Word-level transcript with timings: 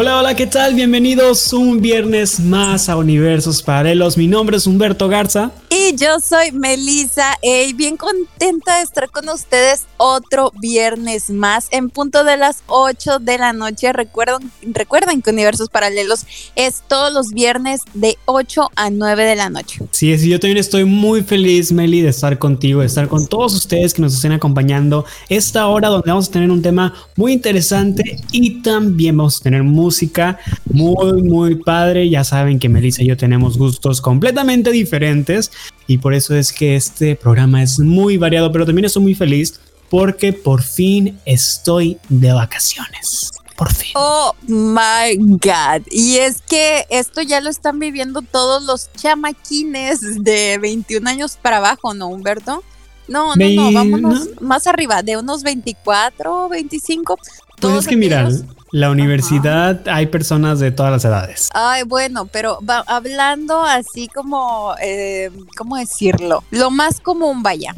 Hola, 0.00 0.18
hola, 0.18 0.34
¿qué 0.34 0.46
tal? 0.46 0.74
Bienvenidos 0.74 1.52
un 1.52 1.82
viernes 1.82 2.40
más 2.40 2.88
a 2.88 2.96
Universos 2.96 3.62
Paralelos. 3.62 4.16
Mi 4.16 4.28
nombre 4.28 4.56
es 4.56 4.66
Humberto 4.66 5.08
Garza. 5.10 5.50
Y 5.90 5.96
yo 5.96 6.20
soy 6.20 6.52
Melissa, 6.52 7.36
y 7.42 7.72
bien 7.72 7.96
contenta 7.96 8.76
de 8.76 8.82
estar 8.84 9.10
con 9.10 9.28
ustedes 9.28 9.86
otro 9.96 10.52
viernes 10.60 11.30
más 11.30 11.66
en 11.72 11.90
punto 11.90 12.22
de 12.22 12.36
las 12.36 12.62
8 12.68 13.18
de 13.18 13.38
la 13.38 13.52
noche. 13.52 13.92
Recuerden, 13.92 14.52
recuerden 14.72 15.20
que 15.20 15.30
Universos 15.30 15.68
Paralelos 15.68 16.26
es 16.54 16.82
todos 16.86 17.12
los 17.12 17.30
viernes 17.30 17.80
de 17.94 18.16
8 18.26 18.70
a 18.76 18.90
9 18.90 19.24
de 19.24 19.34
la 19.34 19.50
noche. 19.50 19.80
Sí, 19.90 20.16
sí, 20.16 20.28
yo 20.28 20.38
también 20.38 20.58
estoy 20.58 20.84
muy 20.84 21.22
feliz, 21.22 21.72
Meli, 21.72 22.02
de 22.02 22.10
estar 22.10 22.38
contigo, 22.38 22.82
de 22.82 22.86
estar 22.86 23.08
con 23.08 23.26
todos 23.26 23.54
ustedes 23.54 23.92
que 23.92 24.02
nos 24.02 24.14
estén 24.14 24.32
acompañando 24.32 25.04
esta 25.28 25.66
hora 25.66 25.88
donde 25.88 26.08
vamos 26.08 26.28
a 26.28 26.32
tener 26.32 26.52
un 26.52 26.62
tema 26.62 26.94
muy 27.16 27.32
interesante 27.32 28.20
y 28.30 28.62
también 28.62 29.16
vamos 29.16 29.40
a 29.40 29.42
tener 29.42 29.64
música 29.64 30.38
muy, 30.72 31.22
muy 31.22 31.56
padre. 31.56 32.08
Ya 32.08 32.22
saben 32.22 32.60
que 32.60 32.68
Melissa 32.68 33.02
y 33.02 33.06
yo 33.06 33.16
tenemos 33.16 33.58
gustos 33.58 34.00
completamente 34.00 34.70
diferentes 34.70 35.50
y 35.90 35.98
por 35.98 36.14
eso 36.14 36.36
es 36.36 36.52
que 36.52 36.76
este 36.76 37.16
programa 37.16 37.64
es 37.64 37.80
muy 37.80 38.16
variado, 38.16 38.52
pero 38.52 38.64
también 38.64 38.84
estoy 38.84 39.02
muy 39.02 39.16
feliz 39.16 39.58
porque 39.88 40.32
por 40.32 40.62
fin 40.62 41.18
estoy 41.24 41.98
de 42.08 42.32
vacaciones. 42.32 43.32
Por 43.56 43.74
fin. 43.74 43.90
Oh 43.96 44.32
my 44.46 45.16
God. 45.16 45.84
Y 45.90 46.18
es 46.18 46.42
que 46.42 46.86
esto 46.90 47.22
ya 47.22 47.40
lo 47.40 47.50
están 47.50 47.80
viviendo 47.80 48.22
todos 48.22 48.62
los 48.62 48.92
chamaquines 48.92 50.22
de 50.22 50.58
21 50.58 51.10
años 51.10 51.36
para 51.42 51.56
abajo, 51.56 51.92
¿no, 51.92 52.06
Humberto? 52.06 52.62
No, 53.08 53.34
no, 53.34 53.48
no, 53.50 53.72
vámonos 53.72 54.40
más 54.40 54.68
arriba, 54.68 55.02
de 55.02 55.16
unos 55.16 55.42
24, 55.42 56.48
25. 56.50 57.18
Pues 57.60 57.74
es 57.74 57.88
que 57.88 57.96
mira, 57.96 58.28
la 58.72 58.90
universidad 58.90 59.86
hay 59.88 60.06
personas 60.06 60.60
de 60.60 60.70
todas 60.70 60.92
las 60.92 61.04
edades. 61.04 61.48
Ay, 61.54 61.82
bueno, 61.82 62.26
pero 62.26 62.58
hablando 62.86 63.62
así 63.64 64.08
como, 64.08 64.74
eh, 64.82 65.30
¿cómo 65.56 65.76
decirlo? 65.76 66.44
Lo 66.50 66.70
más 66.70 67.00
común, 67.00 67.42
vaya. 67.42 67.74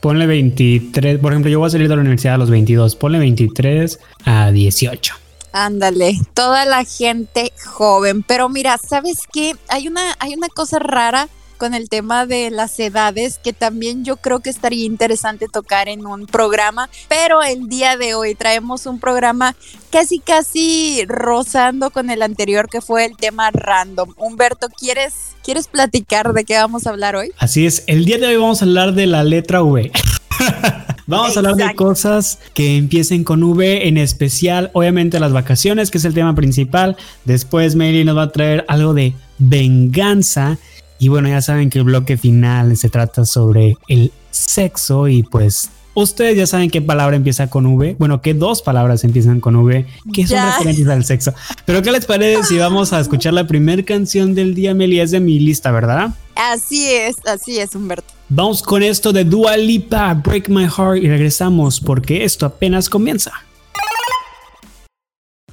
Ponle 0.00 0.26
23, 0.26 1.18
por 1.18 1.32
ejemplo, 1.32 1.50
yo 1.50 1.58
voy 1.58 1.66
a 1.66 1.70
salir 1.70 1.88
de 1.88 1.94
la 1.94 2.00
universidad 2.00 2.34
a 2.34 2.38
los 2.38 2.50
22, 2.50 2.96
ponle 2.96 3.18
23 3.18 3.98
a 4.24 4.50
18. 4.50 5.14
Ándale, 5.52 6.18
toda 6.34 6.64
la 6.64 6.84
gente 6.84 7.52
joven. 7.64 8.22
Pero 8.22 8.48
mira, 8.48 8.78
¿sabes 8.78 9.20
qué? 9.32 9.56
Hay 9.68 9.88
una, 9.88 10.14
hay 10.18 10.34
una 10.34 10.48
cosa 10.48 10.78
rara 10.78 11.28
con 11.58 11.74
el 11.74 11.88
tema 11.88 12.24
de 12.24 12.50
las 12.50 12.78
edades, 12.80 13.38
que 13.42 13.52
también 13.52 14.04
yo 14.04 14.16
creo 14.16 14.40
que 14.40 14.48
estaría 14.48 14.86
interesante 14.86 15.46
tocar 15.52 15.88
en 15.88 16.06
un 16.06 16.26
programa, 16.26 16.88
pero 17.08 17.42
el 17.42 17.68
día 17.68 17.96
de 17.96 18.14
hoy 18.14 18.34
traemos 18.34 18.86
un 18.86 18.98
programa 19.00 19.54
casi 19.90 20.18
casi 20.20 21.04
rozando 21.06 21.90
con 21.90 22.10
el 22.10 22.22
anterior 22.22 22.68
que 22.70 22.80
fue 22.80 23.04
el 23.04 23.16
tema 23.16 23.50
random. 23.50 24.14
Humberto, 24.16 24.68
¿quieres, 24.68 25.36
¿quieres 25.44 25.66
platicar 25.66 26.32
de 26.32 26.44
qué 26.44 26.54
vamos 26.54 26.86
a 26.86 26.90
hablar 26.90 27.16
hoy? 27.16 27.32
Así 27.38 27.66
es, 27.66 27.84
el 27.86 28.04
día 28.04 28.18
de 28.18 28.28
hoy 28.28 28.36
vamos 28.36 28.62
a 28.62 28.64
hablar 28.64 28.94
de 28.94 29.06
la 29.06 29.24
letra 29.24 29.62
V. 29.62 29.90
Vamos 31.08 31.36
a 31.36 31.40
hablar 31.40 31.56
de 31.56 31.74
cosas 31.74 32.38
que 32.52 32.76
empiecen 32.76 33.24
con 33.24 33.42
V, 33.42 33.88
en 33.88 33.96
especial, 33.96 34.70
obviamente, 34.74 35.18
las 35.18 35.32
vacaciones, 35.32 35.90
que 35.90 35.96
es 35.96 36.04
el 36.04 36.12
tema 36.12 36.34
principal. 36.34 36.98
Después, 37.24 37.76
Mary 37.76 38.04
nos 38.04 38.14
va 38.14 38.24
a 38.24 38.30
traer 38.30 38.66
algo 38.68 38.92
de 38.92 39.14
venganza 39.38 40.58
y 40.98 41.08
bueno, 41.08 41.28
ya 41.28 41.40
saben 41.42 41.70
que 41.70 41.78
el 41.78 41.84
bloque 41.84 42.16
final 42.16 42.76
se 42.76 42.88
trata 42.88 43.24
sobre 43.24 43.76
el 43.88 44.12
sexo 44.30 45.08
y 45.08 45.22
pues 45.22 45.70
ustedes 45.94 46.36
ya 46.36 46.46
saben 46.46 46.70
qué 46.70 46.80
palabra 46.80 47.16
empieza 47.16 47.48
con 47.48 47.66
V. 47.66 47.96
Bueno, 47.98 48.20
qué 48.22 48.34
dos 48.34 48.62
palabras 48.62 49.04
empiezan 49.04 49.40
con 49.40 49.56
V, 49.56 49.86
que 50.12 50.26
son 50.26 50.38
referentes 50.44 50.86
al 50.88 51.04
sexo. 51.04 51.34
Pero 51.64 51.82
¿qué 51.82 51.92
les 51.92 52.06
parece 52.06 52.44
si 52.44 52.58
vamos 52.58 52.92
a 52.92 53.00
escuchar 53.00 53.32
la 53.32 53.46
primera 53.46 53.82
canción 53.82 54.34
del 54.34 54.54
día, 54.54 54.74
Meli? 54.74 55.00
Es 55.00 55.10
de 55.10 55.20
mi 55.20 55.38
lista, 55.38 55.70
¿verdad? 55.70 56.10
Así 56.34 56.86
es, 56.90 57.16
así 57.26 57.58
es, 57.58 57.74
Humberto. 57.74 58.14
Vamos 58.28 58.62
con 58.62 58.82
esto 58.82 59.12
de 59.12 59.24
Dua 59.24 59.56
Lipa, 59.56 60.14
Break 60.14 60.48
My 60.48 60.68
Heart 60.68 61.02
y 61.02 61.08
regresamos 61.08 61.80
porque 61.80 62.24
esto 62.24 62.46
apenas 62.46 62.88
comienza. 62.88 63.32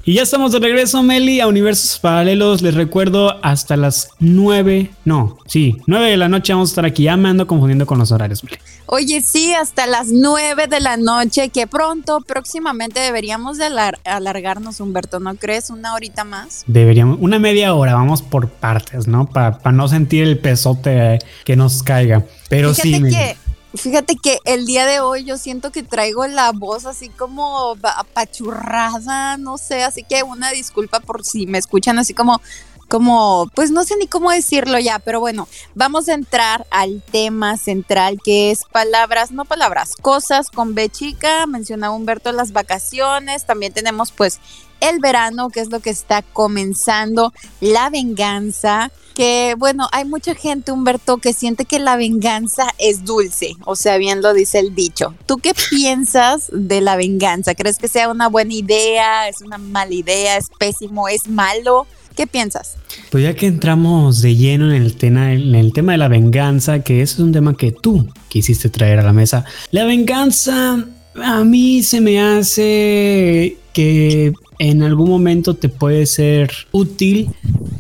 Y 0.07 0.13
ya 0.13 0.21
estamos 0.21 0.51
de 0.51 0.59
regreso, 0.59 1.01
Meli, 1.01 1.39
a 1.39 1.47
Universos 1.47 1.97
Paralelos. 1.97 2.61
Les 2.61 2.75
recuerdo 2.75 3.43
hasta 3.43 3.75
las 3.75 4.09
9, 4.19 4.91
no, 5.03 5.39
sí, 5.47 5.77
9 5.87 6.11
de 6.11 6.17
la 6.17 6.29
noche 6.29 6.53
vamos 6.53 6.69
a 6.69 6.73
estar 6.73 6.85
aquí. 6.85 7.03
Ya 7.05 7.17
me 7.17 7.27
ando 7.27 7.47
confundiendo 7.47 7.87
con 7.87 7.97
los 7.97 8.11
horarios, 8.11 8.43
Meli. 8.43 8.57
Oye, 8.85 9.21
sí, 9.21 9.55
hasta 9.55 9.87
las 9.87 10.09
9 10.09 10.67
de 10.67 10.79
la 10.79 10.97
noche, 10.97 11.49
que 11.49 11.65
pronto, 11.65 12.21
próximamente 12.21 12.99
deberíamos 12.99 13.57
de 13.57 13.65
alargarnos, 14.03 14.79
Humberto, 14.79 15.19
¿no 15.19 15.33
crees? 15.37 15.71
Una 15.71 15.95
horita 15.95 16.23
más. 16.23 16.65
Deberíamos, 16.67 17.17
una 17.19 17.39
media 17.39 17.73
hora, 17.73 17.95
vamos 17.95 18.21
por 18.21 18.47
partes, 18.49 19.07
¿no? 19.07 19.25
Para 19.25 19.71
no 19.71 19.87
sentir 19.87 20.21
el 20.25 20.37
pesote 20.37 21.17
que 21.45 21.55
nos 21.55 21.81
caiga. 21.81 22.23
Pero 22.47 22.75
sí. 22.75 23.01
Que 23.01 23.37
Fíjate 23.75 24.15
que 24.15 24.39
el 24.45 24.65
día 24.65 24.85
de 24.85 24.99
hoy 24.99 25.23
yo 25.23 25.37
siento 25.37 25.71
que 25.71 25.83
traigo 25.83 26.25
la 26.27 26.51
voz 26.51 26.85
así 26.85 27.09
como 27.09 27.75
apachurrada, 27.83 29.37
no 29.37 29.57
sé, 29.57 29.83
así 29.83 30.03
que 30.03 30.23
una 30.23 30.51
disculpa 30.51 30.99
por 30.99 31.25
si 31.25 31.45
me 31.47 31.57
escuchan 31.57 31.99
así 31.99 32.13
como 32.13 32.41
como, 32.87 33.49
pues 33.55 33.71
no 33.71 33.83
sé 33.83 33.95
ni 33.97 34.07
cómo 34.07 34.31
decirlo 34.31 34.77
ya, 34.79 34.99
pero 34.99 35.19
bueno, 35.19 35.47
vamos 35.73 36.07
a 36.07 36.13
entrar 36.13 36.67
al 36.69 37.01
tema 37.01 37.57
central 37.57 38.19
que 38.23 38.51
es 38.51 38.63
palabras, 38.71 39.31
no 39.31 39.45
palabras, 39.45 39.95
cosas 40.01 40.49
con 40.49 40.75
B 40.75 40.89
chica, 40.89 41.47
mencionaba 41.47 41.95
Humberto 41.95 42.31
las 42.31 42.51
vacaciones, 42.51 43.45
también 43.45 43.73
tenemos 43.73 44.11
pues 44.11 44.39
el 44.79 44.99
verano, 44.99 45.49
que 45.49 45.59
es 45.59 45.69
lo 45.69 45.79
que 45.79 45.89
está 45.89 46.21
comenzando, 46.21 47.33
la 47.61 47.89
venganza, 47.89 48.91
que 49.15 49.55
bueno, 49.57 49.87
hay 49.91 50.05
mucha 50.05 50.35
gente, 50.35 50.71
Humberto, 50.71 51.17
que 51.17 51.33
siente 51.33 51.65
que 51.65 51.79
la 51.79 51.95
venganza 51.95 52.67
es 52.77 53.05
dulce, 53.05 53.55
o 53.65 53.75
sea, 53.75 53.97
bien 53.97 54.21
lo 54.21 54.33
dice 54.33 54.59
el 54.59 54.75
dicho. 54.75 55.15
¿Tú 55.25 55.37
qué 55.37 55.53
piensas 55.69 56.49
de 56.51 56.81
la 56.81 56.95
venganza? 56.97 57.55
¿Crees 57.55 57.77
que 57.77 57.87
sea 57.87 58.09
una 58.09 58.27
buena 58.27 58.53
idea? 58.53 59.29
¿Es 59.29 59.41
una 59.41 59.57
mala 59.57 59.93
idea? 59.93 60.37
¿Es 60.37 60.49
pésimo? 60.59 61.07
¿Es 61.07 61.27
malo? 61.27 61.87
¿Qué 62.15 62.27
piensas? 62.27 62.75
Pues 63.09 63.23
ya 63.23 63.35
que 63.35 63.45
entramos 63.45 64.21
de 64.21 64.35
lleno 64.35 64.73
en 64.73 64.81
el, 64.81 64.95
tema, 64.95 65.91
de 65.91 65.97
la 65.97 66.07
venganza, 66.07 66.79
que 66.79 67.01
eso 67.01 67.15
es 67.15 67.19
un 67.19 67.33
tema 67.33 67.57
que 67.57 67.71
tú 67.73 68.07
quisiste 68.29 68.69
traer 68.69 68.99
a 68.99 69.03
la 69.03 69.13
mesa. 69.13 69.43
La 69.71 69.83
venganza 69.83 70.85
a 71.23 71.43
mí 71.43 71.83
se 71.83 72.01
me 72.01 72.19
hace 72.19 73.57
que 73.73 74.33
en 74.59 74.83
algún 74.83 75.09
momento 75.09 75.55
te 75.55 75.69
puede 75.69 76.05
ser 76.05 76.51
útil, 76.71 77.29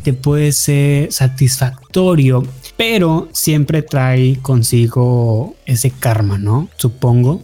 te 0.03 0.13
puede 0.13 0.51
ser 0.51 1.11
satisfactorio, 1.11 2.43
pero 2.77 3.29
siempre 3.31 3.81
trae 3.81 4.37
consigo 4.41 5.55
ese 5.65 5.91
karma, 5.91 6.37
¿no? 6.37 6.69
Supongo. 6.77 7.41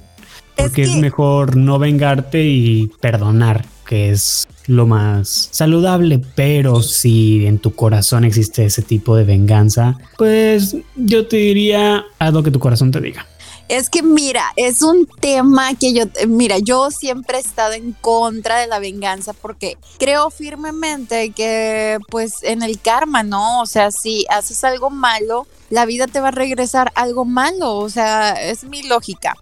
Porque 0.56 0.84
es, 0.84 0.96
mejor 0.98 1.56
no 1.56 1.80
vengarte 1.80 2.44
y 2.44 2.92
perdonar, 3.00 3.66
que 3.88 4.12
es 4.12 4.48
lo 4.68 4.86
más 4.86 5.50
saludable, 5.52 6.22
pero 6.36 6.82
si 6.82 7.46
en 7.48 7.58
tu 7.58 7.74
corazón 7.74 8.26
existe 8.26 8.66
ese 8.66 8.82
tipo 8.82 9.16
de 9.16 9.24
venganza, 9.24 9.98
pues 10.18 10.76
yo 10.96 11.26
te 11.26 11.38
diría, 11.38 12.06
haz 12.20 12.34
lo 12.34 12.44
que 12.44 12.52
tu 12.52 12.60
corazón 12.60 12.92
te 12.92 13.02
diga. 13.02 13.26
Es 13.72 13.90
que 13.90 14.04
mira, 14.04 14.52
es 14.58 14.82
un 14.82 15.06
tema 15.06 15.74
que 15.76 15.94
yo, 15.94 16.04
mira, 16.28 16.58
yo 16.60 16.92
siempre 16.92 17.38
he 17.38 17.40
estado 17.40 17.72
en 17.72 17.94
contra 17.94 18.58
de 18.60 18.68
la 18.68 18.80
venganza 18.80 19.32
porque 19.32 19.78
creo 19.98 20.30
firmemente 20.30 21.30
que 21.30 21.98
pues 22.10 22.44
en 22.44 22.64
el 22.64 22.82
karma, 22.82 23.24
¿no? 23.24 23.62
O 23.62 23.66
sea, 23.66 23.92
si 23.92 24.26
haces 24.30 24.66
algo 24.66 24.90
malo, 24.90 25.48
la 25.70 25.86
vida 25.86 26.08
te 26.08 26.20
va 26.20 26.28
a 26.28 26.32
regresar 26.32 26.92
algo 26.96 27.24
malo, 27.24 27.78
o 27.78 27.90
sea, 27.90 28.34
es 28.34 28.66
mi 28.66 28.84
lógica. 28.84 29.36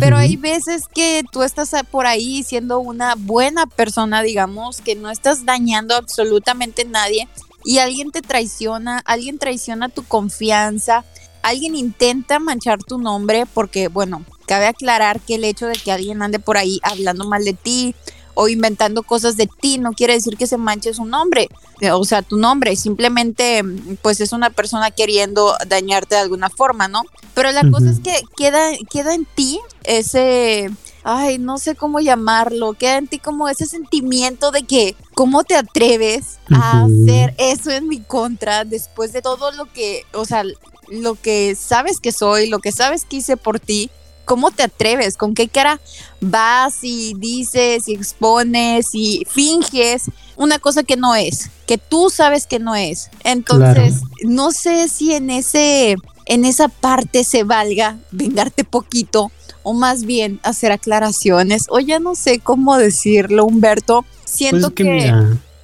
Pero 0.00 0.16
hay 0.16 0.34
veces 0.34 0.82
que 0.92 1.22
tú 1.30 1.44
estás 1.44 1.70
por 1.88 2.06
ahí 2.06 2.42
siendo 2.42 2.80
una 2.80 3.14
buena 3.14 3.66
persona, 3.66 4.22
digamos, 4.22 4.80
que 4.80 4.96
no 4.96 5.08
estás 5.08 5.44
dañando 5.44 5.94
absolutamente 5.94 6.82
a 6.82 6.86
nadie 6.86 7.28
y 7.64 7.78
alguien 7.78 8.10
te 8.10 8.22
traiciona, 8.22 9.02
alguien 9.04 9.38
traiciona 9.38 9.88
tu 9.88 10.02
confianza, 10.02 11.04
alguien 11.42 11.76
intenta 11.76 12.38
manchar 12.38 12.82
tu 12.82 12.98
nombre 12.98 13.44
porque, 13.52 13.88
bueno, 13.88 14.24
cabe 14.46 14.66
aclarar 14.66 15.20
que 15.20 15.36
el 15.36 15.44
hecho 15.44 15.66
de 15.66 15.74
que 15.74 15.92
alguien 15.92 16.22
ande 16.22 16.38
por 16.38 16.56
ahí 16.56 16.80
hablando 16.82 17.28
mal 17.28 17.44
de 17.44 17.54
ti 17.54 17.94
o 18.34 18.48
inventando 18.48 19.02
cosas 19.02 19.36
de 19.36 19.48
ti, 19.48 19.78
no 19.78 19.92
quiere 19.92 20.12
decir 20.14 20.36
que 20.36 20.46
se 20.46 20.58
manche 20.58 20.94
su 20.94 21.04
nombre, 21.04 21.48
eh, 21.80 21.90
o 21.90 22.04
sea, 22.04 22.22
tu 22.22 22.36
nombre, 22.36 22.76
simplemente 22.76 23.62
pues 24.00 24.20
es 24.20 24.32
una 24.32 24.50
persona 24.50 24.92
queriendo 24.92 25.56
dañarte 25.66 26.14
de 26.14 26.20
alguna 26.20 26.48
forma, 26.48 26.86
¿no? 26.86 27.02
Pero 27.34 27.50
la 27.50 27.68
cosa 27.68 27.90
es 27.90 27.98
que 27.98 28.14
queda, 28.36 28.70
queda 28.90 29.14
en 29.14 29.24
ti 29.24 29.58
ese 29.82 30.70
ay, 31.04 31.38
no 31.38 31.58
sé 31.58 31.74
cómo 31.74 32.00
llamarlo, 32.00 32.74
queda 32.74 32.98
en 32.98 33.08
ti 33.08 33.18
como 33.18 33.48
ese 33.48 33.64
sentimiento 33.64 34.50
de 34.50 34.64
que, 34.64 34.94
¿cómo 35.14 35.42
te 35.42 35.56
atreves 35.56 36.38
a 36.52 36.82
hacer 36.84 37.34
eso 37.38 37.70
en 37.70 37.88
mi 37.88 38.00
contra 38.00 38.64
después 38.64 39.12
de 39.12 39.22
todo 39.22 39.50
lo 39.52 39.72
que, 39.72 40.04
o 40.12 40.24
sea, 40.24 40.42
lo 40.90 41.14
que 41.14 41.54
sabes 41.54 42.00
que 42.00 42.12
soy, 42.12 42.48
lo 42.48 42.58
que 42.58 42.72
sabes 42.72 43.04
que 43.04 43.16
hice 43.16 43.36
por 43.36 43.60
ti? 43.60 43.90
¿Cómo 44.24 44.50
te 44.50 44.62
atreves? 44.62 45.16
¿Con 45.16 45.34
qué 45.34 45.48
cara 45.48 45.80
vas 46.20 46.80
y 46.82 47.14
dices 47.14 47.88
y 47.88 47.94
expones 47.94 48.88
y 48.92 49.24
finges 49.26 50.10
una 50.36 50.58
cosa 50.58 50.82
que 50.82 50.96
no 50.96 51.14
es, 51.14 51.50
que 51.66 51.78
tú 51.78 52.10
sabes 52.10 52.46
que 52.46 52.58
no 52.58 52.74
es? 52.74 53.10
Entonces, 53.24 54.02
no 54.22 54.50
sé 54.50 54.88
si 54.88 55.14
en 55.14 55.30
ese 55.30 55.96
en 56.26 56.44
esa 56.44 56.68
parte 56.68 57.24
se 57.24 57.42
valga 57.42 57.96
vengarte 58.10 58.62
poquito 58.62 59.32
o 59.62 59.74
más 59.74 60.04
bien 60.04 60.40
hacer 60.44 60.72
aclaraciones, 60.72 61.66
o 61.68 61.78
ya 61.80 61.98
no 61.98 62.14
sé 62.14 62.38
cómo 62.38 62.78
decirlo, 62.78 63.44
Humberto. 63.44 64.04
Siento 64.24 64.70
pues 64.70 64.86
que, 64.86 65.12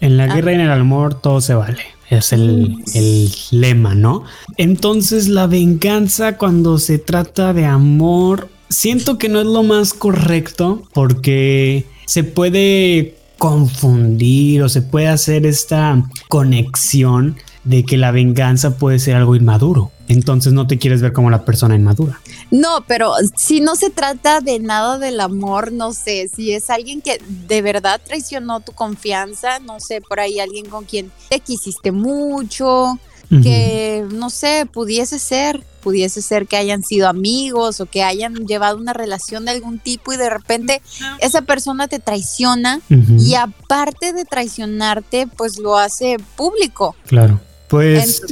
en 0.00 0.16
la 0.18 0.24
ah. 0.24 0.34
guerra 0.34 0.52
y 0.52 0.54
en 0.56 0.60
el 0.60 0.72
amor 0.72 1.20
todo 1.20 1.40
se 1.40 1.54
vale. 1.54 1.93
Es 2.18 2.32
el, 2.32 2.76
el, 2.94 3.30
lema, 3.50 3.94
¿no? 3.94 4.24
Entonces 4.56 5.28
la 5.28 5.46
venganza 5.46 6.36
cuando 6.36 6.78
se 6.78 6.98
trata 6.98 7.52
de 7.52 7.66
amor, 7.66 8.48
siento 8.68 9.18
que 9.18 9.28
no 9.28 9.40
es 9.40 9.46
lo 9.46 9.62
más 9.62 9.94
correcto 9.94 10.82
porque 10.92 11.86
se 12.06 12.24
puede 12.24 13.16
confundir 13.38 14.62
o 14.62 14.68
se 14.68 14.82
puede 14.82 15.08
hacer 15.08 15.46
esta 15.46 16.02
conexión 16.28 17.36
de 17.64 17.84
que 17.84 17.96
la 17.96 18.10
venganza 18.10 18.76
puede 18.78 18.98
ser 18.98 19.16
algo 19.16 19.36
inmaduro. 19.36 19.90
Entonces 20.08 20.52
no 20.52 20.66
te 20.66 20.78
quieres 20.78 21.00
ver 21.00 21.12
como 21.12 21.30
la 21.30 21.44
persona 21.44 21.74
inmadura. 21.74 22.20
No, 22.50 22.84
pero 22.86 23.12
si 23.36 23.60
no 23.60 23.74
se 23.74 23.90
trata 23.90 24.40
de 24.40 24.58
nada 24.58 24.98
del 24.98 25.20
amor, 25.20 25.72
no 25.72 25.92
sé, 25.92 26.28
si 26.34 26.52
es 26.52 26.70
alguien 26.70 27.00
que 27.00 27.20
de 27.46 27.62
verdad 27.62 28.00
traicionó 28.04 28.60
tu 28.60 28.72
confianza, 28.72 29.58
no 29.60 29.80
sé, 29.80 30.00
por 30.00 30.20
ahí 30.20 30.40
alguien 30.40 30.66
con 30.66 30.84
quien 30.84 31.10
te 31.28 31.40
quisiste 31.40 31.92
mucho, 31.92 32.98
que 33.42 34.04
no 34.12 34.30
sé, 34.30 34.64
pudiese 34.70 35.18
ser, 35.18 35.64
pudiese 35.80 36.22
ser 36.22 36.46
que 36.46 36.56
hayan 36.56 36.84
sido 36.84 37.08
amigos 37.08 37.80
o 37.80 37.86
que 37.86 38.04
hayan 38.04 38.46
llevado 38.46 38.76
una 38.76 38.92
relación 38.92 39.44
de 39.44 39.50
algún 39.50 39.80
tipo 39.80 40.12
y 40.12 40.16
de 40.16 40.30
repente 40.30 40.82
esa 41.20 41.42
persona 41.42 41.88
te 41.88 41.98
traiciona 41.98 42.80
y 42.88 43.34
aparte 43.34 44.12
de 44.12 44.24
traicionarte, 44.24 45.26
pues 45.26 45.58
lo 45.58 45.76
hace 45.76 46.18
público. 46.36 46.94
Claro. 47.06 47.40
Pues 47.68 48.22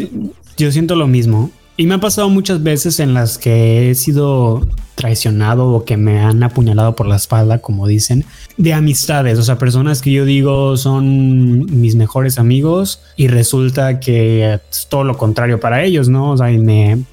yo 0.57 0.71
siento 0.71 0.95
lo 0.95 1.09
mismo. 1.09 1.51
Y 1.83 1.87
me 1.87 1.95
ha 1.95 1.99
pasado 1.99 2.29
muchas 2.29 2.63
veces 2.63 3.01
en 3.01 3.13
las 3.13 3.39
que 3.39 3.91
he 3.91 3.95
sido 3.97 4.65
traicionado 4.95 5.71
o 5.71 5.85
que 5.85 5.97
me 5.97 6.21
han 6.21 6.45
apuñalado 6.45 6.95
por 6.95 7.09
la 7.09 7.17
espalda, 7.17 7.59
como 7.59 7.89
dicen, 7.89 8.25
de 8.57 8.73
amistades, 8.73 9.37
o 9.41 9.43
sea, 9.43 9.59
personas 9.59 10.01
que 10.01 10.13
yo 10.13 10.25
digo 10.25 10.77
son 10.77 11.67
mis 11.81 11.97
mejores 11.97 12.39
amigos 12.39 13.03
y 13.17 13.27
resulta 13.27 13.99
que 13.99 14.61
es 14.71 14.87
todo 14.89 15.03
lo 15.03 15.19
contrario 15.19 15.59
para 15.59 15.83
ellos, 15.83 16.09
¿no? 16.09 16.31
O 16.31 16.37
sea, 16.37 16.53
y 16.53 16.59
me, 16.59 17.05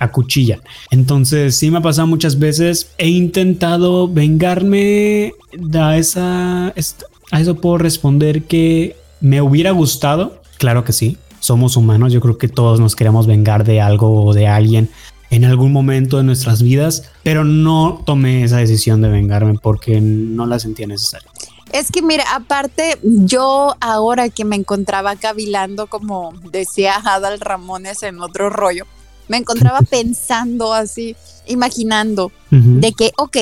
acuchillan. 0.00 0.62
Entonces, 0.90 1.54
sí 1.54 1.70
me 1.70 1.78
ha 1.78 1.82
pasado 1.82 2.08
muchas 2.08 2.40
veces. 2.40 2.90
He 2.98 3.10
intentado 3.10 4.08
vengarme 4.08 5.32
de 5.56 5.96
esa... 5.96 6.74
A 7.30 7.40
eso 7.40 7.54
puedo 7.54 7.78
responder 7.78 8.42
que 8.42 8.96
me 9.20 9.40
hubiera 9.42 9.70
gustado, 9.70 10.42
claro 10.58 10.82
que 10.82 10.92
sí, 10.92 11.18
somos 11.40 11.76
humanos, 11.76 12.12
yo 12.12 12.20
creo 12.20 12.38
que 12.38 12.48
todos 12.48 12.80
nos 12.80 12.96
queremos 12.96 13.26
vengar 13.26 13.64
de 13.64 13.80
algo 13.80 14.24
o 14.24 14.34
de 14.34 14.46
alguien 14.46 14.90
en 15.30 15.44
algún 15.44 15.72
momento 15.72 16.16
de 16.16 16.24
nuestras 16.24 16.62
vidas, 16.62 17.10
pero 17.22 17.44
no 17.44 18.02
tomé 18.06 18.44
esa 18.44 18.58
decisión 18.58 19.02
de 19.02 19.08
vengarme 19.08 19.54
porque 19.54 20.00
no 20.00 20.46
la 20.46 20.58
sentía 20.58 20.86
necesaria. 20.86 21.30
Es 21.72 21.90
que 21.90 22.00
mira, 22.00 22.24
aparte 22.34 22.98
yo 23.02 23.76
ahora 23.80 24.30
que 24.30 24.44
me 24.44 24.56
encontraba 24.56 25.16
cavilando, 25.16 25.86
como 25.86 26.32
decía 26.50 26.94
Adal 27.04 27.40
Ramones 27.40 28.02
en 28.02 28.20
otro 28.20 28.48
rollo, 28.48 28.86
me 29.28 29.36
encontraba 29.36 29.80
pensando 29.90 30.72
así, 30.72 31.14
imaginando 31.46 32.32
de 32.50 32.92
que, 32.92 33.12
ok, 33.18 33.36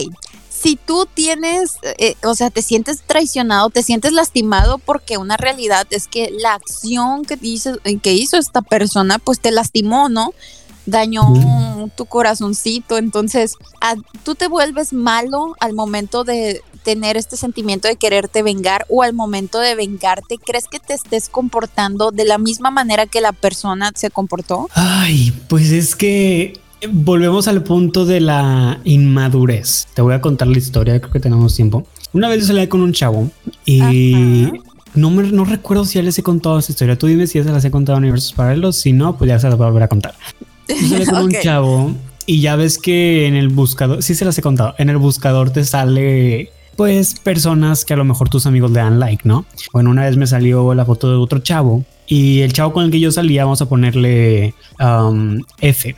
si 0.61 0.77
tú 0.77 1.07
tienes, 1.13 1.77
eh, 1.99 2.15
o 2.25 2.35
sea, 2.35 2.51
te 2.51 2.63
sientes 2.63 3.03
traicionado, 3.07 3.71
te 3.71 3.83
sientes 3.83 4.13
lastimado 4.13 4.79
porque 4.79 5.19
una 5.19 5.37
realidad 5.37 5.87
es 5.91 6.09
que 6.09 6.31
la 6.31 6.55
acción 6.55 7.25
que 7.25 7.39
hizo, 7.43 7.79
que 8.03 8.15
hizo 8.15 8.37
esta 8.39 8.63
persona, 8.63 9.19
pues 9.19 9.41
te 9.41 9.51
lastimó, 9.51 10.09
¿no? 10.09 10.33
Dañó 10.87 11.25
tu 11.97 12.07
corazoncito, 12.07 12.97
entonces 12.97 13.55
tú 14.23 14.35
te 14.35 14.47
vuelves 14.47 14.93
malo 14.93 15.57
al 15.59 15.73
momento 15.73 16.23
de 16.23 16.63
tener 16.85 17.17
este 17.17 17.37
sentimiento 17.37 17.89
de 17.89 17.97
quererte 17.97 18.45
vengar 18.45 18.87
o 18.89 19.03
al 19.03 19.13
momento 19.13 19.59
de 19.59 19.75
vengarte, 19.75 20.39
¿crees 20.39 20.67
que 20.71 20.79
te 20.79 20.95
estés 20.95 21.29
comportando 21.29 22.13
de 22.13 22.25
la 22.25 22.39
misma 22.39 22.71
manera 22.71 23.07
que 23.07 23.21
la 23.21 23.33
persona 23.33 23.91
se 23.97 24.11
comportó? 24.11 24.69
Ay, 24.75 25.33
pues 25.49 25.73
es 25.73 25.97
que 25.97 26.61
volvemos 26.91 27.49
al 27.49 27.63
punto 27.63 28.05
de 28.05 28.21
la 28.21 28.81
inmadurez. 28.85 29.89
Te 29.95 30.03
voy 30.03 30.15
a 30.15 30.21
contar 30.21 30.49
la 30.49 30.59
historia, 30.59 30.99
creo 31.01 31.13
que 31.13 31.21
tenemos 31.21 31.55
tiempo. 31.55 31.87
Una 32.13 32.29
vez 32.29 32.41
yo 32.41 32.47
salí 32.47 32.67
con 32.67 32.81
un 32.81 32.93
chavo 32.93 33.31
y 33.65 34.51
no, 34.95 35.11
me, 35.11 35.25
no 35.31 35.45
recuerdo 35.45 35.85
si 35.85 35.97
ya 35.97 36.03
les 36.03 36.19
he 36.19 36.23
contado 36.23 36.59
esa 36.59 36.73
historia. 36.73 36.97
Tú 36.97 37.07
dime 37.07 37.27
si 37.27 37.39
ya 37.39 37.45
se 37.45 37.53
las 37.53 37.65
he 37.65 37.71
contado 37.71 37.99
en 37.99 38.05
Universos 38.05 38.33
Paralelos. 38.33 38.77
Si 38.77 38.93
no, 38.93 39.17
pues 39.17 39.29
ya 39.29 39.39
se 39.39 39.49
las 39.49 39.59
voy 39.59 39.67
a 39.67 39.71
volver 39.71 39.83
a 39.85 39.89
contar. 39.89 40.15
Yo 40.69 40.89
salí 40.89 41.07
con 41.07 41.23
un 41.25 41.33
chavo 41.33 41.93
y 42.27 42.41
ya 42.41 42.57
ves 42.57 42.79
que 42.79 43.27
en 43.27 43.35
el 43.35 43.49
buscador, 43.49 44.03
sí 44.03 44.15
se 44.15 44.25
las 44.25 44.37
he 44.39 44.43
contado, 44.43 44.75
en 44.79 44.91
el 44.91 44.97
buscador 44.97 45.51
te 45.51 45.65
sale 45.65 46.51
pues 46.75 47.15
personas 47.15 47.85
que 47.85 47.95
a 47.95 47.97
lo 47.97 48.05
mejor 48.05 48.29
tus 48.29 48.45
amigos 48.47 48.71
le 48.71 48.81
dan 48.81 48.99
like, 48.99 49.27
¿no? 49.27 49.47
Bueno, 49.73 49.91
una 49.91 50.05
vez 50.05 50.17
me 50.17 50.27
salió 50.27 50.75
la 50.75 50.85
foto 50.85 51.09
de 51.09 51.17
otro 51.17 51.39
chavo 51.39 51.85
y 52.07 52.41
el 52.41 52.53
chavo 52.53 52.73
con 52.73 52.85
el 52.85 52.91
que 52.91 53.01
yo 53.01 53.11
salía, 53.11 53.45
vamos 53.45 53.61
a 53.63 53.69
ponerle 53.69 54.55
um, 54.81 55.43
F. 55.61 55.97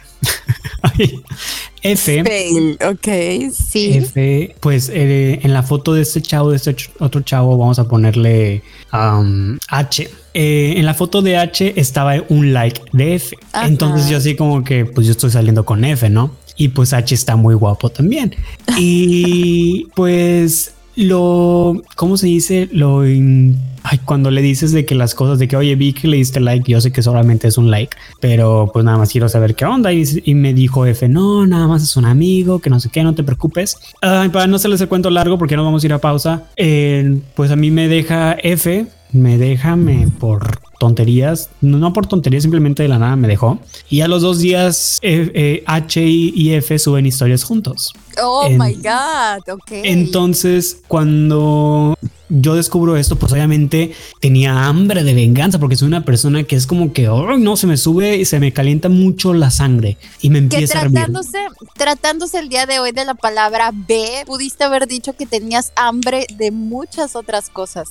F. 1.82 2.76
ok, 2.90 3.52
sí. 3.52 3.90
F, 3.94 4.54
pues 4.60 4.90
eh, 4.92 5.40
en 5.42 5.52
la 5.52 5.62
foto 5.62 5.94
de 5.94 6.02
este 6.02 6.22
chavo, 6.22 6.50
de 6.50 6.56
este 6.56 6.74
otro 6.98 7.20
chavo, 7.20 7.56
vamos 7.56 7.78
a 7.78 7.88
ponerle 7.88 8.62
um, 8.92 9.58
H. 9.68 10.10
Eh, 10.34 10.74
en 10.76 10.86
la 10.86 10.94
foto 10.94 11.20
de 11.22 11.36
H 11.36 11.74
estaba 11.76 12.14
un 12.28 12.52
like 12.52 12.80
de 12.92 13.16
F. 13.16 13.36
Entonces 13.64 14.08
yo 14.08 14.16
así 14.16 14.34
como 14.34 14.64
que, 14.64 14.86
pues 14.86 15.06
yo 15.06 15.12
estoy 15.12 15.30
saliendo 15.30 15.64
con 15.64 15.84
F, 15.84 16.08
¿no? 16.08 16.34
Y 16.56 16.68
pues 16.68 16.92
H 16.92 17.14
está 17.14 17.36
muy 17.36 17.54
guapo 17.54 17.90
también. 17.90 18.34
Y 18.76 19.86
pues 19.94 20.74
lo, 21.04 21.82
¿cómo 21.96 22.16
se 22.16 22.26
dice? 22.26 22.68
Lo, 22.72 23.02
ay, 23.02 23.98
cuando 24.04 24.30
le 24.30 24.42
dices 24.42 24.72
de 24.72 24.84
que 24.84 24.94
las 24.94 25.14
cosas, 25.14 25.38
de 25.38 25.46
que, 25.46 25.56
oye, 25.56 25.76
vi 25.76 25.94
le 26.02 26.16
diste 26.16 26.40
like, 26.40 26.70
yo 26.70 26.80
sé 26.80 26.92
que 26.92 27.02
solamente 27.02 27.48
es 27.48 27.56
un 27.56 27.70
like, 27.70 27.96
pero 28.20 28.70
pues 28.72 28.84
nada 28.84 28.98
más 28.98 29.10
quiero 29.10 29.28
saber 29.28 29.54
qué 29.54 29.64
onda. 29.64 29.92
Y, 29.92 30.34
me 30.34 30.54
dijo 30.54 30.86
F, 30.86 31.08
no, 31.08 31.46
nada 31.46 31.68
más 31.68 31.82
es 31.82 31.96
un 31.96 32.04
amigo, 32.04 32.58
que 32.58 32.70
no 32.70 32.80
sé 32.80 32.90
qué, 32.90 33.02
no 33.02 33.14
te 33.14 33.22
preocupes. 33.22 33.76
para 34.00 34.46
no 34.46 34.58
se 34.58 34.68
les 34.68 34.80
el 34.80 34.88
cuento 34.88 35.10
largo, 35.10 35.38
porque 35.38 35.56
no 35.56 35.64
vamos 35.64 35.82
a 35.82 35.86
ir 35.86 35.92
a 35.92 35.98
pausa, 35.98 36.44
eh, 36.56 37.20
pues 37.34 37.50
a 37.50 37.56
mí 37.56 37.70
me 37.70 37.88
deja 37.88 38.32
F, 38.32 38.86
me 39.12 39.38
deja 39.38 39.76
me, 39.76 40.08
por 40.18 40.67
tonterías, 40.78 41.50
no 41.60 41.92
por 41.92 42.06
tonterías, 42.06 42.42
simplemente 42.42 42.82
de 42.82 42.88
la 42.88 42.98
nada 42.98 43.16
me 43.16 43.28
dejó. 43.28 43.58
Y 43.90 44.00
a 44.00 44.08
los 44.08 44.22
dos 44.22 44.38
días 44.38 44.98
eh, 45.02 45.30
eh, 45.34 45.64
H 45.66 46.00
y 46.02 46.54
F 46.54 46.78
suben 46.78 47.06
historias 47.06 47.44
juntos. 47.44 47.92
Oh 48.22 48.48
my 48.48 48.74
God, 48.74 49.52
ok. 49.52 49.70
Entonces, 49.70 50.82
cuando 50.88 51.96
yo 52.28 52.54
descubro 52.54 52.96
esto, 52.96 53.16
pues 53.16 53.32
obviamente 53.32 53.94
tenía 54.20 54.66
hambre 54.66 55.04
de 55.04 55.14
venganza 55.14 55.58
porque 55.58 55.76
soy 55.76 55.88
una 55.88 56.04
persona 56.04 56.44
que 56.44 56.56
es 56.56 56.66
como 56.66 56.92
que, 56.92 57.08
oh, 57.08 57.38
no, 57.38 57.56
se 57.56 57.66
me 57.66 57.76
sube 57.76 58.16
y 58.16 58.24
se 58.24 58.40
me 58.40 58.52
calienta 58.52 58.88
mucho 58.88 59.34
la 59.34 59.50
sangre 59.50 59.96
y 60.20 60.30
me 60.30 60.38
empieza 60.38 60.80
tratándose, 60.80 61.38
a 61.38 61.50
Tratándose 61.76 62.38
el 62.38 62.48
día 62.48 62.66
de 62.66 62.80
hoy 62.80 62.92
de 62.92 63.04
la 63.04 63.14
palabra 63.14 63.72
B, 63.72 64.24
pudiste 64.26 64.64
haber 64.64 64.86
dicho 64.86 65.14
que 65.14 65.26
tenías 65.26 65.72
hambre 65.76 66.26
de 66.36 66.50
muchas 66.50 67.16
otras 67.16 67.50
cosas. 67.50 67.90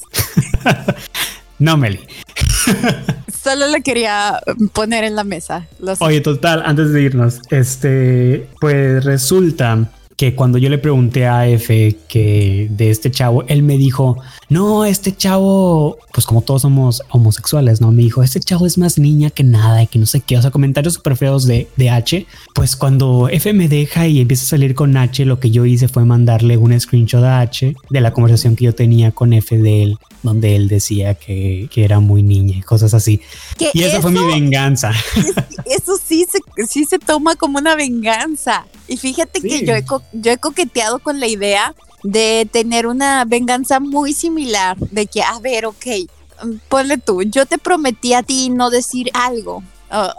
no, 1.60 1.77
Meli. 1.77 2.00
Solo 3.43 3.67
le 3.67 3.81
quería 3.81 4.41
poner 4.74 5.03
en 5.03 5.15
la 5.15 5.24
mesa. 5.24 5.67
Oye, 6.00 6.21
total, 6.21 6.63
antes 6.65 6.91
de 6.91 7.01
irnos, 7.01 7.41
este, 7.50 8.47
pues 8.59 9.03
resulta 9.05 9.89
que 10.17 10.33
cuando 10.33 10.57
yo 10.57 10.69
le 10.69 10.79
pregunté 10.79 11.27
a 11.27 11.47
F 11.47 11.95
que 12.07 12.67
de 12.71 12.89
este 12.89 13.12
chavo, 13.12 13.43
él 13.47 13.62
me 13.62 13.77
dijo, 13.77 14.17
no, 14.50 14.83
este 14.83 15.15
chavo, 15.15 16.00
pues 16.12 16.25
como 16.25 16.41
todos 16.41 16.63
somos 16.63 17.03
homosexuales, 17.09 17.81
¿no? 17.81 17.91
Me 17.91 18.01
dijo, 18.01 18.24
este 18.24 18.39
chavo 18.39 18.65
es 18.65 18.79
más 18.79 18.97
niña 18.97 19.29
que 19.29 19.43
nada 19.43 19.83
y 19.83 19.88
que 19.88 20.00
no 20.00 20.07
sé 20.07 20.21
qué, 20.21 20.36
o 20.36 20.41
sea, 20.41 20.50
comentarios 20.50 20.95
súper 20.95 21.17
feos 21.17 21.45
de, 21.45 21.67
de 21.75 21.91
H. 21.91 22.25
Pues 22.55 22.75
cuando 22.75 23.29
F 23.29 23.53
me 23.53 23.67
deja 23.67 24.07
y 24.07 24.19
empieza 24.19 24.43
a 24.45 24.47
salir 24.47 24.74
con 24.74 24.97
H, 24.97 25.24
lo 25.24 25.39
que 25.39 25.51
yo 25.51 25.65
hice 25.65 25.88
fue 25.88 26.03
mandarle 26.03 26.57
un 26.57 26.77
screenshot 26.79 27.24
a 27.24 27.39
H 27.39 27.75
de 27.91 28.01
la 28.01 28.12
conversación 28.12 28.55
que 28.55 28.65
yo 28.65 28.74
tenía 28.74 29.12
con 29.12 29.33
F 29.33 29.55
de 29.55 29.83
él, 29.83 29.97
donde 30.24 30.55
él 30.55 30.67
decía 30.67 31.13
que, 31.13 31.69
que 31.71 31.86
era 31.86 32.00
muy 32.00 32.24
niña 32.24 32.57
y 32.57 32.62
cosas 32.62 32.95
así. 32.95 33.21
Y 33.71 33.83
esa 33.83 34.01
fue 34.01 34.09
mi 34.09 34.25
venganza. 34.25 34.91
Eso 35.65 35.95
sí 36.03 36.25
se, 36.31 36.65
sí 36.65 36.86
se 36.86 36.97
toma 36.97 37.36
como 37.36 37.59
una 37.59 37.75
venganza. 37.75 38.65
Y 38.88 38.97
fíjate 38.97 39.41
que 39.41 39.65
yo 39.65 39.75
he, 39.75 39.83
yo 40.12 40.32
he 40.32 40.38
coqueteado 40.38 41.00
con 41.00 41.20
la 41.20 41.28
idea 41.28 41.76
de 42.04 42.48
tener 42.52 42.88
una 42.88 43.26
venganza 43.26 43.80
muy 43.80 44.14
similar, 44.14 44.78
de 44.78 45.08
que, 45.08 45.24
a 45.24 45.40
ver, 45.40 45.66
ok, 45.66 45.86
ponle 46.70 46.98
tú, 46.98 47.24
yo 47.24 47.46
te 47.46 47.58
prometí 47.58 48.14
a 48.14 48.24
ti 48.24 48.50
no 48.50 48.70
decir 48.70 49.10
algo. 49.14 49.64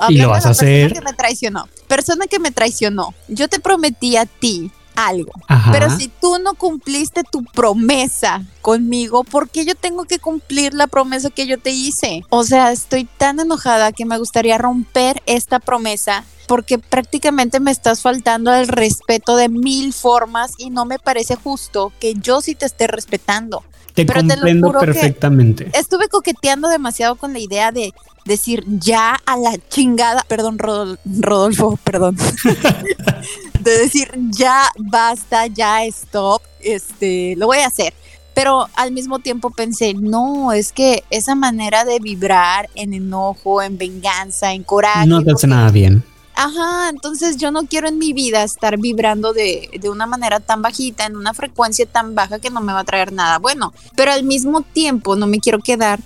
y 0.09 0.19
lo 0.19 0.29
vas 0.29 0.47
a 0.47 0.51
hacer. 0.51 0.89
Persona 0.89 1.01
que 1.01 1.11
me 1.11 1.17
traicionó. 1.17 1.69
Persona 1.87 2.27
que 2.27 2.39
me 2.39 2.51
traicionó. 2.51 3.15
Yo 3.29 3.49
te 3.49 3.61
prometí 3.61 4.17
a 4.17 4.27
ti 4.27 4.71
algo. 4.99 5.33
Pero 5.71 5.97
si 5.97 6.09
tú 6.09 6.39
no 6.43 6.55
cumpliste 6.55 7.23
tu 7.23 7.45
promesa 7.45 8.43
conmigo, 8.63 9.23
¿por 9.23 9.49
qué 9.49 9.65
yo 9.65 9.75
tengo 9.77 10.05
que 10.05 10.19
cumplir 10.19 10.75
la 10.75 10.89
promesa 10.89 11.31
que 11.31 11.47
yo 11.47 11.59
te 11.59 11.71
hice? 11.71 12.25
O 12.31 12.43
sea, 12.43 12.73
estoy 12.73 13.05
tan 13.05 13.39
enojada 13.39 13.93
que 13.93 14.05
me 14.05 14.19
gustaría 14.19 14.59
romper 14.59 15.23
esta 15.27 15.61
promesa 15.61 16.25
porque 16.49 16.79
prácticamente 16.79 17.61
me 17.61 17.71
estás 17.71 18.01
faltando 18.03 18.53
el 18.53 18.67
respeto 18.67 19.37
de 19.37 19.49
mil 19.49 19.93
formas 19.93 20.53
y 20.59 20.71
no 20.71 20.85
me 20.85 20.99
parece 20.99 21.37
justo 21.37 21.93
que 22.01 22.15
yo 22.15 22.41
sí 22.41 22.55
te 22.55 22.67
esté 22.67 22.87
respetando. 22.87 23.63
Te 24.07 24.13
comprendo 24.13 24.73
perfectamente. 24.73 25.71
Estuve 25.73 26.09
coqueteando 26.09 26.69
demasiado 26.69 27.17
con 27.17 27.33
la 27.33 27.39
idea 27.39 27.73
de 27.73 27.93
decir 28.25 28.65
ya 28.67 29.19
a 29.27 29.37
la 29.37 29.57
chingada, 29.69 30.25
perdón 30.29 30.59
Rodolfo, 30.59 31.79
perdón, 31.83 32.17
de 33.61 33.79
decir 33.79 34.11
ya 34.31 34.65
basta, 34.79 35.47
ya 35.47 35.85
stop, 35.87 36.43
este, 36.61 37.35
lo 37.37 37.47
voy 37.47 37.59
a 37.59 37.67
hacer. 37.67 37.95
Pero 38.35 38.69
al 38.77 38.93
mismo 38.93 39.19
tiempo 39.19 39.51
pensé, 39.51 39.95
no, 39.95 40.53
es 40.53 40.73
que 40.73 41.03
esa 41.11 41.35
manera 41.35 41.85
de 41.85 41.99
vibrar 41.99 42.69
en 42.77 42.95
enojo, 42.95 43.63
en 43.63 43.79
venganza, 43.79 44.53
en 44.53 44.63
coraje. 44.63 45.09
No 45.09 45.25
te 45.25 45.33
hace 45.33 45.49
nada 45.49 45.73
bien. 45.73 46.05
Ajá, 46.41 46.89
entonces 46.89 47.37
yo 47.37 47.51
no 47.51 47.67
quiero 47.67 47.89
en 47.89 47.99
mi 47.99 48.13
vida 48.13 48.45
estar 48.45 48.79
vibrando 48.79 49.33
de, 49.33 49.71
de, 49.81 49.91
una 49.91 50.07
manera 50.07 50.39
tan 50.39 50.63
bajita, 50.63 51.05
en 51.05 51.17
una 51.17 51.35
frecuencia 51.35 51.85
tan 51.85 52.15
baja 52.15 52.39
que 52.39 52.49
no 52.49 52.61
me 52.61 52.73
va 52.73 52.79
a 52.79 52.85
traer 52.85 53.13
nada 53.13 53.39
bueno. 53.39 53.75
Pero 53.97 54.13
al 54.13 54.23
mismo 54.23 54.63
tiempo 54.63 55.17
no 55.17 55.27
me 55.27 55.41
quiero 55.41 55.59
quedar 55.59 55.99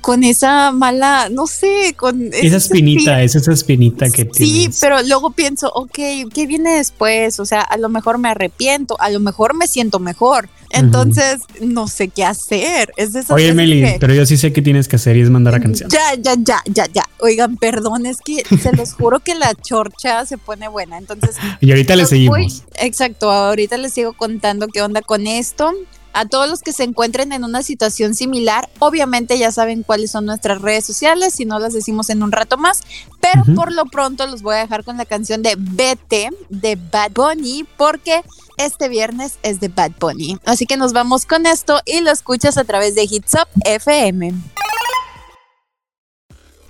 con 0.00 0.22
esa 0.22 0.70
mala, 0.70 1.28
no 1.28 1.48
sé, 1.48 1.94
con 1.96 2.32
esa 2.32 2.56
espinita, 2.56 3.20
es 3.20 3.34
esa 3.34 3.52
espinita 3.52 4.08
que 4.10 4.28
Sí, 4.32 4.70
pero 4.80 5.02
luego 5.02 5.30
pienso, 5.30 5.70
ok, 5.74 5.98
¿qué 6.32 6.46
viene 6.46 6.76
después? 6.76 7.40
O 7.40 7.44
sea, 7.44 7.60
a 7.60 7.76
lo 7.76 7.88
mejor 7.88 8.18
me 8.18 8.28
arrepiento, 8.28 8.96
a 9.00 9.10
lo 9.10 9.18
mejor 9.18 9.54
me 9.54 9.66
siento 9.66 9.98
mejor. 9.98 10.48
Entonces, 10.70 11.40
no 11.60 11.88
sé 11.88 12.08
qué 12.08 12.24
hacer. 12.24 12.92
Es 12.96 13.12
de 13.12 13.24
Oye, 13.30 13.52
Meli, 13.52 13.96
pero 13.98 14.14
yo 14.14 14.24
sí 14.24 14.36
sé 14.36 14.52
qué 14.52 14.62
tienes 14.62 14.88
que 14.88 14.96
hacer 14.96 15.16
y 15.16 15.20
es 15.20 15.30
mandar 15.30 15.52
la 15.54 15.60
canción. 15.60 15.90
Ya, 15.90 16.14
ya, 16.18 16.34
ya, 16.38 16.62
ya, 16.66 16.86
ya. 16.92 17.04
Oigan, 17.18 17.56
perdón, 17.56 18.06
es 18.06 18.18
que 18.24 18.44
se 18.62 18.72
los 18.72 18.94
juro 18.94 19.20
que 19.20 19.34
la 19.34 19.54
chorcha 19.54 20.24
se 20.26 20.38
pone 20.38 20.68
buena. 20.68 20.98
Entonces, 20.98 21.36
y 21.60 21.70
ahorita 21.70 21.96
le 21.96 22.06
seguimos. 22.06 22.64
exacto, 22.76 23.30
ahorita 23.30 23.76
les 23.76 23.92
sigo 23.92 24.12
contando 24.12 24.68
qué 24.68 24.82
onda 24.82 25.02
con 25.02 25.26
esto. 25.26 25.72
A 26.12 26.26
todos 26.26 26.48
los 26.48 26.60
que 26.60 26.72
se 26.72 26.82
encuentren 26.82 27.32
en 27.32 27.44
una 27.44 27.62
situación 27.62 28.14
similar, 28.14 28.68
obviamente 28.80 29.38
ya 29.38 29.52
saben 29.52 29.82
cuáles 29.82 30.10
son 30.10 30.26
nuestras 30.26 30.60
redes 30.60 30.84
sociales, 30.84 31.34
si 31.34 31.44
no 31.44 31.58
las 31.58 31.72
decimos 31.72 32.10
en 32.10 32.22
un 32.22 32.32
rato 32.32 32.56
más, 32.56 32.82
pero 33.20 33.44
por 33.54 33.72
lo 33.72 33.84
pronto 33.84 34.26
los 34.26 34.42
voy 34.42 34.56
a 34.56 34.58
dejar 34.58 34.84
con 34.84 34.96
la 34.96 35.04
canción 35.04 35.42
de 35.42 35.54
Vete 35.56 36.30
de 36.48 36.76
Bad 36.76 37.12
Bunny, 37.12 37.64
porque 37.76 38.22
este 38.56 38.88
viernes 38.88 39.38
es 39.42 39.60
de 39.60 39.68
Bad 39.68 39.92
Bunny. 40.00 40.38
Así 40.44 40.66
que 40.66 40.76
nos 40.76 40.92
vamos 40.92 41.26
con 41.26 41.46
esto 41.46 41.80
y 41.86 42.00
lo 42.00 42.10
escuchas 42.10 42.58
a 42.58 42.64
través 42.64 42.94
de 42.94 43.04
Hits 43.04 43.34
Up 43.34 43.48
FM. 43.64 44.34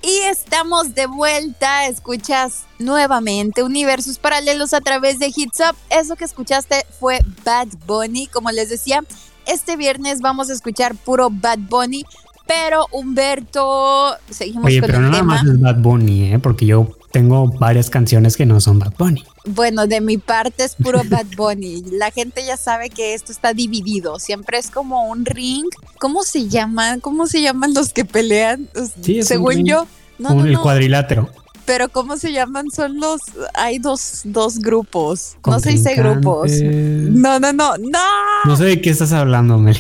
Y 0.03 0.19
estamos 0.21 0.95
de 0.95 1.07
vuelta, 1.07 1.87
escuchas 1.87 2.63
nuevamente 2.79 3.63
Universos 3.63 4.19
Paralelos 4.19 4.73
a 4.73 4.81
través 4.81 5.19
de 5.19 5.31
Hits 5.35 5.61
Up. 5.61 5.77
Eso 5.91 6.17
que 6.17 6.25
escuchaste 6.25 6.87
fue 6.99 7.19
Bad 7.45 7.69
Bunny, 7.87 8.27
como 8.27 8.51
les 8.51 8.71
decía, 8.71 9.05
este 9.51 9.77
viernes 9.77 10.21
vamos 10.21 10.51
a 10.51 10.53
escuchar 10.53 10.95
puro 10.95 11.29
Bad 11.31 11.59
Bunny, 11.59 12.05
pero 12.47 12.87
Humberto, 12.91 14.17
seguimos 14.29 14.67
Oye, 14.67 14.81
pero 14.81 15.01
no 15.01 15.11
nada 15.11 15.23
más 15.23 15.45
es 15.45 15.61
Bad 15.61 15.77
Bunny, 15.77 16.33
¿eh? 16.33 16.39
porque 16.39 16.67
yo 16.67 16.89
tengo 17.13 17.47
varias 17.47 17.91
canciones 17.91 18.37
que 18.37 18.47
no 18.47 18.61
son 18.61 18.79
Bad 18.79 18.95
Bunny. 18.99 19.25
Bueno, 19.45 19.87
de 19.87 20.01
mi 20.01 20.19
parte 20.19 20.65
es 20.65 20.75
puro 20.75 21.03
Bad 21.05 21.27
Bunny. 21.37 21.83
La 21.93 22.11
gente 22.11 22.45
ya 22.45 22.57
sabe 22.57 22.91
que 22.91 23.15
esto 23.15 23.33
está 23.33 23.53
dividido. 23.53 24.19
Siempre 24.19 24.59
es 24.59 24.71
como 24.71 25.09
un 25.09 25.25
ring. 25.25 25.67
¿Cómo 25.99 26.23
se 26.23 26.49
llaman? 26.49 27.01
¿Cómo 27.01 27.27
se 27.27 27.43
llaman 27.43 27.75
los 27.75 27.93
que 27.93 28.05
pelean? 28.05 28.69
Sí, 29.01 29.23
Según 29.23 29.65
yo. 29.65 29.87
No, 30.19 30.45
el 30.45 30.59
cuadrilátero. 30.59 31.31
Pero 31.71 31.89
¿cómo 31.89 32.17
se 32.17 32.33
llaman? 32.33 32.69
Son 32.75 32.99
los... 32.99 33.21
Hay 33.55 33.79
dos, 33.79 34.23
dos 34.25 34.59
grupos. 34.59 35.37
No 35.47 35.61
se 35.61 35.71
dice 35.71 35.95
grupos. 35.95 36.51
No, 36.61 37.39
no, 37.39 37.53
no, 37.53 37.77
no. 37.79 37.99
No 38.45 38.57
sé 38.57 38.65
de 38.65 38.81
qué 38.81 38.91
estás 38.91 39.13
hablando, 39.13 39.57
Meli. 39.57 39.79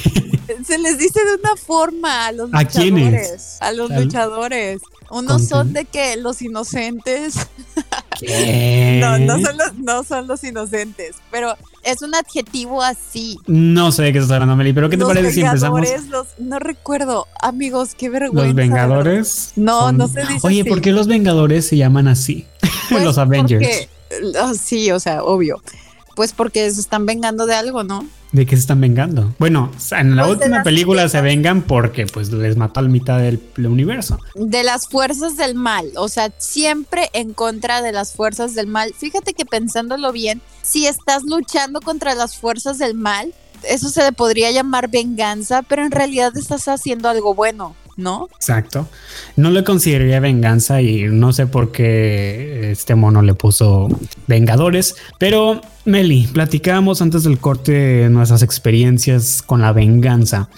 Se 0.64 0.78
les 0.78 0.98
dice 0.98 1.18
de 1.24 1.34
una 1.34 1.56
forma 1.56 2.26
a 2.26 2.32
los 2.32 2.48
¿A 2.52 2.62
luchadores. 2.62 3.56
A 3.58 3.72
los 3.72 3.90
luchadores. 3.90 4.80
Unos 5.10 5.48
son 5.48 5.72
de 5.72 5.84
que 5.84 6.16
los 6.16 6.40
inocentes. 6.40 7.34
no, 9.00 9.18
no 9.18 9.40
son 9.40 9.56
los, 9.56 9.74
no 9.78 10.04
son 10.04 10.26
los 10.26 10.44
inocentes, 10.44 11.16
pero 11.30 11.56
es 11.82 12.02
un 12.02 12.14
adjetivo 12.14 12.82
así. 12.82 13.38
No 13.46 13.92
sé 13.92 14.04
de 14.04 14.12
qué 14.12 14.18
estás 14.18 14.32
hablando, 14.32 14.56
Meli, 14.56 14.72
pero 14.72 14.88
¿qué 14.88 14.96
te 14.96 15.04
parece 15.04 15.32
si 15.32 15.40
empezamos? 15.40 15.80
Los, 16.08 16.28
no 16.38 16.58
recuerdo, 16.58 17.26
amigos, 17.42 17.94
qué 17.96 18.08
vergüenza. 18.08 18.46
¿Los 18.46 18.54
Vengadores? 18.54 19.52
No, 19.56 19.92
no 19.92 20.06
se 20.08 20.20
dice 20.20 20.46
Oye, 20.46 20.64
¿por 20.64 20.80
qué 20.80 20.92
los 20.92 21.06
Vengadores 21.06 21.66
se 21.66 21.76
llaman 21.76 22.08
así? 22.08 22.46
Pues 22.90 23.04
los 23.04 23.18
Avengers. 23.18 23.88
Ah, 24.40 24.52
sí, 24.60 24.90
o 24.90 24.98
sea, 24.98 25.22
obvio. 25.22 25.62
Pues 26.16 26.32
porque 26.32 26.68
se 26.72 26.80
están 26.80 27.06
vengando 27.06 27.46
de 27.46 27.54
algo, 27.54 27.84
¿no? 27.84 28.04
¿De 28.32 28.46
qué 28.46 28.54
se 28.54 28.60
están 28.60 28.80
vengando? 28.80 29.34
Bueno, 29.38 29.72
en 29.90 30.14
la 30.14 30.24
pues 30.24 30.36
última 30.36 30.62
película 30.62 31.08
se 31.08 31.20
vengan 31.20 31.62
porque 31.62 32.06
pues 32.06 32.30
les 32.32 32.56
mató 32.56 32.78
a 32.80 32.84
la 32.84 32.88
mitad 32.88 33.18
del, 33.18 33.40
universo. 33.56 34.18
De 34.34 34.62
las 34.62 34.86
fuerzas 34.86 35.36
del 35.36 35.56
mal, 35.56 35.90
o 35.96 36.08
sea, 36.08 36.32
siempre 36.38 37.10
en 37.12 37.32
contra 37.32 37.82
de 37.82 37.90
las 37.90 38.14
fuerzas 38.14 38.54
del 38.54 38.68
mal. 38.68 38.94
Fíjate 38.96 39.34
que 39.34 39.44
pensándolo 39.44 40.12
bien, 40.12 40.40
si 40.62 40.86
estás 40.86 41.24
luchando 41.24 41.80
contra 41.80 42.14
las 42.14 42.36
fuerzas 42.36 42.78
del 42.78 42.94
mal, 42.94 43.34
eso 43.68 43.88
se 43.88 44.04
le 44.04 44.12
podría 44.12 44.52
llamar 44.52 44.88
venganza, 44.88 45.62
pero 45.62 45.84
en 45.84 45.90
realidad 45.90 46.36
estás 46.36 46.68
haciendo 46.68 47.08
algo 47.08 47.34
bueno. 47.34 47.74
¿No? 48.00 48.28
Exacto. 48.34 48.88
No 49.36 49.50
le 49.50 49.62
consideraría 49.64 50.20
venganza 50.20 50.80
y 50.82 51.04
no 51.04 51.32
sé 51.32 51.46
por 51.46 51.72
qué 51.72 52.70
este 52.72 52.94
mono 52.94 53.22
le 53.22 53.34
puso 53.34 53.88
Vengadores, 54.26 54.96
pero 55.18 55.60
Meli, 55.84 56.26
platicábamos 56.32 57.00
antes 57.02 57.24
del 57.24 57.38
corte 57.38 58.08
nuestras 58.10 58.42
experiencias 58.42 59.42
con 59.42 59.60
la 59.60 59.72
venganza. 59.72 60.48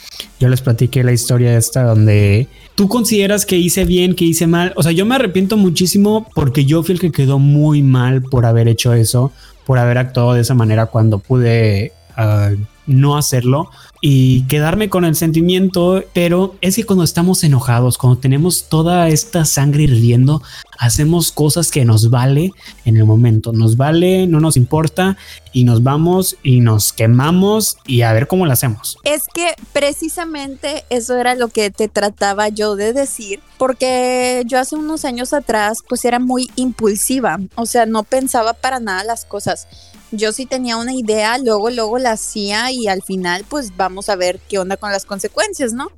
Yo 0.41 0.49
les 0.49 0.61
platiqué 0.61 1.05
la 1.05 1.13
historia 1.13 1.57
esta 1.57 1.85
donde 1.85 2.49
tú 2.75 2.89
consideras 2.89 3.47
que 3.47 3.57
hice 3.57 3.85
bien, 3.85 4.15
que 4.15 4.25
hice 4.25 4.47
mal. 4.47 4.73
O 4.77 4.83
sea, 4.83 4.93
yo 4.93 5.07
me 5.07 5.15
arrepiento 5.15 5.57
muchísimo 5.57 6.27
porque 6.35 6.65
yo 6.65 6.83
fui 6.83 6.95
el 6.95 7.01
que 7.01 7.13
quedó 7.13 7.39
muy 7.39 7.83
mal 7.83 8.23
por 8.23 8.47
haber 8.47 8.69
hecho 8.69 8.93
eso, 8.95 9.33
por 9.65 9.79
haber 9.79 9.99
actuado 9.99 10.35
de 10.35 10.41
esa 10.41 10.55
manera 10.55 10.87
cuando 10.87 11.19
pude 11.19 11.93
ah, 12.17 12.51
no 12.87 13.17
hacerlo 13.17 13.71
y 14.05 14.43
quedarme 14.49 14.91
con 14.91 15.05
el 15.05 15.15
sentimiento, 15.15 16.03
pero 16.13 16.57
es 16.61 16.75
que 16.75 16.83
cuando 16.83 17.05
estamos 17.05 17.45
enojados, 17.45 17.99
cuando 17.99 18.19
tenemos 18.19 18.65
toda 18.69 19.09
esta 19.09 19.45
sangre 19.45 19.85
hirviendo, 19.85 20.43
hacemos 20.77 21.31
cosas 21.31 21.71
que 21.71 21.85
nos 21.85 22.11
vale 22.11 22.51
en 22.85 22.97
el 22.97 23.05
momento, 23.05 23.53
nos 23.53 23.77
vale, 23.77 24.27
no 24.27 24.41
nos 24.41 24.57
importa 24.57 25.17
y 25.53 25.63
nos 25.63 25.85
vamos 25.85 26.37
y 26.43 26.59
nos 26.59 26.93
quemamos 26.93 27.77
y 27.87 28.03
a 28.03 28.13
ver 28.13 28.27
cómo 28.27 28.45
lo 28.45 28.53
hacemos. 28.53 28.99
Es 29.05 29.23
que 29.33 29.55
precisamente 29.73 30.85
eso 30.91 31.17
era 31.17 31.37
lo 31.37 31.47
que 31.47 31.71
te 31.71 31.87
trataba 31.87 32.49
yo 32.49 32.75
de 32.75 32.93
decir, 32.93 33.39
porque 33.57 34.43
yo 34.47 34.59
hace 34.59 34.75
unos 34.75 35.05
años 35.05 35.33
atrás 35.33 35.79
pues 35.89 36.05
era 36.05 36.19
muy 36.19 36.51
impulsiva, 36.57 37.39
o 37.55 37.67
sea, 37.67 37.87
no 37.87 38.03
pensaba 38.03 38.53
para 38.53 38.81
nada 38.81 39.05
las 39.05 39.25
cosas 39.25 39.69
yo 40.13 40.33
sí 40.33 40.47
tenía 40.47 40.77
una 40.77 40.95
idea, 40.95 41.37
luego, 41.39 41.71
luego 41.71 41.99
la 41.99 42.13
hacía 42.13 42.71
y 42.71 42.87
al 42.87 43.03
final 43.03 43.45
pues 43.49 43.77
vamos 43.77 44.09
a 44.09 44.17
ver 44.17 44.39
qué 44.49 44.59
onda 44.59 44.77
con 44.77 44.93
las 44.93 45.05
consecuencias, 45.05 45.73
¿no? 45.73 45.91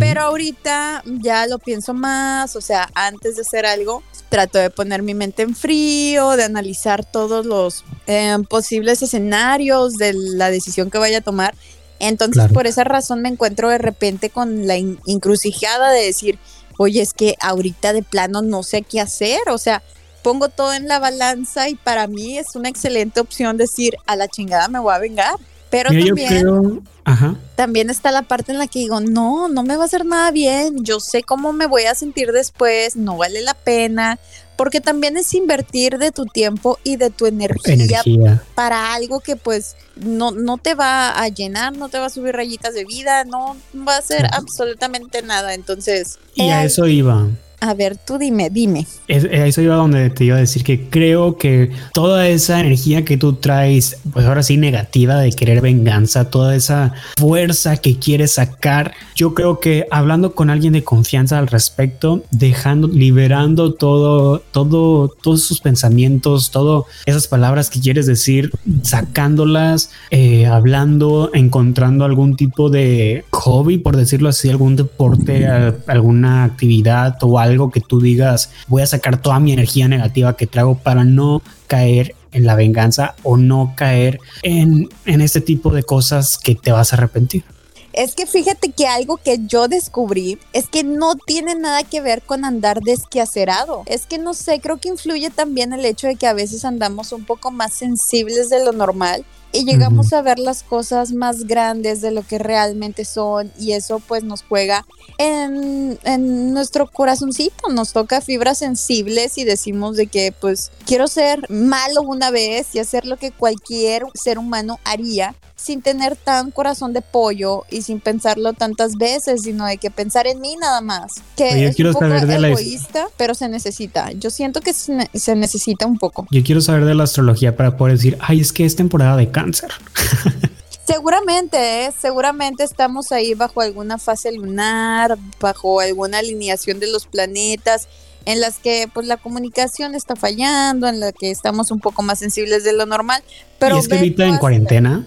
Pero 0.00 0.22
ahorita 0.22 1.04
ya 1.06 1.46
lo 1.46 1.60
pienso 1.60 1.94
más, 1.94 2.56
o 2.56 2.60
sea, 2.60 2.88
antes 2.94 3.36
de 3.36 3.42
hacer 3.42 3.64
algo, 3.64 4.02
trato 4.28 4.58
de 4.58 4.70
poner 4.70 5.02
mi 5.02 5.14
mente 5.14 5.42
en 5.42 5.54
frío, 5.54 6.30
de 6.30 6.42
analizar 6.42 7.04
todos 7.04 7.46
los 7.46 7.84
eh, 8.08 8.36
posibles 8.50 9.02
escenarios 9.02 9.94
de 9.94 10.14
la 10.14 10.50
decisión 10.50 10.90
que 10.90 10.98
vaya 10.98 11.18
a 11.18 11.20
tomar. 11.20 11.54
Entonces, 12.00 12.38
Claro. 12.42 12.54
por 12.54 12.66
esa 12.66 12.82
razón 12.82 13.22
me 13.22 13.28
encuentro 13.28 13.68
de 13.68 13.78
repente 13.78 14.30
con 14.30 14.66
la 14.66 14.74
encrucijada 14.74 15.92
de 15.92 16.04
decir, 16.06 16.40
oye, 16.76 17.00
es 17.00 17.12
que 17.12 17.36
ahorita 17.40 17.92
de 17.92 18.02
plano 18.02 18.42
no 18.42 18.64
sé 18.64 18.82
qué 18.82 19.00
hacer, 19.00 19.40
o 19.48 19.58
sea, 19.58 19.84
pongo 20.28 20.50
todo 20.50 20.74
en 20.74 20.88
la 20.88 20.98
balanza 20.98 21.70
y 21.70 21.74
para 21.74 22.06
mí 22.06 22.36
es 22.36 22.54
una 22.54 22.68
excelente 22.68 23.18
opción 23.18 23.56
decir, 23.56 23.96
a 24.04 24.14
la 24.14 24.28
chingada 24.28 24.68
me 24.68 24.78
voy 24.78 24.92
a 24.92 24.98
vengar. 24.98 25.36
Pero 25.70 25.90
Mira, 25.90 26.04
también 26.08 26.28
creo, 26.42 26.82
ajá, 27.04 27.34
también 27.56 27.88
está 27.88 28.12
la 28.12 28.20
parte 28.20 28.52
en 28.52 28.58
la 28.58 28.66
que 28.66 28.78
digo, 28.78 29.00
no, 29.00 29.48
no 29.48 29.62
me 29.62 29.76
va 29.76 29.84
a 29.84 29.86
hacer 29.86 30.04
nada 30.04 30.30
bien, 30.30 30.84
yo 30.84 31.00
sé 31.00 31.22
cómo 31.22 31.54
me 31.54 31.64
voy 31.66 31.84
a 31.84 31.94
sentir 31.94 32.32
después, 32.32 32.94
no 32.94 33.16
vale 33.16 33.40
la 33.40 33.54
pena, 33.54 34.18
porque 34.56 34.82
también 34.82 35.16
es 35.16 35.32
invertir 35.32 35.96
de 35.96 36.10
tu 36.10 36.26
tiempo 36.26 36.78
y 36.84 36.96
de 36.96 37.08
tu 37.08 37.24
energía, 37.24 37.72
energía. 37.72 38.42
para 38.54 38.92
algo 38.92 39.20
que 39.20 39.36
pues 39.36 39.76
no, 39.96 40.30
no 40.30 40.58
te 40.58 40.74
va 40.74 41.18
a 41.18 41.26
llenar, 41.28 41.74
no 41.74 41.88
te 41.88 41.98
va 41.98 42.06
a 42.06 42.10
subir 42.10 42.34
rayitas 42.34 42.74
de 42.74 42.84
vida, 42.84 43.24
no 43.24 43.56
va 43.74 43.94
a 43.94 43.98
hacer 44.00 44.26
Ujú. 44.26 44.34
absolutamente 44.34 45.22
nada. 45.22 45.54
Entonces, 45.54 46.18
Y 46.34 46.48
eh, 46.48 46.52
a 46.52 46.64
eso 46.64 46.86
iba. 46.86 47.28
A 47.60 47.74
ver, 47.74 47.96
tú 47.96 48.18
dime, 48.18 48.50
dime. 48.50 48.86
A 49.08 49.46
eso 49.46 49.60
iba 49.60 49.74
donde 49.74 50.10
te 50.10 50.24
iba 50.24 50.36
a 50.36 50.40
decir 50.40 50.62
que 50.62 50.88
creo 50.88 51.36
que 51.38 51.72
toda 51.92 52.28
esa 52.28 52.60
energía 52.60 53.04
que 53.04 53.16
tú 53.16 53.32
traes, 53.32 53.98
pues 54.12 54.26
ahora 54.26 54.44
sí 54.44 54.56
negativa 54.56 55.16
de 55.16 55.32
querer 55.32 55.60
venganza, 55.60 56.30
toda 56.30 56.54
esa 56.54 56.94
fuerza 57.16 57.76
que 57.78 57.98
quieres 57.98 58.34
sacar, 58.34 58.92
yo 59.16 59.34
creo 59.34 59.58
que 59.58 59.86
hablando 59.90 60.36
con 60.36 60.50
alguien 60.50 60.72
de 60.72 60.84
confianza 60.84 61.38
al 61.38 61.48
respecto, 61.48 62.22
dejando, 62.30 62.86
liberando 62.86 63.74
todo, 63.74 64.40
todo, 64.52 65.08
todos 65.08 65.42
sus 65.42 65.60
pensamientos, 65.60 66.52
todas 66.52 66.84
esas 67.06 67.26
palabras 67.26 67.70
que 67.70 67.80
quieres 67.80 68.06
decir, 68.06 68.52
sacándolas, 68.82 69.90
eh, 70.10 70.46
hablando, 70.46 71.30
encontrando 71.34 72.04
algún 72.04 72.36
tipo 72.36 72.70
de 72.70 73.24
hobby, 73.30 73.78
por 73.78 73.96
decirlo 73.96 74.28
así, 74.28 74.48
algún 74.48 74.76
deporte, 74.76 75.46
alguna 75.88 76.44
actividad 76.44 77.16
o 77.22 77.38
algo 77.38 77.47
que 77.72 77.80
tú 77.80 78.00
digas, 78.00 78.50
voy 78.66 78.82
a 78.82 78.86
sacar 78.86 79.20
toda 79.20 79.40
mi 79.40 79.52
energía 79.52 79.88
negativa 79.88 80.36
que 80.36 80.46
traigo 80.46 80.76
para 80.76 81.04
no 81.04 81.42
caer 81.66 82.14
en 82.32 82.44
la 82.44 82.54
venganza 82.54 83.14
o 83.22 83.36
no 83.36 83.74
caer 83.76 84.20
en, 84.42 84.88
en 85.06 85.20
este 85.20 85.40
tipo 85.40 85.70
de 85.70 85.82
cosas 85.82 86.38
que 86.38 86.54
te 86.54 86.72
vas 86.72 86.92
a 86.92 86.96
arrepentir. 86.96 87.44
Es 87.92 88.14
que 88.14 88.26
fíjate 88.26 88.70
que 88.70 88.86
algo 88.86 89.16
que 89.16 89.40
yo 89.46 89.66
descubrí 89.66 90.38
es 90.52 90.68
que 90.68 90.84
no 90.84 91.16
tiene 91.16 91.54
nada 91.54 91.82
que 91.82 92.00
ver 92.00 92.22
con 92.22 92.44
andar 92.44 92.80
desquacerado. 92.80 93.82
Es 93.86 94.06
que 94.06 94.18
no 94.18 94.34
sé, 94.34 94.60
creo 94.60 94.76
que 94.76 94.88
influye 94.88 95.30
también 95.30 95.72
el 95.72 95.84
hecho 95.84 96.06
de 96.06 96.16
que 96.16 96.26
a 96.26 96.32
veces 96.32 96.64
andamos 96.64 97.12
un 97.12 97.24
poco 97.24 97.50
más 97.50 97.72
sensibles 97.72 98.50
de 98.50 98.64
lo 98.64 98.72
normal 98.72 99.24
y 99.58 99.64
llegamos 99.64 100.12
a 100.12 100.22
ver 100.22 100.38
las 100.38 100.62
cosas 100.62 101.10
más 101.12 101.44
grandes 101.44 102.00
de 102.00 102.12
lo 102.12 102.22
que 102.22 102.38
realmente 102.38 103.04
son 103.04 103.50
y 103.58 103.72
eso 103.72 104.00
pues 104.06 104.22
nos 104.22 104.44
juega 104.44 104.86
en, 105.18 105.98
en 106.04 106.52
nuestro 106.54 106.88
corazoncito, 106.88 107.68
nos 107.68 107.92
toca 107.92 108.20
fibras 108.20 108.58
sensibles 108.58 109.36
y 109.36 109.42
decimos 109.42 109.96
de 109.96 110.06
que 110.06 110.32
pues 110.32 110.70
quiero 110.86 111.08
ser 111.08 111.44
malo 111.50 112.02
una 112.02 112.30
vez 112.30 112.72
y 112.74 112.78
hacer 112.78 113.04
lo 113.04 113.16
que 113.16 113.32
cualquier 113.32 114.04
ser 114.14 114.38
humano 114.38 114.78
haría 114.84 115.34
sin 115.60 115.82
tener 115.82 116.14
tan 116.14 116.52
corazón 116.52 116.92
de 116.92 117.02
pollo 117.02 117.64
y 117.68 117.82
sin 117.82 117.98
pensarlo 118.00 118.52
tantas 118.52 118.94
veces, 118.94 119.42
sino 119.42 119.66
de 119.66 119.76
que 119.76 119.90
pensar 119.90 120.28
en 120.28 120.40
mí 120.40 120.56
nada 120.56 120.80
más. 120.80 121.14
Que 121.36 121.60
yo 121.60 121.68
es 121.68 121.74
quiero 121.74 121.90
un 121.90 121.94
poco 121.94 122.06
saber 122.06 122.26
de 122.26 122.38
la- 122.38 122.48
egoísta, 122.50 123.08
pero 123.16 123.34
se 123.34 123.48
necesita. 123.48 124.12
Yo 124.12 124.30
siento 124.30 124.60
que 124.60 124.72
se, 124.72 124.92
ne- 124.92 125.10
se 125.12 125.34
necesita 125.34 125.84
un 125.84 125.98
poco. 125.98 126.26
Yo 126.30 126.42
quiero 126.44 126.60
saber 126.60 126.84
de 126.84 126.94
la 126.94 127.04
astrología 127.04 127.56
para 127.56 127.76
poder 127.76 127.96
decir, 127.96 128.16
ay, 128.20 128.40
es 128.40 128.52
que 128.52 128.64
es 128.64 128.76
temporada 128.76 129.16
de 129.16 129.30
cáncer. 129.30 129.70
Seguramente, 130.86 131.84
¿eh? 131.84 131.92
seguramente 132.00 132.64
estamos 132.64 133.12
ahí 133.12 133.34
bajo 133.34 133.60
alguna 133.60 133.98
fase 133.98 134.32
lunar, 134.32 135.18
bajo 135.38 135.80
alguna 135.80 136.18
alineación 136.20 136.80
de 136.80 136.90
los 136.90 137.04
planetas 137.06 137.88
en 138.24 138.40
las 138.40 138.56
que 138.58 138.88
pues 138.94 139.06
la 139.06 139.18
comunicación 139.18 139.94
está 139.94 140.16
fallando, 140.16 140.88
en 140.88 140.98
la 141.00 141.12
que 141.12 141.30
estamos 141.30 141.70
un 141.70 141.80
poco 141.80 142.00
más 142.02 142.18
sensibles 142.20 142.64
de 142.64 142.72
lo 142.72 142.86
normal. 142.86 143.22
Pero 143.58 143.76
y 143.76 143.80
es 143.80 143.88
que 143.88 143.96
ahorita 143.96 144.24
en 144.26 144.38
cuarentena, 144.38 145.06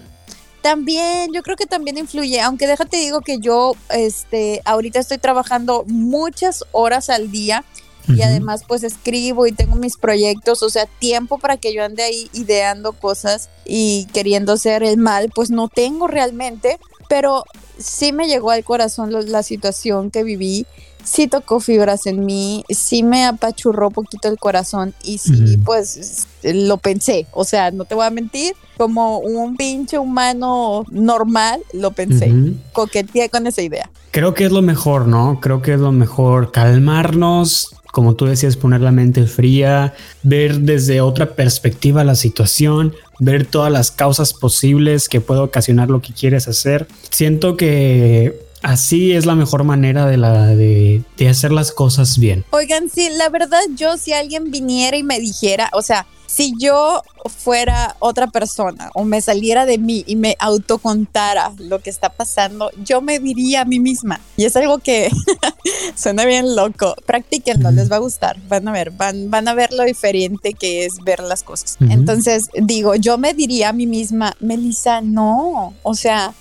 También, 0.62 1.32
yo 1.32 1.42
creo 1.42 1.56
que 1.56 1.66
también 1.66 1.98
influye, 1.98 2.40
aunque 2.40 2.66
déjate 2.66 2.96
digo 2.98 3.20
que 3.20 3.38
yo 3.38 3.74
este 3.90 4.62
ahorita 4.64 5.00
estoy 5.00 5.18
trabajando 5.18 5.84
muchas 5.88 6.64
horas 6.72 7.10
al 7.10 7.30
día 7.32 7.64
y 8.08 8.22
además 8.22 8.62
pues 8.66 8.82
escribo 8.82 9.46
y 9.46 9.52
tengo 9.52 9.76
mis 9.76 9.96
proyectos, 9.96 10.62
o 10.62 10.70
sea, 10.70 10.86
tiempo 10.86 11.38
para 11.38 11.56
que 11.56 11.72
yo 11.72 11.84
ande 11.84 12.02
ahí 12.02 12.28
ideando 12.32 12.92
cosas 12.92 13.48
y 13.64 14.06
queriendo 14.12 14.52
hacer 14.54 14.82
el 14.82 14.98
mal, 14.98 15.30
pues 15.34 15.50
no 15.50 15.68
tengo 15.68 16.06
realmente, 16.08 16.78
pero 17.08 17.44
sí 17.78 18.12
me 18.12 18.26
llegó 18.26 18.50
al 18.50 18.64
corazón 18.64 19.12
lo- 19.12 19.22
la 19.22 19.42
situación 19.42 20.10
que 20.10 20.24
viví, 20.24 20.66
sí 21.04 21.26
tocó 21.28 21.58
fibras 21.60 22.06
en 22.06 22.24
mí, 22.24 22.64
sí 22.70 23.02
me 23.04 23.24
apachurró 23.24 23.90
poquito 23.90 24.28
el 24.28 24.38
corazón 24.38 24.94
y 25.04 25.18
sí 25.18 25.56
pues 25.64 26.26
lo 26.42 26.78
pensé, 26.78 27.26
o 27.32 27.44
sea, 27.44 27.70
no 27.70 27.84
te 27.84 27.94
voy 27.94 28.04
a 28.06 28.10
mentir, 28.10 28.54
como 28.82 29.18
un 29.18 29.56
pinche 29.56 29.96
humano 29.96 30.84
normal, 30.90 31.60
lo 31.72 31.92
pensé, 31.92 32.32
coqueteé 32.72 33.28
con 33.28 33.46
esa 33.46 33.62
idea. 33.62 33.88
Creo 34.10 34.34
que 34.34 34.44
es 34.44 34.50
lo 34.50 34.60
mejor, 34.60 35.06
¿no? 35.06 35.38
Creo 35.40 35.62
que 35.62 35.74
es 35.74 35.78
lo 35.78 35.92
mejor 35.92 36.50
calmarnos, 36.50 37.76
como 37.92 38.16
tú 38.16 38.26
decías, 38.26 38.56
poner 38.56 38.80
la 38.80 38.90
mente 38.90 39.24
fría, 39.28 39.94
ver 40.24 40.58
desde 40.62 41.00
otra 41.00 41.36
perspectiva 41.36 42.02
la 42.02 42.16
situación, 42.16 42.92
ver 43.20 43.46
todas 43.46 43.70
las 43.70 43.92
causas 43.92 44.34
posibles 44.34 45.08
que 45.08 45.20
puede 45.20 45.42
ocasionar 45.42 45.88
lo 45.88 46.02
que 46.02 46.12
quieres 46.12 46.48
hacer. 46.48 46.88
Siento 47.08 47.56
que 47.56 48.36
así 48.62 49.12
es 49.12 49.26
la 49.26 49.34
mejor 49.34 49.64
manera 49.64 50.06
de, 50.06 50.16
la, 50.16 50.46
de, 50.46 51.02
de 51.16 51.28
hacer 51.28 51.52
las 51.52 51.72
cosas 51.72 52.18
bien. 52.18 52.44
Oigan, 52.50 52.88
sí, 52.88 53.08
la 53.16 53.28
verdad, 53.28 53.60
yo 53.76 53.96
si 53.96 54.12
alguien 54.12 54.50
viniera 54.50 54.96
y 54.96 55.02
me 55.02 55.20
dijera, 55.20 55.68
o 55.72 55.82
sea, 55.82 56.06
si 56.26 56.54
yo 56.58 57.02
fuera 57.38 57.94
otra 57.98 58.26
persona 58.26 58.90
o 58.94 59.04
me 59.04 59.20
saliera 59.20 59.66
de 59.66 59.76
mí 59.76 60.02
y 60.06 60.16
me 60.16 60.34
autocontara 60.38 61.52
lo 61.58 61.80
que 61.80 61.90
está 61.90 62.08
pasando, 62.08 62.70
yo 62.82 63.02
me 63.02 63.18
diría 63.18 63.60
a 63.60 63.64
mí 63.66 63.78
misma. 63.78 64.18
Y 64.38 64.46
es 64.46 64.56
algo 64.56 64.78
que 64.78 65.10
suena 65.94 66.24
bien 66.24 66.56
loco. 66.56 66.94
Practíquenlo, 67.04 67.68
Ujú. 67.68 67.76
les 67.76 67.92
va 67.92 67.96
a 67.96 68.00
gustar. 68.00 68.38
Van 68.48 68.66
a 68.66 68.72
ver, 68.72 68.92
van, 68.92 69.30
van 69.30 69.46
a 69.46 69.54
ver 69.54 69.72
lo 69.74 69.84
diferente 69.84 70.54
que 70.54 70.86
es 70.86 70.94
ver 71.04 71.20
las 71.20 71.42
cosas. 71.42 71.76
Entonces, 71.80 72.48
digo, 72.54 72.94
yo 72.94 73.18
me 73.18 73.34
diría 73.34 73.68
a 73.68 73.72
mí 73.74 73.86
misma, 73.86 74.34
Melissa, 74.40 75.02
no, 75.02 75.74
o 75.82 75.94
sea, 75.94 76.32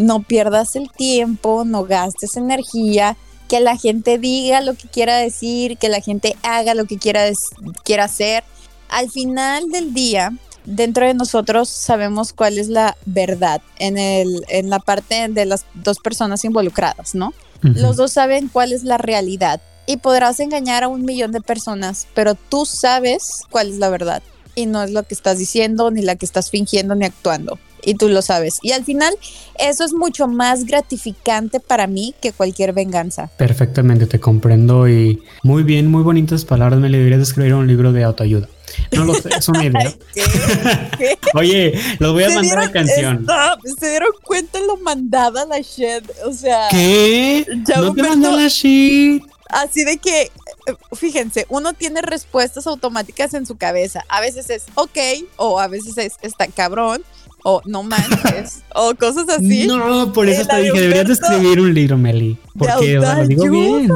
no 0.00 0.22
pierdas 0.22 0.76
el 0.76 0.90
tiempo, 0.90 1.64
no 1.66 1.84
gastes 1.84 2.36
energía, 2.36 3.16
que 3.48 3.60
la 3.60 3.76
gente 3.76 4.18
diga 4.18 4.62
lo 4.62 4.74
que 4.74 4.88
quiera 4.88 5.16
decir, 5.16 5.76
que 5.76 5.90
la 5.90 6.00
gente 6.00 6.36
haga 6.42 6.74
lo 6.74 6.86
que 6.86 6.96
quiera, 6.96 7.24
quiera 7.84 8.04
hacer. 8.04 8.42
Al 8.88 9.10
final 9.10 9.68
del 9.70 9.92
día, 9.92 10.32
dentro 10.64 11.06
de 11.06 11.12
nosotros 11.12 11.68
sabemos 11.68 12.32
cuál 12.32 12.56
es 12.56 12.68
la 12.68 12.96
verdad 13.04 13.60
en, 13.78 13.98
el, 13.98 14.42
en 14.48 14.70
la 14.70 14.78
parte 14.78 15.28
de 15.28 15.44
las 15.44 15.66
dos 15.74 15.98
personas 15.98 16.44
involucradas, 16.44 17.14
¿no? 17.14 17.34
Los 17.62 17.96
dos 17.96 18.12
saben 18.12 18.48
cuál 18.48 18.72
es 18.72 18.84
la 18.84 18.96
realidad 18.96 19.60
y 19.84 19.98
podrás 19.98 20.40
engañar 20.40 20.82
a 20.82 20.88
un 20.88 21.04
millón 21.04 21.30
de 21.30 21.42
personas, 21.42 22.08
pero 22.14 22.34
tú 22.34 22.64
sabes 22.64 23.42
cuál 23.50 23.68
es 23.68 23.76
la 23.76 23.90
verdad 23.90 24.22
y 24.54 24.64
no 24.64 24.82
es 24.82 24.92
lo 24.92 25.02
que 25.02 25.12
estás 25.12 25.36
diciendo, 25.36 25.90
ni 25.90 26.00
la 26.00 26.16
que 26.16 26.24
estás 26.24 26.50
fingiendo, 26.50 26.94
ni 26.94 27.04
actuando. 27.04 27.58
Y 27.84 27.94
tú 27.94 28.08
lo 28.08 28.22
sabes. 28.22 28.58
Y 28.62 28.72
al 28.72 28.84
final, 28.84 29.14
eso 29.58 29.84
es 29.84 29.92
mucho 29.92 30.26
más 30.28 30.64
gratificante 30.64 31.60
para 31.60 31.86
mí 31.86 32.14
que 32.20 32.32
cualquier 32.32 32.72
venganza. 32.72 33.28
Perfectamente, 33.36 34.06
te 34.06 34.20
comprendo 34.20 34.88
y 34.88 35.22
muy 35.42 35.62
bien, 35.62 35.86
muy 35.90 36.02
bonitas 36.02 36.44
palabras. 36.44 36.80
Me 36.80 36.88
le 36.88 36.98
deberías 36.98 37.20
de 37.20 37.24
escribir 37.24 37.54
un 37.54 37.66
libro 37.66 37.92
de 37.92 38.04
autoayuda. 38.04 38.48
No 38.92 39.04
lo 39.04 39.14
sé, 39.14 39.30
es 39.36 39.48
una 39.48 39.64
idea. 39.64 39.92
¿Qué? 40.14 40.22
¿Qué? 40.98 41.18
Oye, 41.34 41.72
los 41.98 42.12
voy 42.12 42.22
a 42.24 42.28
¿Se 42.28 42.34
mandar 42.36 42.58
a 42.58 42.62
dieron- 42.68 42.72
canción. 42.72 43.16
Stop, 43.28 43.60
se 43.80 43.90
dieron 43.90 44.10
cuenta 44.24 44.60
lo 44.60 44.76
mandada 44.76 45.44
la 45.46 45.58
shit. 45.60 46.08
O 46.24 46.32
sea, 46.32 46.68
¿Qué? 46.70 47.44
Ya, 47.66 47.78
no 47.78 47.92
te 47.94 48.02
mandó 48.02 48.30
la 48.30 48.46
shit. 48.48 49.24
así 49.48 49.82
de 49.84 49.98
que, 49.98 50.22
eh, 50.22 50.30
fíjense, 50.94 51.46
uno 51.48 51.72
tiene 51.72 52.00
respuestas 52.00 52.68
automáticas 52.68 53.34
en 53.34 53.44
su 53.44 53.56
cabeza. 53.56 54.04
A 54.08 54.20
veces 54.20 54.48
es 54.50 54.64
ok, 54.76 54.98
o 55.36 55.58
a 55.58 55.66
veces 55.66 55.98
es 55.98 56.12
está 56.22 56.46
cabrón, 56.46 57.02
o 57.44 57.60
no 57.64 57.82
manches, 57.82 58.62
o 58.74 58.94
cosas 58.94 59.28
así. 59.28 59.66
No, 59.66 60.12
por 60.12 60.28
eso 60.28 60.46
te 60.46 60.62
dije, 60.62 60.80
deberías 60.80 61.06
de 61.06 61.12
escribir 61.14 61.60
un 61.60 61.72
libro, 61.74 61.96
Meli. 61.98 62.36
Porque 62.56 62.98
o 62.98 63.02
sea, 63.02 63.18
lo 63.22 63.26
digo 63.26 63.50
bien. 63.50 63.90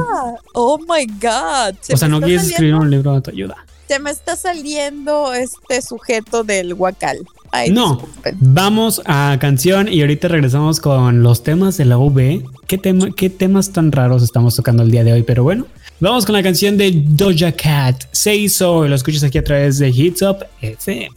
Oh 0.53 0.77
my 0.79 1.05
God. 1.21 1.75
Se 1.81 1.93
O 1.93 1.97
sea, 1.97 2.07
no 2.07 2.19
quieres 2.19 2.43
saliendo- 2.43 2.51
escribir 2.53 2.75
un 2.75 2.89
libro 2.91 3.11
de 3.11 3.17
autoayuda. 3.17 3.55
Se 3.87 3.99
me 3.99 4.09
está 4.09 4.35
saliendo 4.35 5.31
este 5.33 5.79
sujeto 5.83 6.43
del 6.43 6.73
huacal. 6.73 7.19
Ay, 7.51 7.69
no, 7.69 7.97
disculpen. 7.97 8.37
vamos 8.41 8.99
a 9.05 9.37
canción 9.39 9.87
y 9.87 10.01
ahorita 10.01 10.27
regresamos 10.27 10.79
con 10.79 11.21
los 11.21 11.43
temas 11.43 11.77
de 11.77 11.85
la 11.85 11.97
V. 11.99 12.43
¿Qué, 12.67 12.79
tema, 12.79 13.09
¿Qué 13.15 13.29
temas 13.29 13.71
tan 13.71 13.91
raros 13.91 14.23
estamos 14.23 14.55
tocando 14.55 14.81
el 14.81 14.89
día 14.89 15.03
de 15.03 15.13
hoy? 15.13 15.21
Pero 15.23 15.43
bueno, 15.43 15.67
vamos 15.99 16.25
con 16.25 16.33
la 16.33 16.41
canción 16.41 16.77
de 16.77 16.91
Doja 16.95 17.51
Cat, 17.51 18.05
So, 18.11 18.85
y 18.85 18.89
lo 18.89 18.95
escuchas 18.95 19.23
aquí 19.23 19.37
a 19.37 19.43
través 19.43 19.77
de 19.77 19.89
Hits 19.89 20.23
Up 20.23 20.37
FM. 20.61 21.09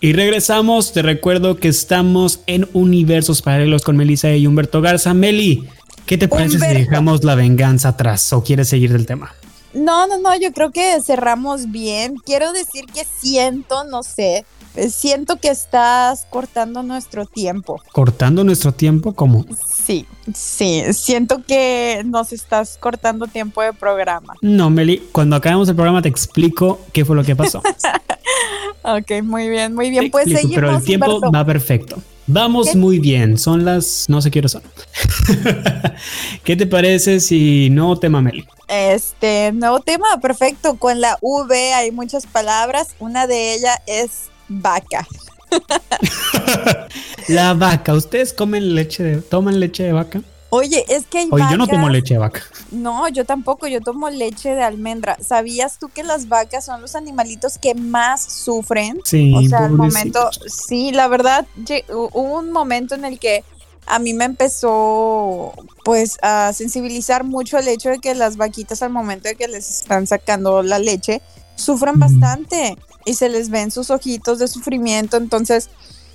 Y 0.00 0.12
regresamos, 0.12 0.92
te 0.92 1.02
recuerdo 1.02 1.56
que 1.56 1.66
estamos 1.66 2.40
en 2.46 2.68
Universos 2.72 3.42
Paralelos 3.42 3.82
con 3.82 3.96
Melissa 3.96 4.30
y 4.32 4.46
Humberto 4.46 4.80
Garza. 4.80 5.12
Meli, 5.12 5.68
¿qué 6.06 6.16
te 6.16 6.28
parece 6.28 6.54
Humberto. 6.54 6.76
si 6.76 6.84
dejamos 6.84 7.24
la 7.24 7.34
venganza 7.34 7.88
atrás 7.88 8.32
o 8.32 8.44
quieres 8.44 8.68
seguir 8.68 8.92
del 8.92 9.06
tema? 9.06 9.34
No, 9.74 10.06
no, 10.06 10.18
no, 10.18 10.38
yo 10.38 10.52
creo 10.52 10.70
que 10.70 11.02
cerramos 11.02 11.72
bien. 11.72 12.14
Quiero 12.24 12.52
decir 12.52 12.84
que 12.86 13.04
siento, 13.04 13.82
no 13.84 14.04
sé, 14.04 14.44
eh, 14.76 14.88
siento 14.88 15.36
que 15.38 15.48
estás 15.48 16.28
cortando 16.30 16.84
nuestro 16.84 17.26
tiempo. 17.26 17.82
Cortando 17.90 18.44
nuestro 18.44 18.72
tiempo 18.72 19.14
como... 19.14 19.44
Sí, 19.84 20.06
sí, 20.32 20.84
siento 20.92 21.42
que 21.44 22.02
nos 22.04 22.32
estás 22.32 22.76
cortando 22.78 23.26
tiempo 23.26 23.62
de 23.62 23.72
programa. 23.72 24.34
No, 24.42 24.70
Meli, 24.70 25.02
cuando 25.10 25.34
acabemos 25.34 25.68
el 25.68 25.74
programa 25.74 26.02
te 26.02 26.08
explico 26.08 26.78
qué 26.92 27.04
fue 27.04 27.16
lo 27.16 27.24
que 27.24 27.34
pasó. 27.34 27.62
Ok, 28.96 29.22
muy 29.22 29.48
bien, 29.48 29.74
muy 29.74 29.90
bien. 29.90 30.10
Pues 30.10 30.26
explico, 30.26 30.40
seguimos, 30.40 30.54
pero 30.64 30.76
el 30.78 30.84
tiempo 30.84 31.14
Humberto. 31.16 31.32
va 31.32 31.44
perfecto. 31.44 32.02
Vamos 32.26 32.70
¿Qué? 32.70 32.76
muy 32.78 32.98
bien. 32.98 33.36
Son 33.38 33.64
las. 33.64 34.06
No 34.08 34.22
sé 34.22 34.30
qué 34.30 34.38
hora 34.38 34.48
son. 34.48 34.62
¿Qué 36.44 36.56
te 36.56 36.66
parece 36.66 37.20
si 37.20 37.68
no 37.70 37.98
tema 37.98 38.22
Meli? 38.22 38.46
Este, 38.68 39.52
nuevo 39.52 39.80
tema, 39.80 40.06
perfecto. 40.20 40.76
Con 40.76 41.00
la 41.00 41.18
V 41.20 41.74
hay 41.74 41.90
muchas 41.90 42.26
palabras. 42.26 42.94
Una 42.98 43.26
de 43.26 43.54
ellas 43.54 43.78
es 43.86 44.30
vaca. 44.48 45.06
La 47.28 47.54
vaca. 47.54 47.94
¿Ustedes 47.94 48.32
comen 48.32 48.74
leche 48.74 49.02
de. 49.02 49.16
toman 49.22 49.60
leche 49.60 49.82
de 49.82 49.92
vaca? 49.92 50.22
Oye, 50.50 50.84
es 50.88 51.06
que 51.06 51.18
hay 51.18 51.28
Oye, 51.30 51.44
yo 51.50 51.56
no 51.58 51.66
tomo 51.66 51.88
leche 51.88 52.14
de 52.14 52.20
vaca. 52.20 52.42
No, 52.70 53.08
yo 53.08 53.24
tampoco, 53.24 53.66
yo 53.66 53.80
tomo 53.80 54.08
leche 54.08 54.54
de 54.54 54.62
almendra. 54.62 55.18
¿Sabías 55.20 55.78
tú 55.78 55.88
que 55.88 56.02
las 56.02 56.28
vacas 56.28 56.64
son 56.64 56.80
los 56.80 56.94
animalitos 56.94 57.58
que 57.58 57.74
más 57.74 58.22
sufren? 58.22 59.00
Sí, 59.04 59.34
o 59.36 59.48
sea, 59.48 59.66
al 59.66 59.72
momento, 59.72 60.30
sí, 60.46 60.90
la 60.92 61.08
verdad, 61.08 61.46
hubo 61.90 62.38
un 62.38 62.50
momento 62.50 62.94
en 62.94 63.04
el 63.04 63.18
que 63.18 63.44
a 63.86 63.98
mí 63.98 64.14
me 64.14 64.24
empezó 64.24 65.52
pues 65.82 66.18
a 66.22 66.52
sensibilizar 66.52 67.24
mucho 67.24 67.58
el 67.58 67.68
hecho 67.68 67.88
de 67.90 67.98
que 67.98 68.14
las 68.14 68.36
vaquitas 68.36 68.82
al 68.82 68.90
momento 68.90 69.28
de 69.28 69.34
que 69.34 69.48
les 69.48 69.70
están 69.70 70.06
sacando 70.06 70.62
la 70.62 70.78
leche 70.78 71.22
sufren 71.56 71.98
bastante 71.98 72.76
y 73.04 73.14
se 73.14 73.30
les 73.30 73.48
ven 73.48 73.70
sus 73.70 73.90
ojitos 73.90 74.38
de 74.38 74.48
sufrimiento, 74.48 75.16
entonces 75.16 75.70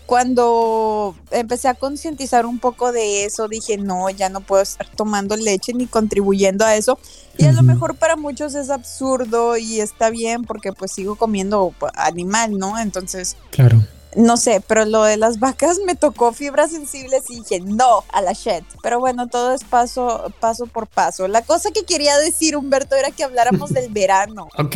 cuando 0.05 1.15
empecé 1.31 1.67
a 1.67 1.73
concientizar 1.73 2.45
un 2.45 2.59
poco 2.59 2.91
de 2.91 3.25
eso, 3.25 3.47
dije, 3.47 3.77
no, 3.77 4.09
ya 4.09 4.29
no 4.29 4.41
puedo 4.41 4.61
estar 4.61 4.87
tomando 4.95 5.35
leche 5.35 5.73
ni 5.73 5.87
contribuyendo 5.87 6.65
a 6.65 6.75
eso. 6.75 6.99
Y 7.37 7.45
a 7.45 7.51
lo 7.51 7.63
mejor 7.63 7.95
para 7.95 8.15
muchos 8.15 8.53
es 8.53 8.69
absurdo 8.69 9.57
y 9.57 9.79
está 9.79 10.11
bien 10.11 10.43
porque 10.43 10.71
pues 10.71 10.91
sigo 10.91 11.15
comiendo 11.15 11.73
animal, 11.95 12.57
¿no? 12.59 12.77
Entonces, 12.77 13.37
Claro. 13.49 13.83
No 14.15 14.37
sé, 14.37 14.61
pero 14.67 14.85
lo 14.85 15.03
de 15.03 15.17
las 15.17 15.39
vacas 15.39 15.79
me 15.85 15.95
tocó 15.95 16.33
fibras 16.33 16.71
sensibles 16.71 17.29
y 17.29 17.37
dije, 17.41 17.59
no, 17.61 18.03
a 18.11 18.21
la 18.21 18.33
shit. 18.33 18.63
Pero 18.81 18.99
bueno, 18.99 19.27
todo 19.27 19.53
es 19.53 19.63
paso, 19.63 20.31
paso 20.39 20.65
por 20.67 20.87
paso. 20.87 21.27
La 21.27 21.41
cosa 21.41 21.71
que 21.71 21.83
quería 21.83 22.17
decir, 22.17 22.55
Humberto, 22.55 22.95
era 22.95 23.11
que 23.11 23.23
habláramos 23.23 23.71
del 23.73 23.89
verano. 23.93 24.47
Ok. 24.57 24.75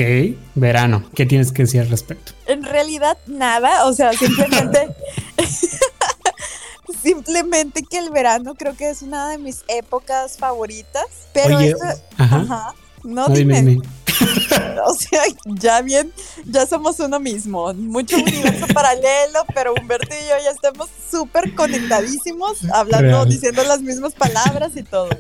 Verano. 0.56 1.04
¿Qué 1.16 1.26
tienes 1.26 1.52
que 1.52 1.64
decir 1.64 1.82
al 1.82 1.90
respecto? 1.90 2.34
En 2.46 2.64
realidad, 2.64 3.18
nada, 3.28 3.86
o 3.86 3.94
sea, 3.94 4.14
simplemente... 4.14 4.90
Simplemente 7.04 7.84
que 7.84 7.98
el 7.98 8.10
verano 8.10 8.56
creo 8.56 8.76
que 8.76 8.90
es 8.90 9.02
una 9.02 9.30
de 9.30 9.38
mis 9.38 9.64
épocas 9.68 10.38
favoritas. 10.38 11.06
Pero 11.34 11.58
Oye, 11.58 11.72
esto- 11.72 11.86
Ajá. 12.18 12.36
ajá. 12.38 12.74
No, 13.04 13.28
No, 13.28 13.34
dime, 13.36 13.62
dime. 13.62 13.82
O 14.86 14.94
sea, 14.94 15.22
ya 15.46 15.82
bien, 15.82 16.14
ya 16.46 16.66
somos 16.66 17.00
uno 17.00 17.20
mismo. 17.20 17.74
Mucho 17.74 18.16
universo 18.18 18.68
paralelo, 18.74 19.46
pero 19.54 19.74
Humberto 19.74 20.16
y 20.16 20.30
yo 20.30 20.36
ya 20.44 20.52
estamos 20.52 20.88
súper 21.12 21.54
conectadísimos, 21.56 22.64
hablando, 22.72 23.10
Real. 23.10 23.30
diciendo 23.30 23.64
las 23.64 23.82
mismas 23.82 24.14
palabras 24.14 24.72
y 24.76 24.84
todo. 24.84 25.10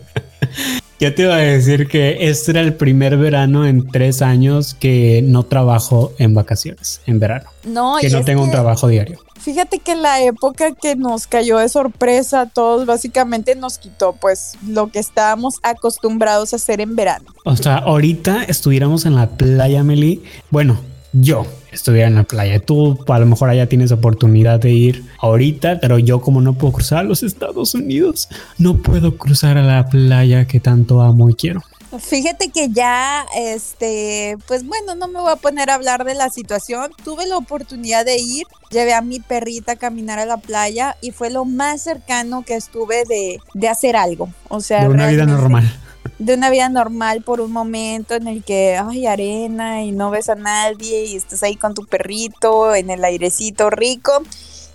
Yo 0.99 1.13
te 1.13 1.23
iba 1.23 1.35
a 1.35 1.37
decir 1.37 1.87
que 1.87 2.27
este 2.27 2.51
era 2.51 2.61
el 2.61 2.73
primer 2.73 3.17
verano 3.17 3.67
en 3.67 3.85
tres 3.87 4.23
años 4.23 4.73
que 4.73 5.21
no 5.23 5.43
trabajo 5.43 6.13
en 6.17 6.33
vacaciones, 6.33 7.01
en 7.05 7.19
verano. 7.19 7.51
No, 7.65 7.97
Que 8.01 8.09
no 8.09 8.23
tengo 8.25 8.41
un 8.41 8.49
trabajo 8.49 8.87
diario. 8.87 9.19
Fíjate 9.47 9.79
que 9.79 9.95
la 9.95 10.21
época 10.21 10.73
que 10.75 10.97
nos 10.97 11.25
cayó 11.25 11.59
de 11.59 11.69
sorpresa 11.69 12.41
a 12.41 12.45
todos, 12.47 12.85
básicamente 12.85 13.55
nos 13.55 13.77
quitó 13.77 14.11
pues 14.11 14.57
lo 14.67 14.91
que 14.91 14.99
estábamos 14.99 15.55
acostumbrados 15.63 16.51
a 16.51 16.57
hacer 16.57 16.81
en 16.81 16.97
verano. 16.97 17.33
O 17.45 17.55
sea, 17.55 17.77
ahorita 17.77 18.43
estuviéramos 18.43 19.05
en 19.05 19.15
la 19.15 19.29
playa, 19.29 19.85
Meli. 19.85 20.21
Bueno, 20.49 20.77
yo 21.13 21.45
estuviera 21.71 22.09
en 22.09 22.15
la 22.15 22.23
playa. 22.23 22.59
Tú 22.59 22.99
a 23.07 23.19
lo 23.19 23.25
mejor 23.25 23.49
allá 23.49 23.69
tienes 23.69 23.93
oportunidad 23.93 24.59
de 24.59 24.71
ir 24.71 25.05
ahorita, 25.21 25.79
pero 25.79 25.97
yo 25.97 26.19
como 26.19 26.41
no 26.41 26.55
puedo 26.55 26.73
cruzar 26.73 26.99
a 26.99 27.03
los 27.03 27.23
Estados 27.23 27.73
Unidos, 27.73 28.27
no 28.57 28.75
puedo 28.75 29.17
cruzar 29.17 29.57
a 29.57 29.63
la 29.63 29.87
playa 29.87 30.45
que 30.45 30.59
tanto 30.59 31.01
amo 31.01 31.29
y 31.29 31.35
quiero. 31.35 31.61
Fíjate 31.99 32.49
que 32.49 32.69
ya, 32.69 33.25
este, 33.35 34.37
pues 34.45 34.65
bueno, 34.65 34.95
no 34.95 35.07
me 35.07 35.21
voy 35.21 35.31
a 35.31 35.37
poner 35.37 35.69
a 35.69 35.75
hablar 35.75 36.03
de 36.03 36.15
la 36.15 36.29
situación. 36.29 36.91
Tuve 37.03 37.25
la 37.27 37.37
oportunidad 37.37 38.05
de 38.05 38.17
ir, 38.17 38.45
llevé 38.71 38.93
a 38.93 39.01
mi 39.01 39.19
perrita 39.21 39.73
a 39.73 39.75
caminar 39.77 40.19
a 40.19 40.25
la 40.25 40.37
playa 40.37 40.97
y 41.01 41.11
fue 41.11 41.29
lo 41.29 41.45
más 41.45 41.81
cercano 41.81 42.43
que 42.43 42.55
estuve 42.55 43.05
de, 43.05 43.39
de 43.53 43.69
hacer 43.69 43.95
algo. 43.95 44.29
O 44.49 44.59
sea, 44.59 44.81
De 44.81 44.89
una 44.89 45.07
vida 45.07 45.25
normal. 45.25 45.79
De 46.19 46.33
una 46.33 46.49
vida 46.49 46.67
normal 46.67 47.21
por 47.21 47.39
un 47.39 47.51
momento 47.53 48.15
en 48.15 48.27
el 48.27 48.43
que 48.43 48.77
hay 48.77 49.07
arena 49.07 49.83
y 49.83 49.91
no 49.91 50.09
ves 50.09 50.29
a 50.29 50.35
nadie 50.35 51.05
y 51.05 51.15
estás 51.15 51.41
ahí 51.43 51.55
con 51.55 51.73
tu 51.73 51.85
perrito 51.85 52.75
en 52.75 52.89
el 52.89 53.03
airecito 53.05 53.69
rico. 53.69 54.23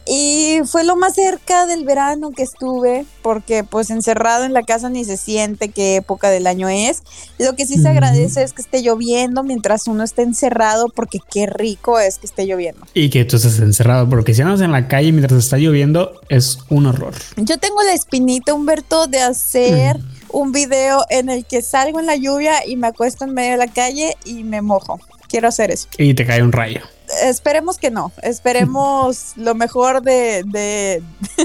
Y 0.06 0.60
fue 0.66 0.84
lo 0.84 0.96
más 0.96 1.14
cerca 1.14 1.66
del 1.66 1.84
verano 1.84 2.30
que 2.32 2.42
estuve, 2.42 3.04
porque 3.22 3.64
pues 3.64 3.90
encerrado 3.90 4.44
en 4.44 4.52
la 4.52 4.62
casa 4.62 4.88
ni 4.88 5.04
se 5.04 5.16
siente 5.16 5.68
qué 5.68 5.96
época 5.96 6.30
del 6.30 6.46
año 6.46 6.68
es. 6.68 7.02
Lo 7.38 7.54
que 7.54 7.66
sí 7.66 7.78
se 7.80 7.88
agradece 7.88 8.42
es 8.42 8.52
que 8.52 8.62
esté 8.62 8.82
lloviendo 8.82 9.42
mientras 9.42 9.86
uno 9.86 10.02
está 10.02 10.22
encerrado, 10.22 10.88
porque 10.88 11.18
qué 11.30 11.46
rico 11.46 11.98
es 12.00 12.18
que 12.18 12.26
esté 12.26 12.46
lloviendo. 12.46 12.86
Y 12.94 13.10
que 13.10 13.24
tú 13.24 13.36
estés 13.36 13.58
encerrado, 13.60 14.08
porque 14.08 14.34
si 14.34 14.42
andas 14.42 14.60
en 14.60 14.72
la 14.72 14.88
calle 14.88 15.12
mientras 15.12 15.44
está 15.44 15.56
lloviendo, 15.58 16.20
es 16.28 16.58
un 16.68 16.86
horror. 16.86 17.14
Yo 17.36 17.58
tengo 17.58 17.82
la 17.82 17.92
espinita, 17.92 18.54
Humberto, 18.54 19.06
de 19.06 19.20
hacer 19.20 19.98
Mm. 19.98 20.02
un 20.32 20.52
video 20.52 21.04
en 21.10 21.28
el 21.28 21.44
que 21.44 21.62
salgo 21.62 22.00
en 22.00 22.06
la 22.06 22.16
lluvia 22.16 22.66
y 22.66 22.76
me 22.76 22.86
acuesto 22.88 23.24
en 23.24 23.34
medio 23.34 23.52
de 23.52 23.58
la 23.58 23.68
calle 23.68 24.16
y 24.24 24.44
me 24.44 24.62
mojo. 24.62 24.98
Quiero 25.28 25.48
hacer 25.48 25.70
eso. 25.70 25.88
Y 25.98 26.14
te 26.14 26.26
cae 26.26 26.42
un 26.42 26.52
rayo. 26.52 26.80
Esperemos 27.24 27.78
que 27.78 27.90
no. 27.90 28.12
Esperemos 28.22 29.32
lo 29.36 29.54
mejor 29.54 30.02
de, 30.02 30.42
de, 30.46 31.02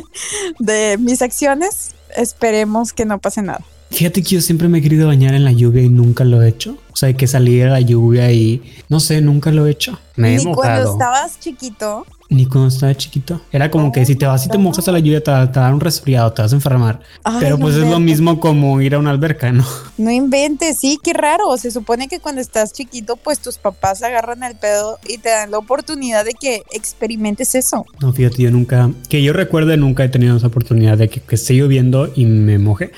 de 0.60 0.98
mis 1.00 1.22
acciones. 1.22 1.96
Esperemos 2.16 2.94
que 2.94 3.06
no 3.06 3.20
pase 3.20 3.42
nada. 3.42 3.62
Fíjate 3.90 4.22
que 4.22 4.30
yo 4.36 4.42
siempre 4.42 4.68
me 4.68 4.80
he 4.80 4.82
querido 4.82 5.08
bañar 5.08 5.34
en 5.34 5.46
la 5.46 5.52
lluvia 5.54 5.82
y 5.82 5.90
nunca 5.90 6.24
lo 6.26 6.42
he 6.42 6.50
hecho. 6.50 6.78
O 6.92 6.96
sea, 6.96 7.14
que 7.14 7.26
salir 7.28 7.66
a 7.66 7.70
la 7.70 7.80
lluvia 7.82 8.32
y 8.32 8.62
no 8.90 9.00
sé, 9.00 9.22
nunca 9.22 9.52
lo 9.52 9.66
he 9.66 9.72
hecho. 9.72 9.98
Me 10.16 10.34
he 10.34 10.38
Ni 10.38 10.44
cuando 10.44 10.56
mojado. 10.62 10.92
estabas 10.94 11.40
chiquito. 11.40 12.06
Ni 12.30 12.46
cuando 12.46 12.68
estaba 12.68 12.94
chiquito. 12.96 13.42
Era 13.52 13.72
como 13.72 13.92
que 13.92 14.06
si 14.06 14.16
te 14.16 14.26
vas 14.26 14.46
y 14.46 14.50
te 14.50 14.58
mojas 14.58 14.88
a 14.88 14.92
la 14.92 15.00
lluvia, 15.00 15.20
te 15.20 15.26
te 15.26 15.32
va 15.32 15.42
a 15.42 15.46
dar 15.48 15.74
un 15.74 15.80
resfriado, 15.80 16.34
te 16.34 16.42
vas 16.42 16.52
a 16.52 16.56
enfermar. 16.56 17.00
Ay, 17.24 17.38
Pero 17.40 17.58
no 17.58 17.64
pues 17.64 17.76
es 17.76 17.90
lo 17.90 18.00
mismo 18.00 18.40
como 18.40 18.82
ir 18.82 18.96
a 18.96 19.00
una 19.00 19.12
alberca, 19.12 19.52
¿no? 19.52 19.66
No 19.98 20.12
inventes, 20.12 20.78
sí, 20.80 21.00
qué 21.04 21.14
raro. 21.14 21.58
Se 21.58 21.72
supone 21.72 22.08
que 22.08 22.20
cuando 22.20 22.40
estás 22.42 22.72
chiquito, 22.74 23.16
pues 23.16 23.40
tus 23.40 23.58
papás 23.58 24.04
agarran 24.04 24.44
el 24.44 24.56
pedo 24.56 25.00
y 25.08 25.18
te 25.18 25.30
dan 25.30 25.52
la 25.52 25.58
oportunidad 25.58 26.24
de 26.24 26.34
que 26.34 26.62
experimentes 26.72 27.56
eso. 27.56 27.86
No, 28.00 28.14
fíjate, 28.14 28.44
yo 28.44 28.52
nunca, 28.52 28.92
que 29.10 29.24
yo 29.24 29.34
recuerde, 29.34 29.76
nunca 29.78 30.04
he 30.04 30.10
tenido 30.10 30.38
esa 30.38 30.48
oportunidad 30.48 30.98
de 30.98 31.10
que, 31.10 31.22
que 31.22 31.36
esté 31.36 31.56
lloviendo 31.56 32.12
y 32.16 32.26
me 32.26 32.60
moje. 32.60 32.92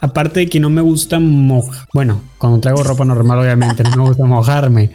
Aparte 0.00 0.40
de 0.40 0.48
que 0.48 0.60
no 0.60 0.70
me 0.70 0.80
gusta 0.80 1.18
mojar. 1.18 1.86
Bueno, 1.92 2.22
cuando 2.38 2.60
traigo 2.60 2.82
ropa 2.82 3.04
normal, 3.04 3.38
obviamente, 3.40 3.82
no 3.82 3.96
me 3.96 4.08
gusta 4.08 4.24
mojarme. 4.24 4.90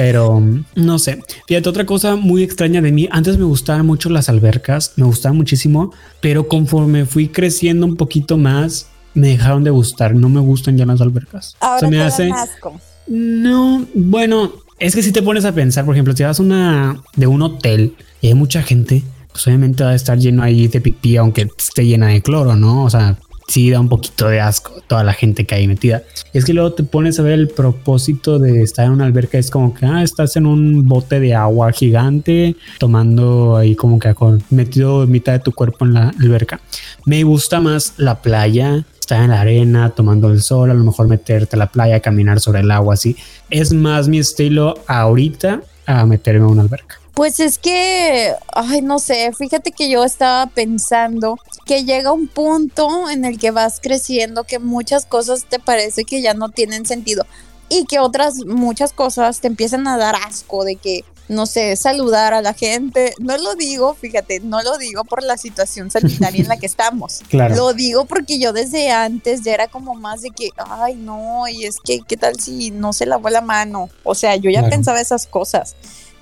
Pero 0.00 0.42
no 0.76 0.98
sé. 0.98 1.22
Fíjate, 1.46 1.68
otra 1.68 1.84
cosa 1.84 2.16
muy 2.16 2.42
extraña 2.42 2.80
de 2.80 2.90
mí. 2.90 3.06
Antes 3.12 3.36
me 3.36 3.44
gustaban 3.44 3.84
mucho 3.84 4.08
las 4.08 4.30
albercas, 4.30 4.94
me 4.96 5.04
gustaban 5.04 5.36
muchísimo, 5.36 5.92
pero 6.22 6.48
conforme 6.48 7.04
fui 7.04 7.28
creciendo 7.28 7.84
un 7.84 7.96
poquito 7.96 8.38
más, 8.38 8.88
me 9.12 9.28
dejaron 9.28 9.62
de 9.62 9.68
gustar. 9.68 10.14
No 10.14 10.30
me 10.30 10.40
gustan 10.40 10.78
ya 10.78 10.86
las 10.86 11.02
albercas. 11.02 11.54
Ahora 11.60 11.80
Se 11.80 11.86
me 11.88 11.96
te 11.98 12.02
hace. 12.02 12.30
asco. 12.30 12.80
No, 13.08 13.84
bueno, 13.94 14.52
es 14.78 14.94
que 14.94 15.02
si 15.02 15.12
te 15.12 15.20
pones 15.20 15.44
a 15.44 15.52
pensar, 15.52 15.84
por 15.84 15.94
ejemplo, 15.94 16.16
si 16.16 16.22
vas 16.22 16.40
a 16.40 16.42
una 16.42 17.02
de 17.16 17.26
un 17.26 17.42
hotel 17.42 17.94
y 18.22 18.28
hay 18.28 18.34
mucha 18.34 18.62
gente, 18.62 19.02
pues 19.30 19.46
obviamente 19.48 19.84
va 19.84 19.90
a 19.90 19.94
estar 19.94 20.16
lleno 20.18 20.42
ahí 20.42 20.66
de 20.66 20.80
pipí, 20.80 21.18
aunque 21.18 21.46
esté 21.58 21.84
llena 21.84 22.06
de 22.06 22.22
cloro, 22.22 22.56
¿no? 22.56 22.84
O 22.84 22.88
sea, 22.90 23.18
sí 23.50 23.70
da 23.70 23.80
un 23.80 23.88
poquito 23.88 24.28
de 24.28 24.40
asco 24.40 24.80
toda 24.86 25.02
la 25.02 25.12
gente 25.12 25.44
que 25.44 25.56
hay 25.56 25.66
metida. 25.66 26.02
Es 26.32 26.44
que 26.44 26.54
luego 26.54 26.72
te 26.72 26.84
pones 26.84 27.18
a 27.18 27.22
ver 27.22 27.32
el 27.32 27.48
propósito 27.48 28.38
de 28.38 28.62
estar 28.62 28.86
en 28.86 28.92
una 28.92 29.06
alberca, 29.06 29.38
es 29.38 29.50
como 29.50 29.74
que 29.74 29.86
ah, 29.86 30.02
estás 30.02 30.36
en 30.36 30.46
un 30.46 30.86
bote 30.86 31.18
de 31.18 31.34
agua 31.34 31.72
gigante, 31.72 32.56
tomando 32.78 33.56
ahí 33.56 33.74
como 33.74 33.98
que 33.98 34.14
metido 34.50 35.06
mitad 35.06 35.32
de 35.32 35.40
tu 35.40 35.52
cuerpo 35.52 35.84
en 35.84 35.94
la 35.94 36.12
alberca. 36.20 36.60
Me 37.04 37.24
gusta 37.24 37.60
más 37.60 37.94
la 37.96 38.22
playa, 38.22 38.84
estar 39.00 39.22
en 39.22 39.30
la 39.30 39.40
arena, 39.40 39.90
tomando 39.90 40.30
el 40.30 40.40
sol, 40.42 40.70
a 40.70 40.74
lo 40.74 40.84
mejor 40.84 41.08
meterte 41.08 41.56
a 41.56 41.58
la 41.58 41.72
playa, 41.72 42.00
caminar 42.00 42.38
sobre 42.40 42.60
el 42.60 42.70
agua, 42.70 42.94
así. 42.94 43.16
Es 43.50 43.72
más 43.72 44.06
mi 44.06 44.18
estilo 44.18 44.76
ahorita 44.86 45.62
a 45.86 46.06
meterme 46.06 46.44
a 46.44 46.48
una 46.48 46.62
alberca. 46.62 46.99
Pues 47.20 47.38
es 47.38 47.58
que, 47.58 48.34
ay, 48.54 48.80
no 48.80 48.98
sé, 48.98 49.30
fíjate 49.36 49.72
que 49.72 49.90
yo 49.90 50.04
estaba 50.04 50.46
pensando 50.46 51.38
que 51.66 51.84
llega 51.84 52.12
un 52.12 52.28
punto 52.28 53.10
en 53.10 53.26
el 53.26 53.38
que 53.38 53.50
vas 53.50 53.78
creciendo 53.78 54.44
que 54.44 54.58
muchas 54.58 55.04
cosas 55.04 55.44
te 55.44 55.58
parece 55.58 56.04
que 56.04 56.22
ya 56.22 56.32
no 56.32 56.48
tienen 56.48 56.86
sentido 56.86 57.26
y 57.68 57.84
que 57.84 57.98
otras 57.98 58.36
muchas 58.46 58.94
cosas 58.94 59.42
te 59.42 59.48
empiezan 59.48 59.86
a 59.86 59.98
dar 59.98 60.16
asco 60.16 60.64
de 60.64 60.76
que 60.76 61.04
no 61.28 61.44
sé, 61.44 61.76
saludar 61.76 62.32
a 62.32 62.40
la 62.40 62.54
gente. 62.54 63.12
No 63.18 63.36
lo 63.36 63.54
digo, 63.54 63.92
fíjate, 63.92 64.40
no 64.40 64.62
lo 64.62 64.78
digo 64.78 65.04
por 65.04 65.22
la 65.22 65.36
situación 65.36 65.90
sanitaria 65.90 66.40
en 66.40 66.48
la 66.48 66.56
que 66.56 66.66
estamos. 66.74 67.20
Claro. 67.28 67.54
Lo 67.54 67.74
digo 67.74 68.06
porque 68.06 68.38
yo 68.38 68.54
desde 68.54 68.92
antes 68.92 69.42
ya 69.42 69.52
era 69.52 69.68
como 69.68 69.94
más 69.94 70.22
de 70.22 70.30
que, 70.30 70.48
ay, 70.56 70.94
no, 70.94 71.46
y 71.48 71.66
es 71.66 71.76
que, 71.84 72.00
¿qué 72.00 72.16
tal 72.16 72.40
si 72.40 72.70
no 72.70 72.94
se 72.94 73.04
lavó 73.04 73.28
la 73.28 73.42
mano? 73.42 73.90
O 74.04 74.14
sea, 74.14 74.36
yo 74.36 74.50
ya 74.50 74.66
pensaba 74.70 75.02
esas 75.02 75.26
cosas. 75.26 75.76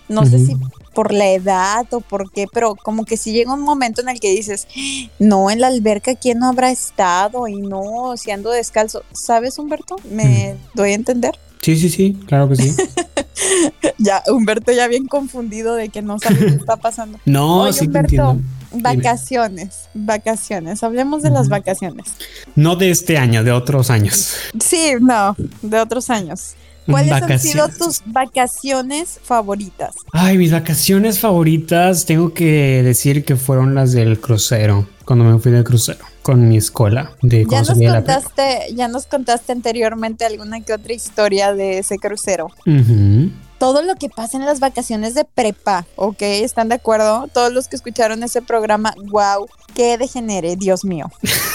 No 0.08 0.24
sé 0.24 0.38
si 0.38 0.56
por 0.98 1.14
la 1.14 1.30
edad 1.30 1.87
o 1.92 2.00
por 2.00 2.32
qué, 2.32 2.46
pero 2.52 2.74
como 2.74 3.04
que 3.04 3.16
si 3.16 3.30
llega 3.30 3.54
un 3.54 3.61
momento 3.61 4.00
en 4.00 4.08
el 4.08 4.18
que 4.18 4.34
dices, 4.34 4.66
no, 5.20 5.48
en 5.48 5.61
la 5.61 5.68
alberca, 5.68 6.16
¿quién 6.16 6.40
no 6.40 6.48
habrá 6.48 6.72
estado? 6.72 7.46
Y 7.46 7.61
no, 7.61 8.16
si 8.16 8.32
ando 8.32 8.50
descalzo. 8.50 9.04
¿Sabes, 9.12 9.61
Humberto? 9.61 9.94
¿Me 10.11 10.56
doy 10.74 10.90
a 10.90 10.94
entender? 10.94 11.38
Sí, 11.62 11.78
sí, 11.78 11.88
sí, 11.88 12.18
claro 12.26 12.48
que 12.48 12.56
sí. 12.56 12.74
ya, 13.98 14.24
Humberto 14.26 14.72
ya 14.72 14.88
bien 14.88 15.06
confundido 15.06 15.76
de 15.76 15.88
que 15.88 16.02
no 16.02 16.18
sabe 16.18 16.38
qué 16.40 16.46
está 16.46 16.76
pasando. 16.76 17.20
no, 17.24 17.72
sí 17.72 17.87
Humberto, 17.87 18.40
Vacaciones, 18.72 19.88
vacaciones. 19.94 20.82
Hablemos 20.82 21.22
de 21.22 21.30
las 21.30 21.48
vacaciones. 21.48 22.08
No 22.56 22.74
de 22.74 22.90
este 22.90 23.18
año, 23.18 23.44
de 23.44 23.52
otros 23.52 23.90
años. 23.90 24.32
Sí, 24.58 24.94
no, 25.00 25.37
de 25.62 25.78
otros 25.78 26.11
años. 26.11 26.56
¿Cuáles 26.90 27.12
han 27.12 27.38
sido 27.38 27.68
tus 27.68 28.03
vacaciones 28.07 29.20
favoritas? 29.22 29.94
Ay, 30.12 30.38
mis 30.38 30.53
vacaciones 30.53 31.18
favoritas 31.18 32.07
tengo 32.07 32.33
que 32.33 32.83
decir 32.83 33.24
que 33.24 33.37
fueron 33.37 33.74
las 33.74 33.92
del 33.92 34.18
crucero, 34.20 34.87
cuando 35.05 35.24
me 35.24 35.38
fui 35.38 35.53
del 35.53 35.64
crucero 35.64 36.05
con 36.29 36.46
mi 36.46 36.59
escuela 36.59 37.12
de 37.22 37.46
ya 37.51 37.62
nos 37.62 37.79
contaste, 37.79 38.74
Ya 38.74 38.88
nos 38.88 39.07
contaste 39.07 39.53
anteriormente 39.53 40.27
alguna 40.27 40.61
que 40.61 40.74
otra 40.74 40.92
historia 40.92 41.55
de 41.55 41.79
ese 41.79 41.98
crucero. 41.98 42.51
Todo 43.59 43.81
lo 43.81 43.94
que 43.94 44.11
pasa 44.11 44.37
en 44.37 44.44
las 44.44 44.61
vacaciones 44.61 45.14
de 45.14 45.24
prepa, 45.24 45.87
¿ok? 45.96 46.20
¿Están 46.20 46.68
de 46.68 46.74
acuerdo? 46.74 47.29
Todos 47.33 47.51
los 47.53 47.66
que 47.66 47.77
escucharon 47.77 48.22
ese 48.22 48.42
programa, 48.42 48.94
wow, 49.07 49.48
qué 49.74 49.96
degenere, 49.96 50.57
Dios 50.57 50.85
mío. 50.85 51.11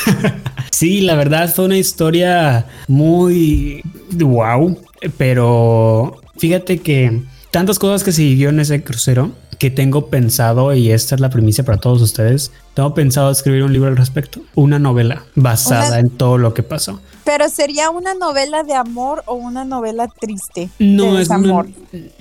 sí, 0.72 1.02
la 1.02 1.14
verdad 1.14 1.54
fue 1.54 1.66
una 1.66 1.78
historia 1.78 2.66
muy 2.88 3.84
wow 4.12 4.76
pero 5.18 6.20
fíjate 6.38 6.80
que 6.80 7.24
tantas 7.52 7.80
cosas 7.80 8.04
que 8.04 8.12
se 8.12 8.24
vivió 8.24 8.50
en 8.50 8.60
ese 8.60 8.84
crucero 8.84 9.32
que 9.60 9.70
tengo 9.70 10.08
pensado, 10.08 10.74
y 10.74 10.92
esta 10.92 11.16
es 11.16 11.22
la 11.22 11.30
primicia 11.30 11.64
para 11.64 11.78
todos 11.78 12.02
ustedes, 12.02 12.52
tengo 12.74 12.94
pensado 12.94 13.32
escribir 13.32 13.64
un 13.64 13.72
libro 13.72 13.88
al 13.88 13.96
respecto, 13.96 14.42
una 14.56 14.80
novela 14.80 15.24
basada 15.36 16.00
en 16.00 16.10
todo 16.10 16.38
lo 16.38 16.54
que 16.54 16.64
pasó. 16.64 17.00
Pero 17.24 17.48
sería 17.48 17.90
una 17.90 18.14
novela 18.14 18.64
de 18.64 18.74
amor 18.74 19.24
o 19.26 19.36
una 19.36 19.64
novela 19.64 20.08
triste. 20.20 20.70
No 20.80 21.18
es 21.18 21.32
amor. 21.32 21.68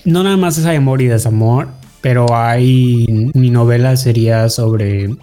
No 0.05 0.23
nada 0.23 0.37
más 0.37 0.59
es 0.59 0.67
amor 0.67 1.03
y 1.03 1.07
desamor, 1.07 1.69
pero 2.01 2.33
hay 2.35 3.31
mi 3.35 3.51
novela 3.51 3.97
sería 3.97 4.49
sobre 4.49 5.17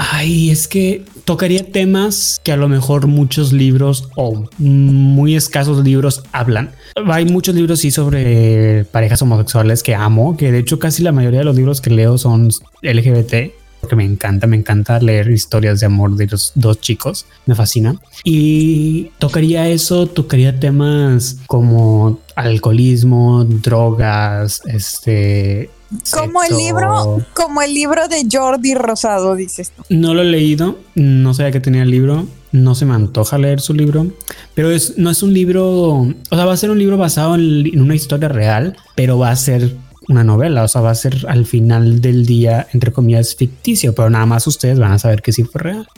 Ay, 0.00 0.50
es 0.50 0.68
que 0.68 1.04
tocaría 1.28 1.62
temas 1.62 2.40
que 2.42 2.52
a 2.52 2.56
lo 2.56 2.70
mejor 2.70 3.06
muchos 3.06 3.52
libros 3.52 4.08
o 4.16 4.48
muy 4.56 5.36
escasos 5.36 5.84
libros 5.84 6.22
hablan. 6.32 6.70
Hay 7.06 7.26
muchos 7.26 7.54
libros 7.54 7.80
sí 7.80 7.90
sobre 7.90 8.86
parejas 8.86 9.20
homosexuales 9.20 9.82
que 9.82 9.94
amo, 9.94 10.38
que 10.38 10.50
de 10.50 10.60
hecho 10.60 10.78
casi 10.78 11.02
la 11.02 11.12
mayoría 11.12 11.40
de 11.40 11.44
los 11.44 11.54
libros 11.54 11.82
que 11.82 11.90
leo 11.90 12.16
son 12.16 12.48
LGBT, 12.80 13.52
porque 13.82 13.94
me 13.94 14.06
encanta, 14.06 14.46
me 14.46 14.56
encanta 14.56 15.00
leer 15.00 15.30
historias 15.30 15.80
de 15.80 15.86
amor 15.86 16.16
de 16.16 16.28
los 16.28 16.52
dos 16.54 16.80
chicos, 16.80 17.26
me 17.44 17.54
fascina. 17.54 17.94
Y 18.24 19.10
tocaría 19.18 19.68
eso, 19.68 20.06
tocaría 20.06 20.58
temas 20.58 21.40
como 21.46 22.20
alcoholismo, 22.36 23.44
drogas, 23.44 24.62
este, 24.64 25.68
como 26.12 26.42
el 26.42 26.56
libro, 26.56 27.24
como 27.34 27.62
el 27.62 27.72
libro 27.72 28.08
de 28.08 28.26
Jordi 28.30 28.74
Rosado, 28.74 29.34
dices 29.34 29.72
tú. 29.72 29.82
No 29.88 30.14
lo 30.14 30.22
he 30.22 30.26
leído, 30.26 30.78
no 30.94 31.34
sabía 31.34 31.52
que 31.52 31.60
tenía 31.60 31.82
el 31.82 31.90
libro, 31.90 32.26
no 32.52 32.74
se 32.74 32.84
me 32.84 32.94
antoja 32.94 33.38
leer 33.38 33.60
su 33.60 33.74
libro, 33.74 34.06
pero 34.54 34.70
es, 34.70 34.98
no 34.98 35.10
es 35.10 35.22
un 35.22 35.32
libro, 35.32 35.66
o 35.66 36.14
sea, 36.30 36.44
va 36.44 36.52
a 36.52 36.56
ser 36.56 36.70
un 36.70 36.78
libro 36.78 36.96
basado 36.96 37.34
en, 37.34 37.80
una 37.80 37.94
historia 37.94 38.28
real, 38.28 38.76
pero 38.94 39.18
va 39.18 39.30
a 39.30 39.36
ser 39.36 39.76
una 40.08 40.24
novela, 40.24 40.62
o 40.62 40.68
sea, 40.68 40.80
va 40.80 40.90
a 40.90 40.94
ser 40.94 41.26
al 41.28 41.46
final 41.46 42.00
del 42.00 42.26
día, 42.26 42.66
entre 42.72 42.92
comillas, 42.92 43.34
ficticio, 43.34 43.94
pero 43.94 44.10
nada 44.10 44.26
más 44.26 44.46
ustedes 44.46 44.78
van 44.78 44.92
a 44.92 44.98
saber 44.98 45.22
que 45.22 45.32
sí 45.32 45.44
fue 45.44 45.60
real. 45.60 45.88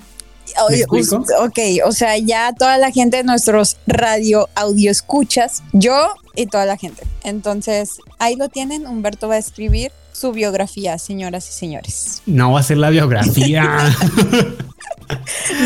Ok, 0.64 1.58
o 1.84 1.92
sea, 1.92 2.16
ya 2.18 2.52
toda 2.52 2.78
la 2.78 2.90
gente 2.90 3.18
de 3.18 3.24
nuestros 3.24 3.76
radio 3.86 4.48
audio 4.54 4.90
escuchas, 4.90 5.62
yo 5.72 6.14
y 6.34 6.46
toda 6.46 6.66
la 6.66 6.76
gente. 6.76 7.02
Entonces, 7.22 7.98
ahí 8.18 8.36
lo 8.36 8.48
tienen. 8.48 8.86
Humberto 8.86 9.28
va 9.28 9.34
a 9.34 9.38
escribir 9.38 9.92
su 10.12 10.32
biografía, 10.32 10.98
señoras 10.98 11.48
y 11.48 11.52
señores. 11.52 12.22
No 12.26 12.52
va 12.52 12.60
a 12.60 12.62
ser 12.62 12.78
la 12.78 12.90
biografía. 12.90 13.66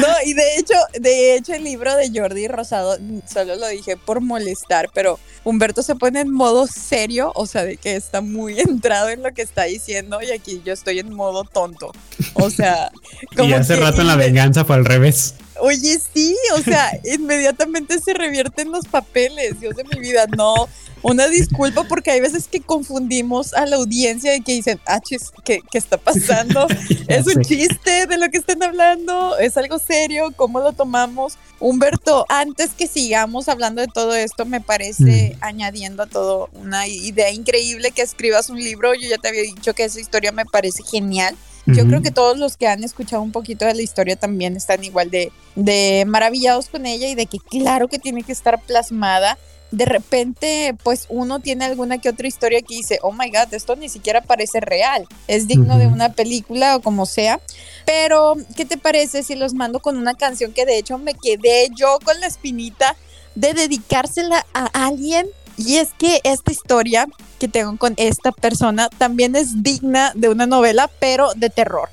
No, 0.00 0.09
y 0.24 0.35
de 0.35 0.57
hecho, 0.59 0.74
de 0.98 1.37
hecho 1.37 1.54
el 1.54 1.64
libro 1.64 1.94
de 1.96 2.11
Jordi 2.14 2.48
Rosado, 2.48 2.98
solo 3.30 3.57
lo 3.57 3.68
dije 3.68 3.96
por 3.96 4.20
molestar, 4.20 4.90
pero 4.92 5.18
Humberto 5.44 5.83
se 5.83 5.94
pone 5.94 6.20
en 6.20 6.33
modo 6.33 6.66
serio, 6.66 7.33
o 7.35 7.46
sea, 7.46 7.64
de 7.64 7.76
que 7.76 7.96
está 7.96 8.20
muy 8.20 8.59
entrado 8.61 9.09
en 9.11 9.22
lo 9.22 9.33
que 9.33 9.42
está 9.42 9.64
diciendo 9.64 10.20
y 10.22 10.30
aquí 10.33 10.62
yo 10.64 10.72
estoy 10.72 10.98
en 10.98 11.12
modo 11.14 11.44
tonto. 11.44 11.92
O 12.35 12.50
sea, 12.50 12.90
como 13.37 13.50
y 13.50 13.52
hace 13.52 13.76
rato 13.76 14.00
en 14.00 14.09
la 14.09 14.16
venganza 14.16 14.64
fue 14.64 14.76
al 14.76 14.85
revés. 14.85 15.35
Oye, 15.61 15.98
sí, 16.12 16.37
o 16.57 16.61
sea, 16.61 16.90
inmediatamente 17.04 17.98
se 18.00 18.14
revierten 18.14 18.72
los 18.72 18.87
papeles, 18.87 19.61
Dios 19.61 19.76
de 19.76 19.85
mi 19.85 20.00
vida, 20.00 20.26
no, 20.37 20.68
una 21.04 21.28
disculpa 21.28 21.85
porque 21.85 22.11
hay 22.11 22.20
veces 22.20 22.48
que 22.48 22.62
confundimos 22.62 23.52
a 23.52 23.66
la 23.66 23.76
audiencia 23.76 24.35
y 24.35 24.40
que 24.40 24.52
dicen, 24.52 24.80
ah, 24.87 25.00
chis, 25.00 25.33
¿qué, 25.44 25.61
está 25.74 25.98
pasando? 25.98 26.66
¿Es 27.09 27.26
un 27.26 27.42
chiste 27.42 28.07
de 28.07 28.16
lo 28.16 28.30
que 28.30 28.38
están 28.38 28.62
hablando? 28.62 29.34
¿Es 29.38 29.57
algo 29.57 29.79
serio? 29.79 30.33
¿Cómo 30.37 30.61
lo 30.61 30.73
tomamos? 30.73 31.38
Humberto, 31.61 32.27
antes 32.29 32.70
que 32.70 32.87
sigamos 32.87 33.49
hablando 33.49 33.81
de 33.81 33.88
todo 33.88 34.14
esto, 34.14 34.44
me 34.44 34.61
parece, 34.61 35.37
mm. 35.37 35.44
añadiendo 35.44 36.03
a 36.03 36.07
todo, 36.07 36.51
una 36.55 36.87
idea 36.87 37.31
increíble 37.31 37.90
que 37.90 38.03
escribas 38.03 38.51
un 38.51 38.59
libro. 38.59 38.94
Yo 38.94 39.09
ya 39.09 39.18
te 39.18 39.29
había 39.29 39.42
dicho 39.42 39.75
que 39.75 39.85
esa 39.85 40.01
historia 40.01 40.33
me 40.33 40.44
parece 40.44 40.83
genial. 40.83 41.37
Yo 41.66 41.87
creo 41.87 42.03
que 42.03 42.11
todos 42.11 42.37
los 42.37 42.59
que 42.59 42.66
han 42.66 42.85
escuchado 42.85 43.23
un 43.23 43.33
poquito 43.33 43.64
de 43.64 43.73
la 43.73 43.81
historia 43.81 44.16
también 44.16 44.55
están 44.55 44.85
igual 44.85 45.11
de, 45.11 45.33
de 45.55 46.05
maravillados 46.07 46.68
con 46.68 46.85
ella 46.85 47.09
y 47.09 47.14
de 47.14 47.25
que 47.25 47.38
claro 47.38 47.88
que 47.88 47.99
tiene 47.99 48.23
que 48.23 48.33
estar 48.33 48.61
plasmada. 48.61 49.38
De 49.70 49.87
repente, 49.87 50.77
pues 50.83 51.07
uno 51.09 51.40
tiene 51.40 51.64
alguna 51.64 51.99
que 51.99 52.11
otra 52.11 52.29
historia 52.29 52.61
que 52.61 52.77
dice, 52.77 52.99
oh 53.03 53.12
my 53.12 53.31
god, 53.31 53.53
esto 53.53 53.77
ni 53.77 53.88
siquiera 53.88 54.20
parece 54.20 54.61
real, 54.61 55.09
es 55.27 55.49
digno 55.49 55.79
de 55.79 55.87
una 55.87 56.12
película 56.12 56.77
o 56.77 56.83
como 56.83 57.07
sea. 57.07 57.40
Pero, 57.87 58.37
¿qué 58.57 58.64
te 58.64 58.79
parece 58.79 59.23
si 59.23 59.35
los 59.35 59.55
mando 59.55 59.81
con 59.81 59.97
una 59.97 60.14
canción 60.14 60.53
que 60.53 60.66
de 60.66 60.79
hecho 60.79 60.99
me 60.99 61.14
quedé 61.14 61.68
yo 61.75 61.99
con 62.05 62.18
la 62.20 62.27
espinita 62.27 62.97
de 63.35 63.53
dedicársela 63.53 64.47
a 64.55 64.87
alguien 64.87 65.27
y 65.57 65.77
es 65.77 65.90
que 65.97 66.20
esta 66.25 66.51
historia 66.51 67.07
que 67.38 67.49
tengo 67.49 67.77
con 67.77 67.94
esta 67.97 68.33
persona 68.33 68.88
también 68.88 69.37
es 69.37 69.62
digna 69.62 70.12
de 70.14 70.29
una 70.29 70.47
novela, 70.47 70.90
pero 70.99 71.33
de 71.35 71.51
terror. 71.51 71.88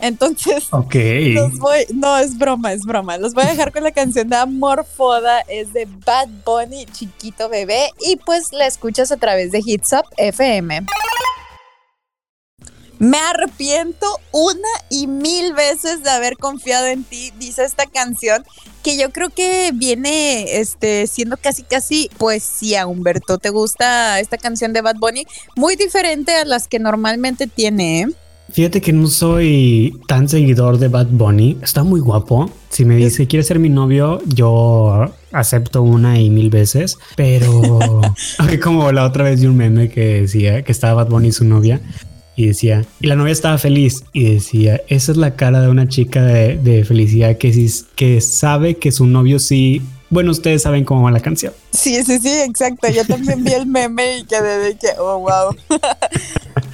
Entonces, 0.00 0.68
los 0.72 1.58
voy, 1.58 1.86
no 1.94 2.18
es 2.18 2.36
broma, 2.36 2.72
es 2.72 2.82
broma. 2.82 3.16
Los 3.16 3.32
voy 3.32 3.44
a 3.44 3.48
dejar 3.48 3.72
con 3.72 3.84
la 3.84 3.92
canción 3.92 4.28
de 4.28 4.36
Amor 4.36 4.84
Foda, 4.84 5.40
es 5.48 5.72
de 5.72 5.86
Bad 6.04 6.28
Bunny, 6.44 6.86
chiquito 6.86 7.48
bebé, 7.48 7.90
y 8.00 8.16
pues 8.16 8.52
la 8.52 8.66
escuchas 8.66 9.12
a 9.12 9.16
través 9.16 9.52
de 9.52 9.62
Hits 9.64 9.92
Up 9.92 10.04
FM. 10.16 10.84
Me 12.98 13.18
arrepiento 13.18 14.06
una 14.32 14.68
y 14.90 15.06
mil 15.06 15.52
veces 15.54 16.02
de 16.02 16.10
haber 16.10 16.36
confiado 16.36 16.86
en 16.86 17.04
ti, 17.04 17.32
dice 17.38 17.64
esta 17.64 17.86
canción, 17.86 18.44
que 18.82 18.96
yo 18.96 19.10
creo 19.10 19.30
que 19.30 19.72
viene 19.74 20.60
este, 20.60 21.06
siendo 21.06 21.36
casi 21.36 21.62
casi 21.62 22.10
poesía, 22.18 22.86
Humberto. 22.86 23.38
¿Te 23.38 23.50
gusta 23.50 24.20
esta 24.20 24.38
canción 24.38 24.72
de 24.72 24.82
Bad 24.82 24.96
Bunny? 24.96 25.26
Muy 25.56 25.76
diferente 25.76 26.32
a 26.34 26.44
las 26.44 26.68
que 26.68 26.78
normalmente 26.78 27.46
tiene, 27.46 28.02
¿eh? 28.02 28.08
Fíjate 28.52 28.80
que 28.80 28.92
no 28.92 29.08
soy 29.08 29.98
tan 30.06 30.28
seguidor 30.28 30.78
de 30.78 30.88
Bad 30.88 31.06
Bunny. 31.06 31.58
Está 31.62 31.82
muy 31.82 31.98
guapo. 31.98 32.50
Si 32.68 32.84
me 32.84 32.94
dice, 32.94 33.26
¿quieres 33.26 33.46
ser 33.46 33.58
mi 33.58 33.70
novio? 33.70 34.20
Yo 34.26 35.12
acepto 35.32 35.82
una 35.82 36.20
y 36.20 36.30
mil 36.30 36.50
veces. 36.50 36.98
Pero 37.16 38.00
como 38.62 38.92
la 38.92 39.06
otra 39.06 39.24
vez 39.24 39.40
de 39.40 39.48
un 39.48 39.56
meme 39.56 39.88
que 39.88 40.20
decía 40.20 40.62
que 40.62 40.72
estaba 40.72 41.02
Bad 41.02 41.10
Bunny 41.10 41.28
y 41.28 41.32
su 41.32 41.44
novia. 41.44 41.80
Y 42.36 42.46
decía, 42.46 42.84
y 43.00 43.06
la 43.06 43.16
novia 43.16 43.32
estaba 43.32 43.58
feliz. 43.58 44.04
Y 44.12 44.34
decía, 44.34 44.80
esa 44.88 45.12
es 45.12 45.18
la 45.18 45.36
cara 45.36 45.60
de 45.60 45.68
una 45.68 45.88
chica 45.88 46.22
de, 46.22 46.84
felicidad 46.84 47.36
que, 47.36 47.70
que 47.94 48.20
sabe 48.20 48.76
que 48.76 48.92
su 48.92 49.06
novio 49.06 49.38
sí 49.38 49.82
bueno, 50.10 50.30
ustedes 50.30 50.62
saben 50.62 50.84
cómo 50.84 51.02
va 51.02 51.10
la 51.10 51.18
canción. 51.18 51.52
Sí, 51.72 52.00
sí, 52.04 52.20
sí, 52.20 52.28
exacto. 52.28 52.88
Yo 52.88 53.04
también 53.04 53.42
vi 53.42 53.52
el 53.52 53.66
meme 53.66 54.18
y 54.18 54.24
quedé 54.24 54.58
de 54.58 54.76
que, 54.76 54.88
oh, 54.96 55.18
wow. 55.18 55.56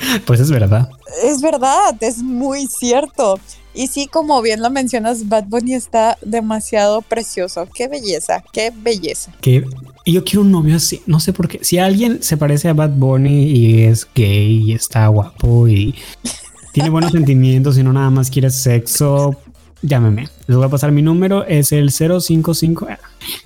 pues 0.27 0.41
es 0.41 0.51
verdad. 0.51 0.91
Es 1.25 1.41
verdad, 1.41 1.97
es 2.01 2.19
muy 2.19 2.67
cierto. 2.67 3.39
Y 3.73 3.87
sí, 3.87 4.09
como 4.09 4.43
bien 4.43 4.63
lo 4.63 4.71
mencionas, 4.71 5.29
Bad 5.29 5.45
Bunny 5.45 5.75
está 5.75 6.19
demasiado 6.23 7.03
precioso. 7.03 7.69
Qué 7.73 7.87
belleza, 7.87 8.43
qué 8.53 8.73
belleza. 8.75 9.33
Que 9.41 9.65
yo 10.07 10.25
quiero 10.25 10.41
un 10.41 10.51
novio 10.51 10.77
así. 10.77 11.03
No 11.07 11.21
sé 11.21 11.33
por 11.33 11.49
qué. 11.49 11.63
Si 11.63 11.79
alguien 11.79 12.23
se 12.23 12.37
parece 12.37 12.69
a 12.69 12.75
Bad 12.75 12.91
Bunny 12.91 13.45
y 13.45 13.85
es 13.85 14.09
gay 14.15 14.71
y 14.71 14.73
está 14.73 15.07
guapo 15.07 15.69
y 15.69 15.95
tiene 16.73 16.91
buenos 16.91 17.13
sentimientos 17.13 17.79
y 17.79 17.83
no 17.85 17.93
nada 17.93 18.11
más 18.11 18.29
quiere 18.29 18.51
sexo, 18.51 19.37
llámeme. 19.83 20.29
Les 20.49 20.57
voy 20.57 20.67
a 20.67 20.71
pasar 20.71 20.91
mi 20.91 21.03
número, 21.03 21.45
es 21.47 21.71
el 21.71 21.93
055. 21.93 22.89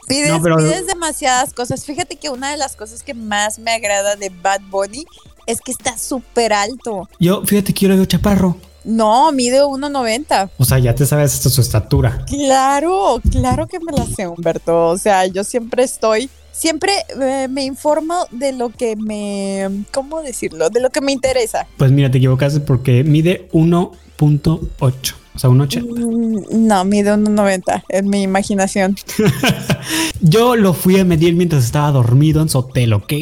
Pides, 0.08 0.40
pides 0.40 0.86
demasiadas 0.86 1.52
cosas. 1.52 1.84
Fíjate 1.84 2.16
que 2.16 2.30
una 2.30 2.50
de 2.50 2.56
las 2.56 2.76
cosas 2.76 3.02
que 3.02 3.12
más 3.12 3.58
me 3.58 3.72
agrada 3.72 4.16
de 4.16 4.30
Bad 4.30 4.62
Bunny 4.70 5.04
es 5.46 5.60
que 5.60 5.72
está 5.72 5.96
súper 5.96 6.52
alto. 6.52 7.08
Yo, 7.18 7.42
fíjate, 7.44 7.72
quiero 7.72 7.96
ver 7.96 8.06
chaparro. 8.06 8.56
No, 8.84 9.32
mide 9.32 9.62
1.90. 9.62 10.50
O 10.58 10.64
sea, 10.64 10.78
ya 10.78 10.94
te 10.94 11.06
sabes 11.06 11.34
hasta 11.34 11.48
su 11.48 11.60
estatura. 11.60 12.24
Claro, 12.26 13.20
claro 13.30 13.66
que 13.66 13.80
me 13.80 13.92
la 13.92 14.04
sé, 14.06 14.26
Humberto. 14.26 14.88
O 14.88 14.98
sea, 14.98 15.26
yo 15.26 15.42
siempre 15.42 15.84
estoy, 15.84 16.28
siempre 16.52 16.92
eh, 17.20 17.48
me 17.48 17.64
informo 17.64 18.26
de 18.30 18.52
lo 18.52 18.68
que 18.68 18.94
me, 18.96 19.84
¿cómo 19.92 20.20
decirlo? 20.20 20.68
De 20.68 20.80
lo 20.80 20.90
que 20.90 21.00
me 21.00 21.12
interesa. 21.12 21.66
Pues 21.78 21.90
mira, 21.92 22.10
te 22.10 22.18
equivocaste 22.18 22.60
porque 22.60 23.04
mide 23.04 23.48
1.8. 23.52 25.14
O 25.34 25.38
sea, 25.38 25.50
un 25.50 25.60
80. 25.62 26.00
Mm, 26.00 26.66
no, 26.66 26.84
mide 26.84 27.14
un 27.14 27.24
90 27.24 27.84
en 27.88 28.08
mi 28.08 28.22
imaginación. 28.22 28.96
Yo 30.20 30.56
lo 30.56 30.74
fui 30.74 30.98
a 31.00 31.04
medir 31.04 31.34
mientras 31.34 31.64
estaba 31.64 31.90
dormido 31.90 32.40
en 32.40 32.48
su 32.48 32.58
hotel, 32.58 32.92
¿ok? 32.92 33.12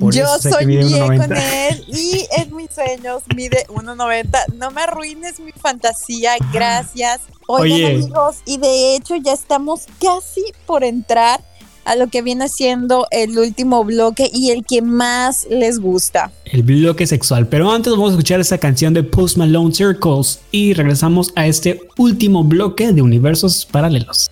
Yo 0.00 0.26
soñé 0.38 0.82
con 0.98 1.36
él 1.36 1.84
y 1.88 2.26
en 2.36 2.54
mis 2.54 2.70
sueños 2.70 3.22
mide 3.34 3.66
1.90. 3.68 4.54
No 4.56 4.70
me 4.70 4.82
arruines 4.82 5.40
mi 5.40 5.52
fantasía, 5.52 6.32
gracias. 6.52 7.20
Oigan, 7.46 7.96
amigos, 7.96 8.36
y 8.46 8.58
de 8.58 8.96
hecho 8.96 9.16
ya 9.16 9.32
estamos 9.32 9.86
casi 10.00 10.44
por 10.66 10.84
entrar 10.84 11.40
a 11.84 11.96
lo 11.96 12.08
que 12.08 12.22
viene 12.22 12.48
siendo 12.48 13.06
el 13.10 13.38
último 13.38 13.84
bloque 13.84 14.30
y 14.32 14.50
el 14.50 14.64
que 14.64 14.82
más 14.82 15.46
les 15.50 15.78
gusta. 15.78 16.32
El 16.44 16.62
bloque 16.62 17.06
sexual. 17.06 17.46
Pero 17.48 17.70
antes 17.70 17.92
vamos 17.92 18.10
a 18.10 18.12
escuchar 18.12 18.40
esa 18.40 18.58
canción 18.58 18.94
de 18.94 19.02
Post 19.02 19.36
Malone 19.36 19.74
Circles 19.74 20.40
y 20.50 20.72
regresamos 20.72 21.32
a 21.36 21.46
este 21.46 21.80
último 21.98 22.44
bloque 22.44 22.92
de 22.92 23.02
universos 23.02 23.66
paralelos. 23.66 24.30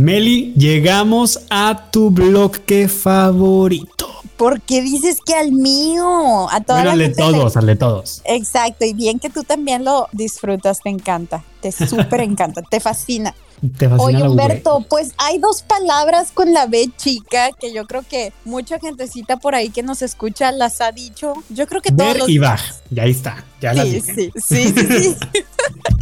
Meli, 0.00 0.54
llegamos 0.56 1.40
a 1.50 1.90
tu 1.90 2.10
bloque 2.10 2.88
favorito. 2.88 4.08
¿Por 4.38 4.62
qué 4.62 4.80
dices 4.80 5.18
que 5.20 5.34
al 5.34 5.52
mío? 5.52 6.48
A 6.50 6.62
todos, 6.62 6.80
al 6.80 6.98
de 6.98 7.10
todos, 7.10 7.54
al 7.58 7.66
de 7.66 7.76
todos. 7.76 8.22
Exacto, 8.24 8.86
y 8.86 8.94
bien 8.94 9.18
que 9.18 9.28
tú 9.28 9.44
también 9.44 9.84
lo 9.84 10.08
disfrutas, 10.12 10.80
te 10.80 10.88
encanta, 10.88 11.44
te 11.60 11.70
súper 11.70 12.22
encanta, 12.22 12.62
te 12.62 12.80
fascina. 12.80 13.34
Oye, 13.98 14.26
Humberto, 14.26 14.86
pues 14.88 15.12
hay 15.18 15.36
dos 15.38 15.60
palabras 15.60 16.30
con 16.32 16.54
la 16.54 16.64
B 16.64 16.90
chica 16.96 17.50
que 17.52 17.74
yo 17.74 17.86
creo 17.86 18.02
que 18.02 18.32
mucha 18.46 18.78
gentecita 18.78 19.36
por 19.36 19.54
ahí 19.54 19.68
que 19.68 19.82
nos 19.82 20.00
escucha 20.00 20.50
las 20.50 20.80
ha 20.80 20.92
dicho. 20.92 21.34
Yo 21.50 21.66
creo 21.66 21.82
que 21.82 21.92
todos 21.92 22.14
Ver 22.14 22.30
y 22.30 22.38
baj, 22.38 22.62
ya 22.88 23.02
ahí 23.02 23.10
está, 23.10 23.44
ya 23.60 23.74
sí, 23.74 24.00
sí, 24.00 24.32
sí, 24.34 24.72
sí, 24.72 25.16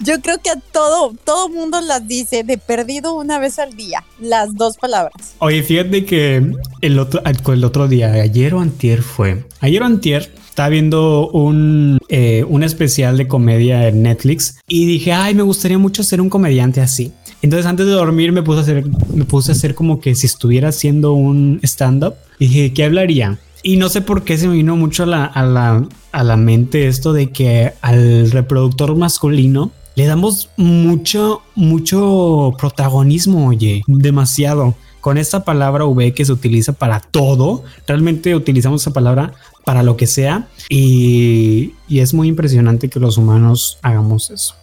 yo 0.00 0.20
creo 0.20 0.38
que 0.38 0.50
a 0.50 0.56
todo, 0.56 1.14
todo 1.24 1.48
mundo 1.48 1.80
las 1.80 2.06
dice 2.06 2.44
de 2.44 2.58
perdido 2.58 3.14
una 3.14 3.38
vez 3.38 3.58
al 3.58 3.74
día, 3.74 4.04
las 4.20 4.54
dos 4.54 4.76
palabras. 4.76 5.34
Oye, 5.38 5.62
fíjate 5.62 6.04
que 6.04 6.52
el 6.80 6.98
otro, 6.98 7.22
el 7.24 7.64
otro 7.64 7.88
día, 7.88 8.12
ayer 8.12 8.54
o 8.54 8.60
antier 8.60 9.02
fue, 9.02 9.44
ayer 9.60 9.82
o 9.82 9.86
antier 9.86 10.30
estaba 10.48 10.70
viendo 10.70 11.28
un, 11.28 11.98
eh, 12.08 12.44
especial 12.62 13.16
de 13.16 13.28
comedia 13.28 13.86
en 13.86 14.02
Netflix 14.02 14.58
y 14.66 14.86
dije, 14.86 15.12
ay, 15.12 15.34
me 15.34 15.44
gustaría 15.44 15.78
mucho 15.78 16.02
ser 16.02 16.20
un 16.20 16.28
comediante 16.28 16.80
así. 16.80 17.12
Entonces 17.42 17.66
antes 17.66 17.86
de 17.86 17.92
dormir 17.92 18.32
me 18.32 18.42
puse 18.42 18.58
a 18.58 18.62
hacer, 18.62 18.84
me 19.14 19.24
puse 19.24 19.52
a 19.52 19.54
hacer 19.54 19.76
como 19.76 20.00
que 20.00 20.16
si 20.16 20.26
estuviera 20.26 20.70
haciendo 20.70 21.12
un 21.12 21.60
stand-up. 21.62 22.14
Dije, 22.40 22.72
¿qué 22.72 22.84
hablaría? 22.84 23.38
Y 23.68 23.76
no 23.76 23.90
sé 23.90 24.00
por 24.00 24.24
qué 24.24 24.38
se 24.38 24.48
me 24.48 24.54
vino 24.54 24.76
mucho 24.76 25.02
a 25.02 25.06
la, 25.06 25.26
a 25.26 25.42
la, 25.42 25.86
a 26.12 26.24
la 26.24 26.38
mente 26.38 26.86
esto 26.86 27.12
de 27.12 27.30
que 27.32 27.74
al 27.82 28.30
reproductor 28.30 28.96
masculino 28.96 29.72
le 29.94 30.06
damos 30.06 30.48
mucho, 30.56 31.42
mucho 31.54 32.54
protagonismo, 32.56 33.46
oye, 33.46 33.82
demasiado. 33.86 34.74
Con 35.02 35.18
esta 35.18 35.44
palabra 35.44 35.84
V 35.84 36.14
que 36.14 36.24
se 36.24 36.32
utiliza 36.32 36.72
para 36.72 37.00
todo, 37.00 37.62
realmente 37.86 38.34
utilizamos 38.34 38.80
esa 38.80 38.94
palabra 38.94 39.34
para 39.66 39.82
lo 39.82 39.98
que 39.98 40.06
sea. 40.06 40.48
Y, 40.70 41.74
es 41.90 42.14
muy 42.14 42.28
impresionante 42.28 42.88
que 42.88 42.98
los 42.98 43.18
humanos 43.18 43.78
hagamos 43.82 44.30
eso. 44.30 44.54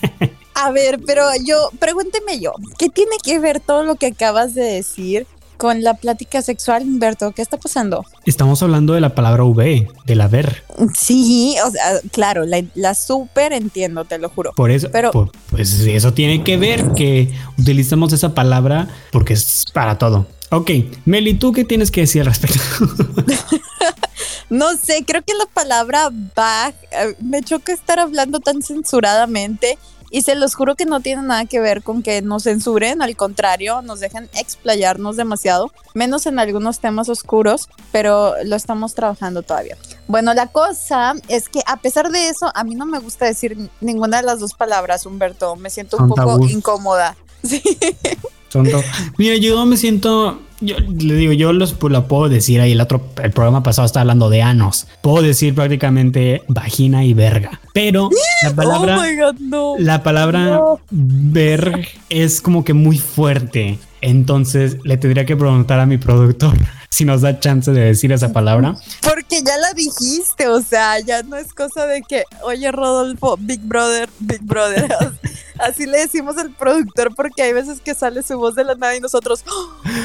A 0.54 0.72
ver, 0.72 0.98
pero 1.06 1.22
yo, 1.44 1.70
pregúnteme 1.78 2.40
yo, 2.40 2.54
¿qué 2.76 2.88
tiene 2.88 3.18
que 3.22 3.38
ver 3.38 3.60
todo 3.60 3.84
lo 3.84 3.94
que 3.94 4.06
acabas 4.06 4.56
de 4.56 4.64
decir 4.64 5.28
con 5.58 5.82
la 5.82 5.94
plática 5.94 6.40
sexual, 6.40 6.84
Humberto? 6.84 7.32
¿Qué 7.32 7.42
está 7.42 7.58
pasando? 7.58 8.06
Estamos 8.24 8.62
hablando 8.62 8.94
de 8.94 9.00
la 9.02 9.14
palabra 9.14 9.44
V, 9.44 9.88
del 10.06 10.20
haber. 10.22 10.64
Sí, 10.98 11.56
o 11.66 11.70
sea, 11.70 12.00
claro, 12.12 12.46
la, 12.46 12.64
la 12.74 12.94
súper 12.94 13.52
entiendo, 13.52 14.06
te 14.06 14.18
lo 14.18 14.30
juro. 14.30 14.52
Por 14.54 14.70
eso, 14.70 14.88
pero, 14.90 15.10
pues 15.50 15.80
eso 15.80 16.14
tiene 16.14 16.42
que 16.44 16.56
ver 16.56 16.92
que 16.94 17.34
utilizamos 17.58 18.12
esa 18.12 18.34
palabra 18.34 18.88
porque 19.10 19.34
es 19.34 19.66
para 19.74 19.98
todo. 19.98 20.26
Ok, 20.50 20.70
Meli, 21.04 21.34
¿tú 21.34 21.52
qué 21.52 21.64
tienes 21.64 21.90
que 21.90 22.02
decir 22.02 22.22
al 22.22 22.28
respecto? 22.28 22.58
no 24.50 24.76
sé, 24.76 25.04
creo 25.06 25.22
que 25.22 25.34
la 25.34 25.44
palabra 25.46 26.10
bag 26.34 26.74
eh, 26.92 27.14
me 27.20 27.42
choca 27.42 27.72
estar 27.72 27.98
hablando 27.98 28.40
tan 28.40 28.62
censuradamente 28.62 29.76
y 30.10 30.22
se 30.22 30.34
los 30.34 30.54
juro 30.54 30.74
que 30.74 30.84
no 30.84 31.00
tiene 31.00 31.22
nada 31.22 31.46
que 31.46 31.60
ver 31.60 31.82
con 31.82 32.02
que 32.02 32.22
nos 32.22 32.44
censuren, 32.44 33.02
al 33.02 33.16
contrario, 33.16 33.82
nos 33.82 34.00
dejan 34.00 34.28
explayarnos 34.34 35.16
demasiado, 35.16 35.72
menos 35.94 36.26
en 36.26 36.38
algunos 36.38 36.80
temas 36.80 37.08
oscuros, 37.08 37.68
pero 37.92 38.34
lo 38.44 38.56
estamos 38.56 38.94
trabajando 38.94 39.42
todavía. 39.42 39.76
Bueno, 40.06 40.32
la 40.34 40.46
cosa 40.46 41.14
es 41.28 41.48
que 41.48 41.60
a 41.66 41.76
pesar 41.78 42.10
de 42.10 42.28
eso, 42.28 42.50
a 42.54 42.64
mí 42.64 42.74
no 42.74 42.86
me 42.86 42.98
gusta 42.98 43.26
decir 43.26 43.70
ninguna 43.80 44.18
de 44.18 44.22
las 44.24 44.40
dos 44.40 44.54
palabras, 44.54 45.06
Humberto, 45.06 45.56
me 45.56 45.70
siento 45.70 45.96
un 45.98 46.08
poco 46.08 46.46
incómoda. 46.48 47.16
Sí. 47.40 47.62
Mira, 49.16 49.36
yo 49.36 49.64
me 49.64 49.76
siento, 49.76 50.40
yo 50.60 50.76
le 50.78 51.14
digo, 51.14 51.32
yo 51.32 51.52
los 51.52 51.72
pues, 51.72 51.92
lo 51.92 52.08
puedo 52.08 52.28
decir 52.28 52.60
ahí. 52.60 52.72
El 52.72 52.80
otro, 52.80 53.02
el 53.22 53.30
programa 53.30 53.62
pasado 53.62 53.86
está 53.86 54.00
hablando 54.00 54.28
de 54.30 54.42
anos. 54.42 54.86
Puedo 55.02 55.22
decir 55.22 55.54
prácticamente 55.54 56.42
vagina 56.48 57.04
y 57.04 57.14
verga. 57.14 57.60
Pero 57.72 58.10
la 58.42 58.54
palabra, 58.54 58.98
oh 59.52 59.76
la 59.78 60.02
palabra 60.02 60.60
verg 60.90 61.86
es 62.08 62.40
como 62.40 62.64
que 62.64 62.74
muy 62.74 62.98
fuerte. 62.98 63.78
Entonces 64.00 64.76
le 64.84 64.96
tendría 64.96 65.24
que 65.24 65.36
preguntar 65.36 65.80
a 65.80 65.86
mi 65.86 65.98
productor 65.98 66.54
si 66.88 67.04
nos 67.04 67.22
da 67.22 67.40
chance 67.40 67.70
de 67.70 67.80
decir 67.80 68.12
esa 68.12 68.32
palabra. 68.32 68.76
Porque 69.02 69.42
ya 69.44 69.56
la 69.58 69.72
dijiste, 69.74 70.48
o 70.48 70.60
sea, 70.60 71.00
ya 71.00 71.22
no 71.22 71.36
es 71.36 71.52
cosa 71.52 71.86
de 71.86 72.02
que, 72.02 72.24
oye 72.42 72.70
Rodolfo, 72.72 73.36
Big 73.40 73.60
Brother, 73.62 74.08
Big 74.20 74.42
Brother. 74.42 74.88
Así 75.58 75.86
le 75.86 75.98
decimos 75.98 76.36
al 76.38 76.50
productor 76.52 77.14
porque 77.14 77.42
hay 77.42 77.52
veces 77.52 77.80
que 77.80 77.94
sale 77.94 78.22
su 78.22 78.38
voz 78.38 78.54
de 78.54 78.64
la 78.64 78.74
nada 78.74 78.96
y 78.96 79.00
nosotros, 79.00 79.44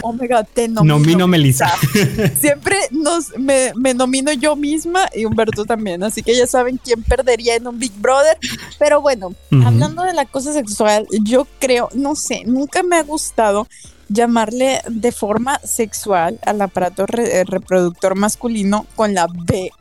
oh 0.02 0.13
my 0.13 0.28
god, 0.28 0.46
te 0.54 0.68
nomino. 0.68 0.98
Nomino 0.98 1.28
Melissa. 1.28 1.72
Siempre 2.39 2.78
nos, 2.92 3.38
me, 3.38 3.72
me, 3.76 3.94
nomino 3.94 4.34
yo 4.34 4.56
misma 4.56 5.08
y 5.13 5.26
Humberto 5.26 5.66
también. 5.66 6.04
Así 6.04 6.24
que 6.24 6.36
ya 6.36 6.48
saben 6.48 6.80
quién 6.84 7.04
perdería 7.04 7.56
en 7.56 7.68
un 7.68 7.80
Big 7.80 7.94
Brother. 8.00 8.38
Pero 8.80 9.02
bueno, 9.02 9.34
hablando 9.66 10.04
de 10.04 10.13
la 10.13 10.26
cosa 10.26 10.54
sexual, 10.54 11.08
yo 11.24 11.48
creo, 11.60 11.89
no 11.94 12.16
sé, 12.16 12.44
nunca 12.46 12.84
me 12.84 12.98
ha 12.98 13.04
gustado 13.04 13.68
llamarle 14.10 14.82
de 14.88 15.12
forma 15.12 15.60
sexual 15.63 16.39
al 16.46 16.62
aparato 16.62 17.06
eh, 17.18 17.44
reproductor 17.46 18.16
masculino 18.16 18.86
con 18.96 19.13
la 19.13 19.28
B. 19.28 19.72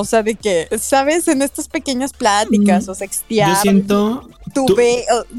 O 0.00 0.04
sea, 0.04 0.22
de 0.22 0.36
que, 0.36 0.68
¿sabes? 0.80 1.26
En 1.26 1.42
estas 1.42 1.66
pequeñas 1.66 2.12
pláticas 2.12 2.86
Mm, 2.86 2.90
o 2.90 2.94
sextear. 2.94 3.48
Yo 3.50 3.60
siento 3.60 4.28
tu 4.54 4.64
tú- 4.64 4.76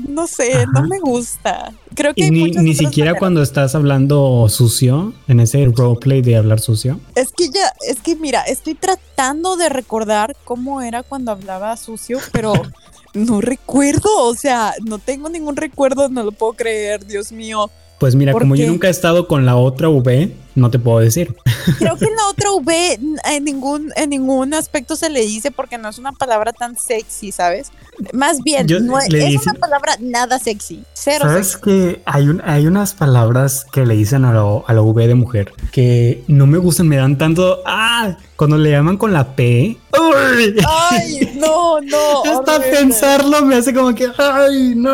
no 0.10 0.28
sé, 0.28 0.66
no 0.74 0.86
me 0.86 1.00
gusta. 1.00 1.72
Creo 1.96 2.14
que 2.14 2.26
y 2.26 2.30
ni, 2.30 2.52
ni 2.52 2.74
siquiera 2.76 3.12
maneras. 3.12 3.20
cuando 3.20 3.42
estás 3.42 3.74
hablando 3.74 4.48
sucio, 4.50 5.14
en 5.30 5.40
ese 5.40 5.66
roleplay 5.74 6.22
de 6.22 6.36
hablar 6.36 6.60
sucio. 6.60 7.00
Es 7.16 7.32
que 7.32 7.46
ya, 7.48 7.72
es 7.88 8.02
que 8.02 8.18
mira, 8.18 8.42
estoy 8.42 8.76
tratando 8.76 9.56
de 9.56 9.70
recordar 9.70 10.36
cómo 10.44 10.82
era 10.82 11.04
cuando 11.04 11.32
hablaba 11.32 11.78
sucio, 11.78 12.20
pero 12.34 12.52
no 13.14 13.40
recuerdo, 13.40 14.10
o 14.26 14.36
sea, 14.36 14.74
no 14.84 15.00
tengo 15.00 15.30
ningún 15.30 15.56
recuerdo, 15.56 16.10
no 16.10 16.22
lo 16.24 16.34
puedo 16.34 16.52
creer, 16.52 17.06
Dios 17.06 17.32
mío. 17.32 17.72
Pues 18.00 18.16
mira, 18.16 18.32
¿Por 18.32 18.44
como 18.44 18.56
yo 18.56 18.66
nunca 18.68 18.88
he 18.88 18.92
estado 18.92 19.28
con 19.28 19.46
la 19.46 19.56
otra 19.58 19.90
V, 19.90 20.34
no 20.56 20.72
te 20.72 20.80
puedo 20.80 21.00
decir. 21.00 21.36
Creo 21.78 21.98
que 21.98 22.06
en 22.06 22.16
la 22.16 22.28
otra 22.30 22.52
V 22.52 23.00
en 23.26 23.44
ningún, 23.44 23.92
en 23.96 24.10
ningún 24.12 24.54
aspecto 24.54 24.96
se 24.96 25.10
le 25.10 25.22
dice 25.22 25.52
porque 25.52 25.78
no 25.78 25.90
es 25.90 25.98
una 26.00 26.14
palabra 26.14 26.54
tan 26.54 26.78
sexy, 26.78 27.32
¿sabes? 27.32 27.72
Más 28.14 28.42
bien, 28.44 28.68
Yo- 28.68 28.80
no 28.80 28.98
es, 29.00 29.10
una 29.10 29.54
palabra 29.56 29.96
nada 30.00 30.40
sexy, 30.40 30.84
cero 30.94 31.26
¿Sabes 31.28 31.48
sexy. 31.50 31.62
que 31.64 32.02
hay, 32.06 32.30
un, 32.30 32.42
hay 32.46 32.68
unas 32.68 32.94
palabras 32.94 33.66
que 33.72 33.86
le 33.86 33.96
dicen 33.96 34.24
a, 34.24 34.32
lo- 34.34 34.64
a 34.68 34.74
la 34.74 34.82
V 34.82 35.08
de 35.08 35.16
mujer 35.16 35.52
que 35.74 36.24
no 36.28 36.48
me 36.48 36.58
gustan, 36.58 36.88
me 36.88 36.96
dan 36.96 37.18
tanto... 37.18 37.62
¡Ah! 37.66 38.18
Cuando 38.40 38.58
le 38.58 38.72
llaman 38.72 38.96
con 38.96 39.12
la 39.12 39.36
P... 39.36 39.76
¡Uy! 40.00 40.56
Ay, 40.66 41.30
no, 41.36 41.82
no. 41.82 42.24
Hasta 42.26 42.56
horrible. 42.56 42.78
pensarlo 42.78 43.44
me 43.46 43.56
hace 43.56 43.74
como 43.74 43.94
que... 43.94 44.08
¡Ay, 44.18 44.76
no! 44.78 44.94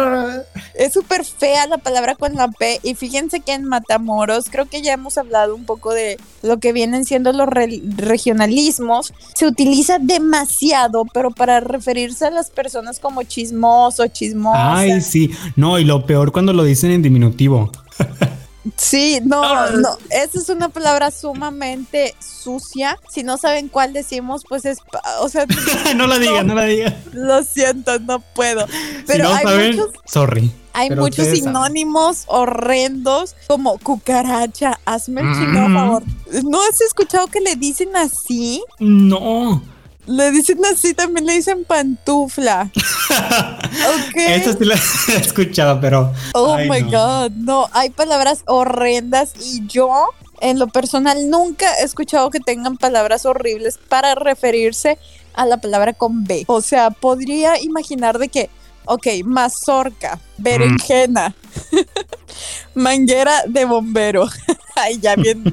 Es 0.73 0.93
súper 0.93 1.23
fea 1.23 1.67
la 1.67 1.77
palabra 1.77 2.15
con 2.15 2.33
la 2.33 2.47
P. 2.47 2.79
Y 2.81 2.95
fíjense 2.95 3.41
que 3.41 3.53
en 3.53 3.65
Matamoros, 3.65 4.45
creo 4.49 4.65
que 4.65 4.81
ya 4.81 4.93
hemos 4.93 5.19
hablado 5.19 5.53
un 5.53 5.63
poco 5.63 5.93
de 5.93 6.17
lo 6.41 6.57
que 6.57 6.73
vienen 6.73 7.05
siendo 7.05 7.33
los 7.33 7.47
re- 7.47 7.83
regionalismos. 7.97 9.13
Se 9.35 9.45
utiliza 9.45 9.99
demasiado, 9.99 11.05
pero 11.13 11.29
para 11.29 11.59
referirse 11.59 12.25
a 12.25 12.31
las 12.31 12.49
personas 12.49 12.97
como 12.97 13.21
chismoso, 13.21 14.07
chismosa. 14.07 14.75
Ay, 14.75 15.01
sí. 15.01 15.29
No, 15.55 15.77
y 15.77 15.83
lo 15.85 16.07
peor 16.07 16.31
cuando 16.31 16.51
lo 16.51 16.63
dicen 16.63 16.89
en 16.89 17.03
diminutivo. 17.03 17.69
Sí, 18.77 19.19
no, 19.23 19.69
no. 19.71 19.97
Esa 20.09 20.39
es 20.39 20.49
una 20.49 20.69
palabra 20.69 21.11
sumamente 21.11 22.15
sucia. 22.19 22.99
Si 23.09 23.23
no 23.23 23.37
saben 23.37 23.69
cuál 23.69 23.93
decimos, 23.93 24.43
pues 24.47 24.65
es. 24.65 24.79
O 25.21 25.29
sea, 25.29 25.45
no 25.95 26.07
la 26.07 26.17
digas, 26.19 26.45
no 26.45 26.55
la 26.55 26.65
digas. 26.65 26.93
lo 27.13 27.43
siento, 27.43 27.99
no 27.99 28.19
puedo. 28.19 28.65
Si 28.67 28.73
Pero 29.07 29.25
no 29.25 29.35
hay 29.35 29.43
saben, 29.43 29.75
muchos 29.77 29.91
sorry. 30.05 30.51
Hay 30.73 30.89
muchos 30.89 31.25
saben. 31.25 31.35
sinónimos 31.43 32.23
horrendos 32.27 33.35
como 33.47 33.77
cucaracha. 33.77 34.79
Hazme 34.85 35.21
el 35.21 35.33
chino, 35.33 35.59
Mm. 35.59 35.63
por 35.63 35.73
favor. 35.73 36.03
¿No 36.43 36.61
has 36.63 36.81
escuchado 36.81 37.27
que 37.27 37.39
le 37.41 37.55
dicen 37.55 37.95
así? 37.95 38.63
No. 38.79 39.61
Le 40.07 40.31
dicen 40.31 40.63
así, 40.65 40.93
también 40.93 41.25
le 41.25 41.33
dicen 41.33 41.65
pantufla. 41.65 42.69
ok. 42.75 44.15
Esta 44.15 44.53
sí 44.53 44.65
la 44.65 44.75
he 44.75 45.17
escuchado, 45.17 45.79
pero. 45.81 46.13
oh 46.33 46.53
ay, 46.53 46.69
my 46.69 46.81
no. 46.83 46.89
God. 46.89 47.31
No, 47.31 47.69
hay 47.73 47.89
palabras 47.89 48.43
horrendas 48.45 49.33
y 49.39 49.65
yo, 49.67 50.09
en 50.41 50.59
lo 50.59 50.67
personal, 50.67 51.29
nunca 51.29 51.73
he 51.79 51.83
escuchado 51.83 52.29
que 52.29 52.39
tengan 52.39 52.77
palabras 52.77 53.25
horribles 53.25 53.79
para 53.89 54.15
referirse 54.15 54.97
a 55.33 55.45
la 55.45 55.57
palabra 55.57 55.93
con 55.93 56.23
B. 56.23 56.43
O 56.47 56.61
sea, 56.61 56.91
podría 56.91 57.59
imaginar 57.61 58.19
de 58.19 58.29
que, 58.29 58.49
ok, 58.85 59.07
mazorca, 59.25 60.19
berenjena, 60.37 61.33
manguera 62.75 63.43
de 63.47 63.65
bombero. 63.65 64.27
Ay, 64.75 64.99
ya 64.99 65.15
bien. 65.15 65.43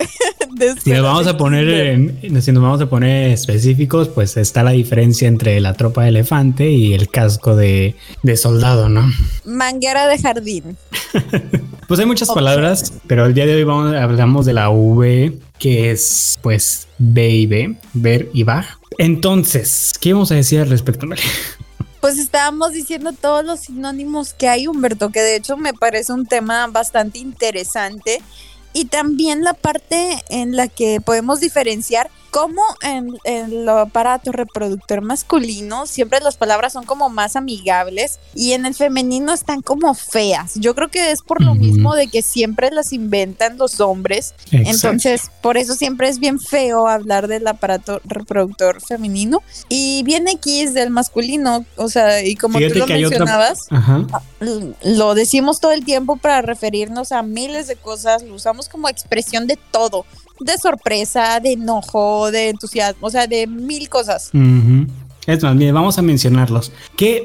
Si 0.84 0.90
nos 0.90 1.02
vamos 1.02 1.26
a 1.26 1.36
poner 1.38 1.68
en- 1.68 2.42
si 2.42 2.52
nos 2.52 2.62
vamos 2.62 2.80
a 2.82 2.86
poner 2.86 3.30
específicos, 3.30 4.08
pues 4.08 4.36
está 4.36 4.62
la 4.62 4.72
diferencia 4.72 5.26
entre 5.26 5.58
la 5.60 5.72
tropa 5.74 6.02
de 6.02 6.08
elefante 6.10 6.70
y 6.70 6.92
el 6.92 7.08
casco 7.08 7.56
de, 7.56 7.94
de 8.22 8.36
soldado, 8.36 8.88
¿no? 8.90 9.10
Manguera 9.44 10.06
de 10.06 10.18
jardín. 10.18 10.76
Pues 11.88 11.98
hay 11.98 12.06
muchas 12.06 12.28
palabras, 12.30 12.92
pero 13.08 13.26
el 13.26 13.34
día 13.34 13.46
de 13.46 13.56
hoy 13.56 13.64
vamos, 13.64 13.96
hablamos 13.96 14.46
de 14.46 14.52
la 14.52 14.70
V, 14.70 15.36
que 15.58 15.90
es 15.90 16.38
pues 16.40 16.86
B 16.98 17.28
y 17.30 17.46
B, 17.46 17.74
ver 17.94 18.28
y 18.32 18.44
baj. 18.44 18.78
Entonces, 18.98 19.94
¿qué 20.00 20.12
vamos 20.12 20.30
a 20.30 20.36
decir 20.36 20.60
al 20.60 20.70
respecto? 20.70 21.08
Pues 22.00 22.16
estábamos 22.18 22.74
diciendo 22.74 23.10
todos 23.12 23.44
los 23.44 23.58
sinónimos 23.60 24.34
que 24.34 24.46
hay, 24.46 24.68
Humberto, 24.68 25.10
que 25.10 25.18
de 25.20 25.34
hecho 25.34 25.56
me 25.56 25.74
parece 25.74 26.12
un 26.12 26.26
tema 26.26 26.68
bastante 26.68 27.18
interesante. 27.18 28.22
Y 28.72 28.86
también 28.86 29.42
la 29.42 29.54
parte 29.54 30.22
en 30.28 30.56
la 30.56 30.68
que 30.68 31.00
podemos 31.00 31.40
diferenciar 31.40 32.10
cómo 32.30 32.62
en, 32.82 33.16
en 33.24 33.52
el 33.52 33.68
aparato 33.68 34.32
reproductor 34.32 35.00
masculino 35.02 35.86
siempre 35.86 36.20
las 36.20 36.36
palabras 36.36 36.72
son 36.72 36.84
como 36.84 37.08
más 37.10 37.36
amigables 37.36 38.18
y 38.34 38.52
en 38.52 38.66
el 38.66 38.74
femenino 38.74 39.32
están 39.32 39.62
como 39.62 39.94
feas. 39.94 40.52
Yo 40.54 40.74
creo 40.74 40.88
que 40.88 41.10
es 41.10 41.22
por 41.22 41.42
lo 41.42 41.54
mismo 41.54 41.94
de 41.94 42.08
que 42.08 42.22
siempre 42.22 42.70
las 42.70 42.92
inventan 42.92 43.58
los 43.58 43.80
hombres. 43.80 44.34
Entonces, 44.68 45.30
por 45.42 45.56
eso 45.56 45.74
siempre 45.74 46.08
es 46.08 46.18
bien 46.18 46.38
feo 46.40 46.86
hablar 46.88 47.28
del 47.28 47.46
aparato 47.46 48.00
reproductor 48.04 48.80
femenino. 48.80 49.42
Y 49.68 50.02
bien 50.04 50.28
X 50.28 50.74
del 50.74 50.90
masculino, 50.90 51.64
o 51.76 51.88
sea, 51.88 52.22
y 52.24 52.36
como 52.36 52.58
Fíjate 52.58 52.72
tú 52.74 52.78
lo 52.80 52.84
otra- 52.84 52.96
mencionabas, 52.96 53.58
l- 54.40 54.74
lo 54.84 55.14
decimos 55.14 55.60
todo 55.60 55.72
el 55.72 55.84
tiempo 55.84 56.16
para 56.16 56.42
referirnos 56.42 57.12
a 57.12 57.22
miles 57.22 57.66
de 57.66 57.76
cosas, 57.76 58.22
lo 58.22 58.34
usamos 58.34 58.68
como 58.68 58.88
expresión 58.88 59.46
de 59.46 59.58
todo, 59.70 60.04
de 60.40 60.58
sorpresa, 60.58 61.40
de 61.40 61.52
enojo, 61.52 62.30
de 62.30 62.48
entusiasmo, 62.50 63.06
o 63.06 63.10
sea, 63.10 63.26
de 63.26 63.46
mil 63.46 63.88
cosas. 63.88 64.30
Ujú. 64.34 64.86
Es 65.26 65.42
más, 65.42 65.56
bien, 65.56 65.74
vamos 65.74 65.98
a 65.98 66.02
mencionarlos. 66.02 66.72
Que 66.96 67.22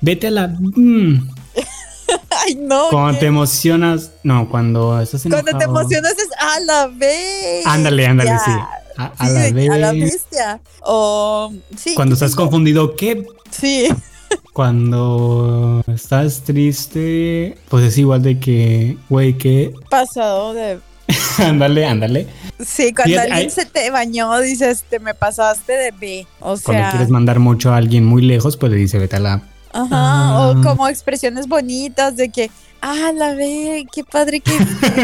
vete 0.00 0.26
a 0.28 0.30
la. 0.30 0.48
mm, 0.48 1.28
Ay, 2.46 2.54
no. 2.56 2.88
Cuando 2.90 3.12
¿qué? 3.14 3.20
te 3.20 3.26
emocionas. 3.26 4.12
No, 4.22 4.48
cuando 4.48 5.00
estás 5.00 5.22
Cuando 5.22 5.42
te 5.44 5.50
enojado. 5.50 5.80
emocionas 5.80 6.12
es 6.12 6.28
a 6.38 6.60
la 6.60 6.86
vez. 6.88 7.66
Ándale, 7.66 8.06
ándale, 8.06 8.30
sí. 8.44 8.50
A, 8.96 9.06
a 9.18 9.28
la 9.28 9.40
a 9.46 9.78
la 9.78 9.92
vez. 9.92 10.12
bestia. 10.12 10.60
O 10.82 11.52
sí. 11.76 11.94
Cuando 11.94 12.14
estás 12.14 12.34
confundido, 12.34 12.94
¿qué? 12.96 13.26
Sí. 13.50 13.88
Cuando 14.52 15.82
estás 15.92 16.42
triste, 16.42 17.58
pues 17.68 17.84
es 17.84 17.98
igual 17.98 18.22
de 18.22 18.38
que, 18.38 18.96
güey, 19.08 19.36
que. 19.36 19.72
Pasado 19.90 20.54
de 20.54 20.78
ándale, 21.38 21.86
ándale. 21.86 22.26
Sí, 22.64 22.92
cuando 22.94 23.18
alguien 23.20 23.36
hay- 23.36 23.50
se 23.50 23.66
te 23.66 23.90
bañó, 23.90 24.38
dices, 24.40 24.84
te 24.88 24.98
me 25.00 25.14
pasaste 25.14 25.72
de 25.72 25.90
B. 25.92 26.26
O 26.40 26.56
Cuando 26.58 26.82
sea, 26.82 26.90
quieres 26.90 27.10
mandar 27.10 27.38
mucho 27.38 27.72
a 27.72 27.76
alguien 27.76 28.04
muy 28.04 28.22
lejos, 28.22 28.56
pues 28.56 28.70
le 28.72 28.78
dice, 28.78 28.98
vete 28.98 29.16
a 29.16 29.20
la. 29.20 29.32
ajá, 29.72 29.88
Ah. 29.90 30.52
o 30.56 30.62
como 30.62 30.88
expresiones 30.88 31.46
bonitas 31.48 32.16
de 32.16 32.28
que, 32.30 32.50
ah, 32.80 33.10
la 33.14 33.34
ve, 33.34 33.86
qué 33.92 34.04
padre 34.04 34.40
que 34.40 34.52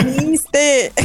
viniste. 0.04 0.92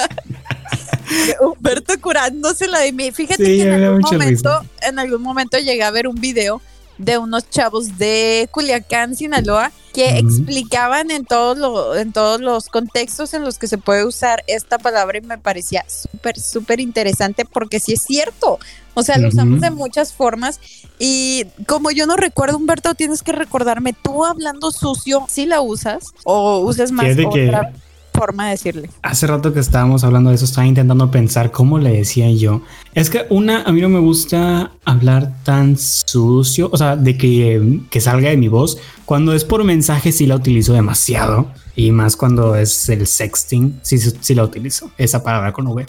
Humberto 1.40 1.94
curándosela 2.00 2.80
de 2.80 2.92
mí. 2.92 3.10
Fíjate 3.12 3.44
Sí, 3.44 3.56
que 3.58 3.62
en 3.74 3.82
algún, 3.84 4.00
momento, 4.00 4.60
en 4.82 4.98
algún 4.98 5.22
momento 5.22 5.58
llegué 5.58 5.82
a 5.82 5.90
ver 5.90 6.06
un 6.06 6.14
video 6.14 6.60
de 7.04 7.18
unos 7.18 7.48
chavos 7.48 7.96
de 7.98 8.48
Culiacán, 8.52 9.16
Sinaloa, 9.16 9.72
que 9.94 10.18
explicaban 10.18 11.10
en 11.10 11.24
todos, 11.24 11.58
lo- 11.58 11.96
en 11.96 12.12
todos 12.12 12.40
los 12.40 12.68
contextos 12.68 13.34
en 13.34 13.42
los 13.44 13.58
que 13.58 13.66
se 13.66 13.78
puede 13.78 14.04
usar 14.04 14.44
esta 14.46 14.78
palabra 14.78 15.18
y 15.18 15.22
me 15.22 15.38
parecía 15.38 15.84
súper, 15.88 16.38
súper 16.38 16.80
interesante 16.80 17.44
porque 17.44 17.80
sí 17.80 17.94
es 17.94 18.02
cierto. 18.02 18.58
O 18.94 19.02
sea, 19.02 19.16
lo 19.18 19.28
usamos 19.28 19.60
de 19.60 19.70
muchas 19.70 20.12
formas 20.12 20.60
y 20.98 21.46
como 21.66 21.90
yo 21.90 22.06
no 22.06 22.16
recuerdo, 22.16 22.56
Humberto, 22.56 22.94
tienes 22.94 23.22
que 23.22 23.32
recordarme, 23.32 23.92
tú 23.94 24.24
hablando 24.24 24.70
sucio, 24.70 25.24
¿sí 25.28 25.46
la 25.46 25.60
usas? 25.60 26.04
¿O 26.24 26.58
usas 26.58 26.92
más 26.92 27.06
Fíjate 27.06 27.28
que- 27.30 27.46
otra 27.48 27.72
forma 28.20 28.44
de 28.44 28.50
decirle? 28.50 28.90
Hace 29.00 29.26
rato 29.26 29.54
que 29.54 29.60
estábamos 29.60 30.04
hablando 30.04 30.28
de 30.28 30.36
eso, 30.36 30.44
estaba 30.44 30.66
intentando 30.66 31.10
pensar 31.10 31.50
cómo 31.50 31.78
le 31.78 31.90
decía 31.90 32.30
yo. 32.30 32.60
Es 32.94 33.08
que 33.08 33.24
una, 33.30 33.62
a 33.62 33.72
mí 33.72 33.80
no 33.80 33.88
me 33.88 33.98
gusta 33.98 34.72
hablar 34.84 35.32
tan 35.42 35.78
sucio, 35.78 36.68
o 36.70 36.76
sea, 36.76 36.96
de 36.96 37.16
que, 37.16 37.80
que 37.90 38.00
salga 38.02 38.28
de 38.28 38.36
mi 38.36 38.48
voz. 38.48 38.76
Cuando 39.06 39.32
es 39.32 39.44
por 39.44 39.64
mensaje 39.64 40.12
sí 40.12 40.26
la 40.26 40.36
utilizo 40.36 40.74
demasiado. 40.74 41.46
Y 41.74 41.92
más 41.92 42.14
cuando 42.14 42.56
es 42.56 42.90
el 42.90 43.06
sexting, 43.06 43.80
sí, 43.80 43.96
sí 43.98 44.34
la 44.34 44.44
utilizo, 44.44 44.90
esa 44.98 45.22
palabra 45.22 45.54
con 45.54 45.66
V. 45.68 45.86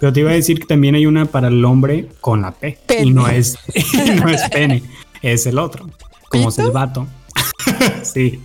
Pero 0.00 0.10
te 0.10 0.20
iba 0.20 0.30
a 0.30 0.34
decir 0.34 0.60
que 0.60 0.66
también 0.66 0.94
hay 0.94 1.04
una 1.04 1.26
para 1.26 1.48
el 1.48 1.62
hombre 1.66 2.08
con 2.22 2.40
la 2.40 2.52
P. 2.52 2.78
Pene. 2.86 3.02
Y 3.02 3.10
no 3.12 3.28
es, 3.28 3.58
no 4.22 4.28
es 4.30 4.48
pene, 4.48 4.82
es 5.20 5.44
el 5.44 5.58
otro, 5.58 5.86
como 6.30 6.48
¿Pito? 6.48 6.62
silbato. 6.64 7.06
sí, 8.02 8.40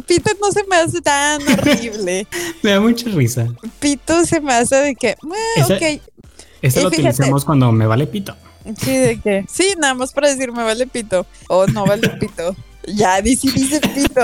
Pito 0.00 0.30
no 0.40 0.50
se 0.52 0.64
me 0.64 0.76
hace 0.76 1.00
tan 1.00 1.40
horrible. 1.48 2.26
me 2.62 2.70
da 2.70 2.80
mucha 2.80 3.08
risa. 3.10 3.46
Pito 3.80 4.24
se 4.24 4.40
me 4.40 4.52
hace 4.54 4.76
de 4.76 4.94
que, 4.94 5.10
"Ah, 5.22 5.60
Esa- 5.60 5.74
ok, 5.74 5.82
lo 5.82 6.00
fíjate. 6.60 6.86
utilizamos 6.86 7.44
cuando 7.44 7.70
me 7.72 7.86
vale 7.86 8.06
pito. 8.06 8.34
Sí, 8.82 8.96
de 8.96 9.20
que. 9.20 9.44
Sí, 9.48 9.74
nada 9.78 9.94
más 9.94 10.12
para 10.12 10.28
decir 10.28 10.50
me 10.52 10.62
vale 10.64 10.86
pito. 10.86 11.24
O 11.48 11.66
no 11.68 11.86
vale 11.86 12.08
pito. 12.08 12.56
Ya, 12.88 13.20
dice, 13.20 13.50
dice 13.52 13.80
pito. 13.80 14.20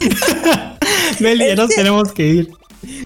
Meli, 1.20 1.46
ya 1.48 1.54
nos 1.56 1.68
que- 1.68 1.74
tenemos 1.76 2.12
que 2.12 2.26
ir. 2.26 2.50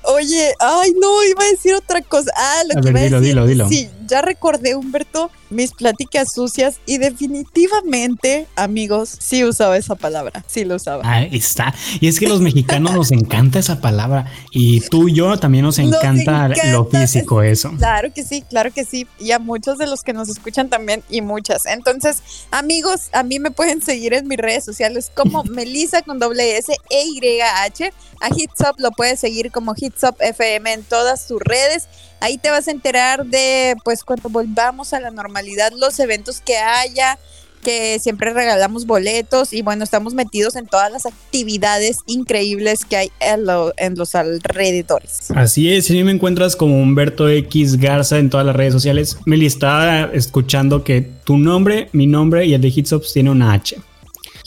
Oye, 0.05 0.53
ay, 0.61 0.95
no, 1.01 1.23
iba 1.25 1.43
a 1.43 1.51
decir 1.51 1.75
otra 1.75 2.01
cosa. 2.03 2.31
Ah, 2.37 2.63
lo 2.73 2.79
A 2.79 2.83
que 2.83 2.93
ver, 2.93 3.09
iba 3.09 3.19
a 3.19 3.21
dilo, 3.21 3.45
decir. 3.47 3.57
dilo, 3.57 3.69
dilo. 3.69 3.69
Sí, 3.69 3.89
ya 4.07 4.23
recordé, 4.23 4.75
Humberto, 4.75 5.31
mis 5.51 5.73
pláticas 5.73 6.33
sucias 6.33 6.81
y 6.87 6.99
definitivamente, 6.99 8.47
amigos, 8.57 9.17
sí 9.21 9.45
usaba 9.45 9.77
esa 9.77 9.95
palabra, 9.95 10.45
sí 10.47 10.65
lo 10.65 10.77
usaba. 10.77 11.03
Ahí 11.05 11.29
está. 11.33 11.75
Y 12.01 12.09
es 12.09 12.19
que 12.19 12.29
los 12.29 12.41
mexicanos 12.41 12.93
nos 12.93 13.13
encanta 13.13 13.59
esa 13.59 13.81
palabra 13.81 14.27
y 14.51 14.81
tú 14.81 15.09
y 15.09 15.15
yo 15.15 15.37
también 15.39 15.65
nos 15.65 15.79
encanta, 15.79 16.49
lo 16.49 16.87
físico, 16.87 17.43
eso. 17.43 17.71
Claro 17.79 18.13
que 18.13 18.25
sí, 18.25 18.43
claro 18.43 18.73
que 18.73 18.85
sí. 18.85 19.07
Y 19.19 19.33
a 19.33 19.39
muchos 19.39 19.79
de 19.79 19.87
los 19.87 20.03
que 20.03 20.13
nos 20.13 20.29
escuchan 20.29 20.69
también 20.69 21.03
y 21.09 21.21
muchas. 21.21 21.67
Entonces, 21.67 22.23
amigos, 22.51 23.09
a 23.13 23.23
mí 23.23 23.39
me 23.39 23.51
pueden 23.51 23.83
seguir 23.83 24.15
en 24.15 24.29
mis 24.29 24.39
redes 24.39 24.65
sociales 24.65 25.11
como 25.15 25.45
Melissa 25.51 26.03
con 26.03 26.19
doble 26.19 26.59
S 26.59 26.73
E 26.91 27.05
Y 27.05 27.41
H. 27.41 27.93
A 28.21 28.29
Hitsop 28.29 28.79
lo 28.79 28.91
puedes 28.93 29.21
seguir 29.21 29.51
como 29.51 29.75
Hitsop 29.77 30.21
FM 30.21 30.73
en 30.73 30.83
todas 30.83 31.27
sus 31.27 31.41
redes. 31.41 31.89
Ahí 32.25 32.39
te 32.39 32.49
vas 32.49 32.69
a 32.69 32.71
enterar 32.71 33.27
de, 33.27 33.77
pues, 33.85 34.03
cuando 34.03 34.31
volvamos 34.31 34.95
a 34.95 35.01
la 35.01 35.11
normalidad, 35.11 35.73
los 35.79 36.01
eventos 36.01 36.41
que 36.41 36.57
haya, 36.57 37.19
que 37.63 37.99
siempre 37.99 38.33
regalamos 38.33 38.87
boletos 38.87 39.53
y 39.53 39.61
bueno, 39.61 39.85
estamos 39.85 40.15
metidos 40.15 40.57
en 40.57 40.67
todas 40.67 40.91
las 40.91 41.05
actividades 41.05 41.99
increíbles 42.07 42.87
que 42.87 42.97
hay 42.97 43.11
en, 43.21 43.95
los 43.95 44.15
alrededores. 44.15 45.33
Así 45.35 45.71
es, 45.71 45.85
si 45.85 46.03
me 46.03 46.13
encuentras 46.13 46.57
como 46.57 46.81
Humberto 46.81 47.29
X 47.29 47.77
Garza 47.79 48.19
en 48.19 48.31
todas 48.31 48.47
las 48.47 48.57
redes 48.57 48.73
sociales, 48.73 49.19
Meli 49.27 49.45
estaba 49.45 50.05
escuchando 50.15 50.83
que 50.83 51.03
tu 51.25 51.37
nombre, 51.37 51.91
mi 51.93 52.07
nombre 52.07 52.47
y 52.47 52.55
el 52.55 52.63
de 52.63 52.69
Hitsops 52.69 53.13
tiene 53.13 53.33
una 53.33 53.53
H. 53.53 53.77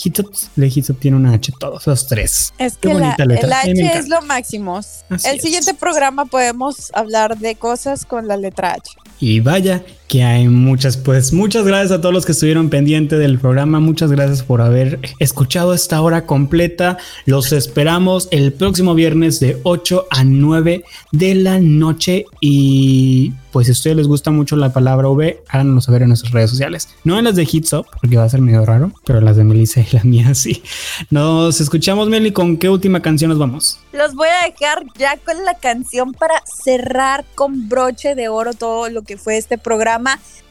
Hitsops, 0.03 0.51
de 0.55 0.67
Hitsops 0.67 0.99
tiene 0.99 1.17
una 1.17 1.33
H, 1.33 1.51
todos 1.59 1.87
los 1.87 2.07
tres. 2.07 2.53
Es 2.57 2.77
que 2.77 2.93
la, 2.93 3.15
el 3.17 3.53
H 3.53 3.97
es 3.97 4.07
lo 4.07 4.21
máximo. 4.21 4.79
el 5.09 5.41
siguiente 5.41 5.73
programa 5.73 6.25
podemos 6.25 6.91
hablar 6.93 7.37
de 7.37 7.55
cosas 7.55 8.05
con 8.05 8.27
la 8.27 8.37
letra 8.37 8.73
H. 8.73 8.91
Y 9.19 9.39
vaya 9.39 9.83
que 10.07 10.23
hay 10.23 10.47
muchas, 10.47 10.95
pues 10.95 11.33
muchas 11.33 11.65
gracias 11.65 11.91
a 11.91 12.01
todos 12.01 12.13
los 12.13 12.25
que 12.25 12.31
estuvieron 12.31 12.69
pendientes 12.69 13.19
del 13.19 13.39
programa, 13.39 13.79
muchas 13.79 14.11
gracias 14.11 14.41
por 14.41 14.61
haber 14.61 14.99
escuchado 15.19 15.73
esta 15.73 16.01
hora 16.01 16.25
completa, 16.25 16.97
los 17.25 17.51
esperamos 17.51 18.29
el 18.31 18.53
próximo 18.53 18.95
viernes 18.95 19.39
de 19.39 19.59
8 19.63 20.07
a 20.09 20.23
9 20.23 20.83
de 21.11 21.35
la 21.35 21.59
noche 21.59 22.25
y 22.39 23.33
pues 23.51 23.67
si 23.67 23.71
a 23.71 23.73
ustedes 23.73 23.97
les 23.97 24.07
gusta 24.07 24.29
mucho 24.29 24.55
la 24.55 24.71
palabra 24.71 25.09
V, 25.09 25.41
háganos 25.49 25.85
saber 25.85 26.03
en 26.03 26.09
nuestras 26.09 26.31
redes 26.31 26.51
sociales, 26.51 26.89
no 27.03 27.17
en 27.17 27.25
las 27.25 27.35
de 27.35 27.47
Hits 27.51 27.73
Up, 27.73 27.87
porque 27.99 28.15
va 28.15 28.23
a 28.23 28.29
ser 28.29 28.39
medio 28.39 28.65
raro, 28.65 28.91
pero 29.03 29.19
las 29.19 29.35
de 29.35 29.43
Melissa 29.43 29.81
y 29.81 29.87
la 29.93 30.03
mía 30.03 30.33
sí. 30.35 30.61
Nos 31.09 31.59
escuchamos 31.59 32.07
Meli, 32.07 32.31
¿con 32.31 32.57
qué 32.57 32.69
última 32.69 33.01
canción 33.01 33.29
nos 33.29 33.39
vamos? 33.39 33.79
Los 33.93 34.13
voy 34.13 34.27
a 34.27 34.45
dejar 34.45 34.85
ya 34.97 35.17
con 35.17 35.43
la 35.43 35.55
canción 35.55 36.13
para 36.13 36.35
cerrar 36.45 37.25
con 37.33 37.67
broche 37.67 38.13
de 38.13 38.29
oro 38.29 38.53
todo 38.53 38.89
lo 38.89 39.01
que 39.01 39.17
fue 39.17 39.37
este 39.37 39.57
programa. 39.57 39.96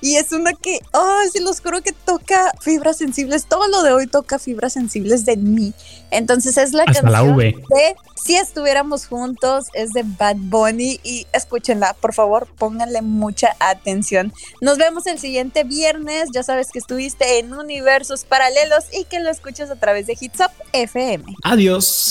Y 0.00 0.16
es 0.16 0.32
una 0.32 0.52
que, 0.52 0.80
oh, 0.92 1.20
sí 1.32 1.40
los 1.40 1.60
juro 1.60 1.82
que 1.82 1.92
toca 1.92 2.52
fibras 2.60 2.98
sensibles. 2.98 3.46
Todo 3.46 3.66
lo 3.68 3.82
de 3.82 3.92
hoy 3.92 4.06
toca 4.06 4.38
fibras 4.38 4.74
sensibles 4.74 5.24
de 5.24 5.36
mí. 5.36 5.72
Entonces 6.10 6.56
es 6.58 6.72
la 6.72 6.84
canción 6.84 7.10
la 7.10 7.22
de 7.22 7.96
Si 8.14 8.36
estuviéramos 8.36 9.06
juntos, 9.06 9.66
es 9.72 9.92
de 9.92 10.02
Bad 10.04 10.36
Bunny. 10.38 11.00
Y 11.02 11.26
escúchenla, 11.32 11.94
por 11.94 12.12
favor, 12.12 12.46
pónganle 12.58 13.02
mucha 13.02 13.56
atención. 13.58 14.32
Nos 14.60 14.78
vemos 14.78 15.06
el 15.06 15.18
siguiente 15.18 15.64
viernes. 15.64 16.28
Ya 16.32 16.42
sabes 16.42 16.70
que 16.70 16.78
estuviste 16.78 17.38
en 17.38 17.54
universos 17.54 18.24
paralelos 18.24 18.84
y 18.92 19.04
que 19.04 19.20
lo 19.20 19.30
escuchas 19.30 19.70
a 19.70 19.76
través 19.76 20.06
de 20.06 20.16
Hits 20.20 20.40
Up 20.40 20.50
FM. 20.72 21.24
Adiós. 21.42 22.04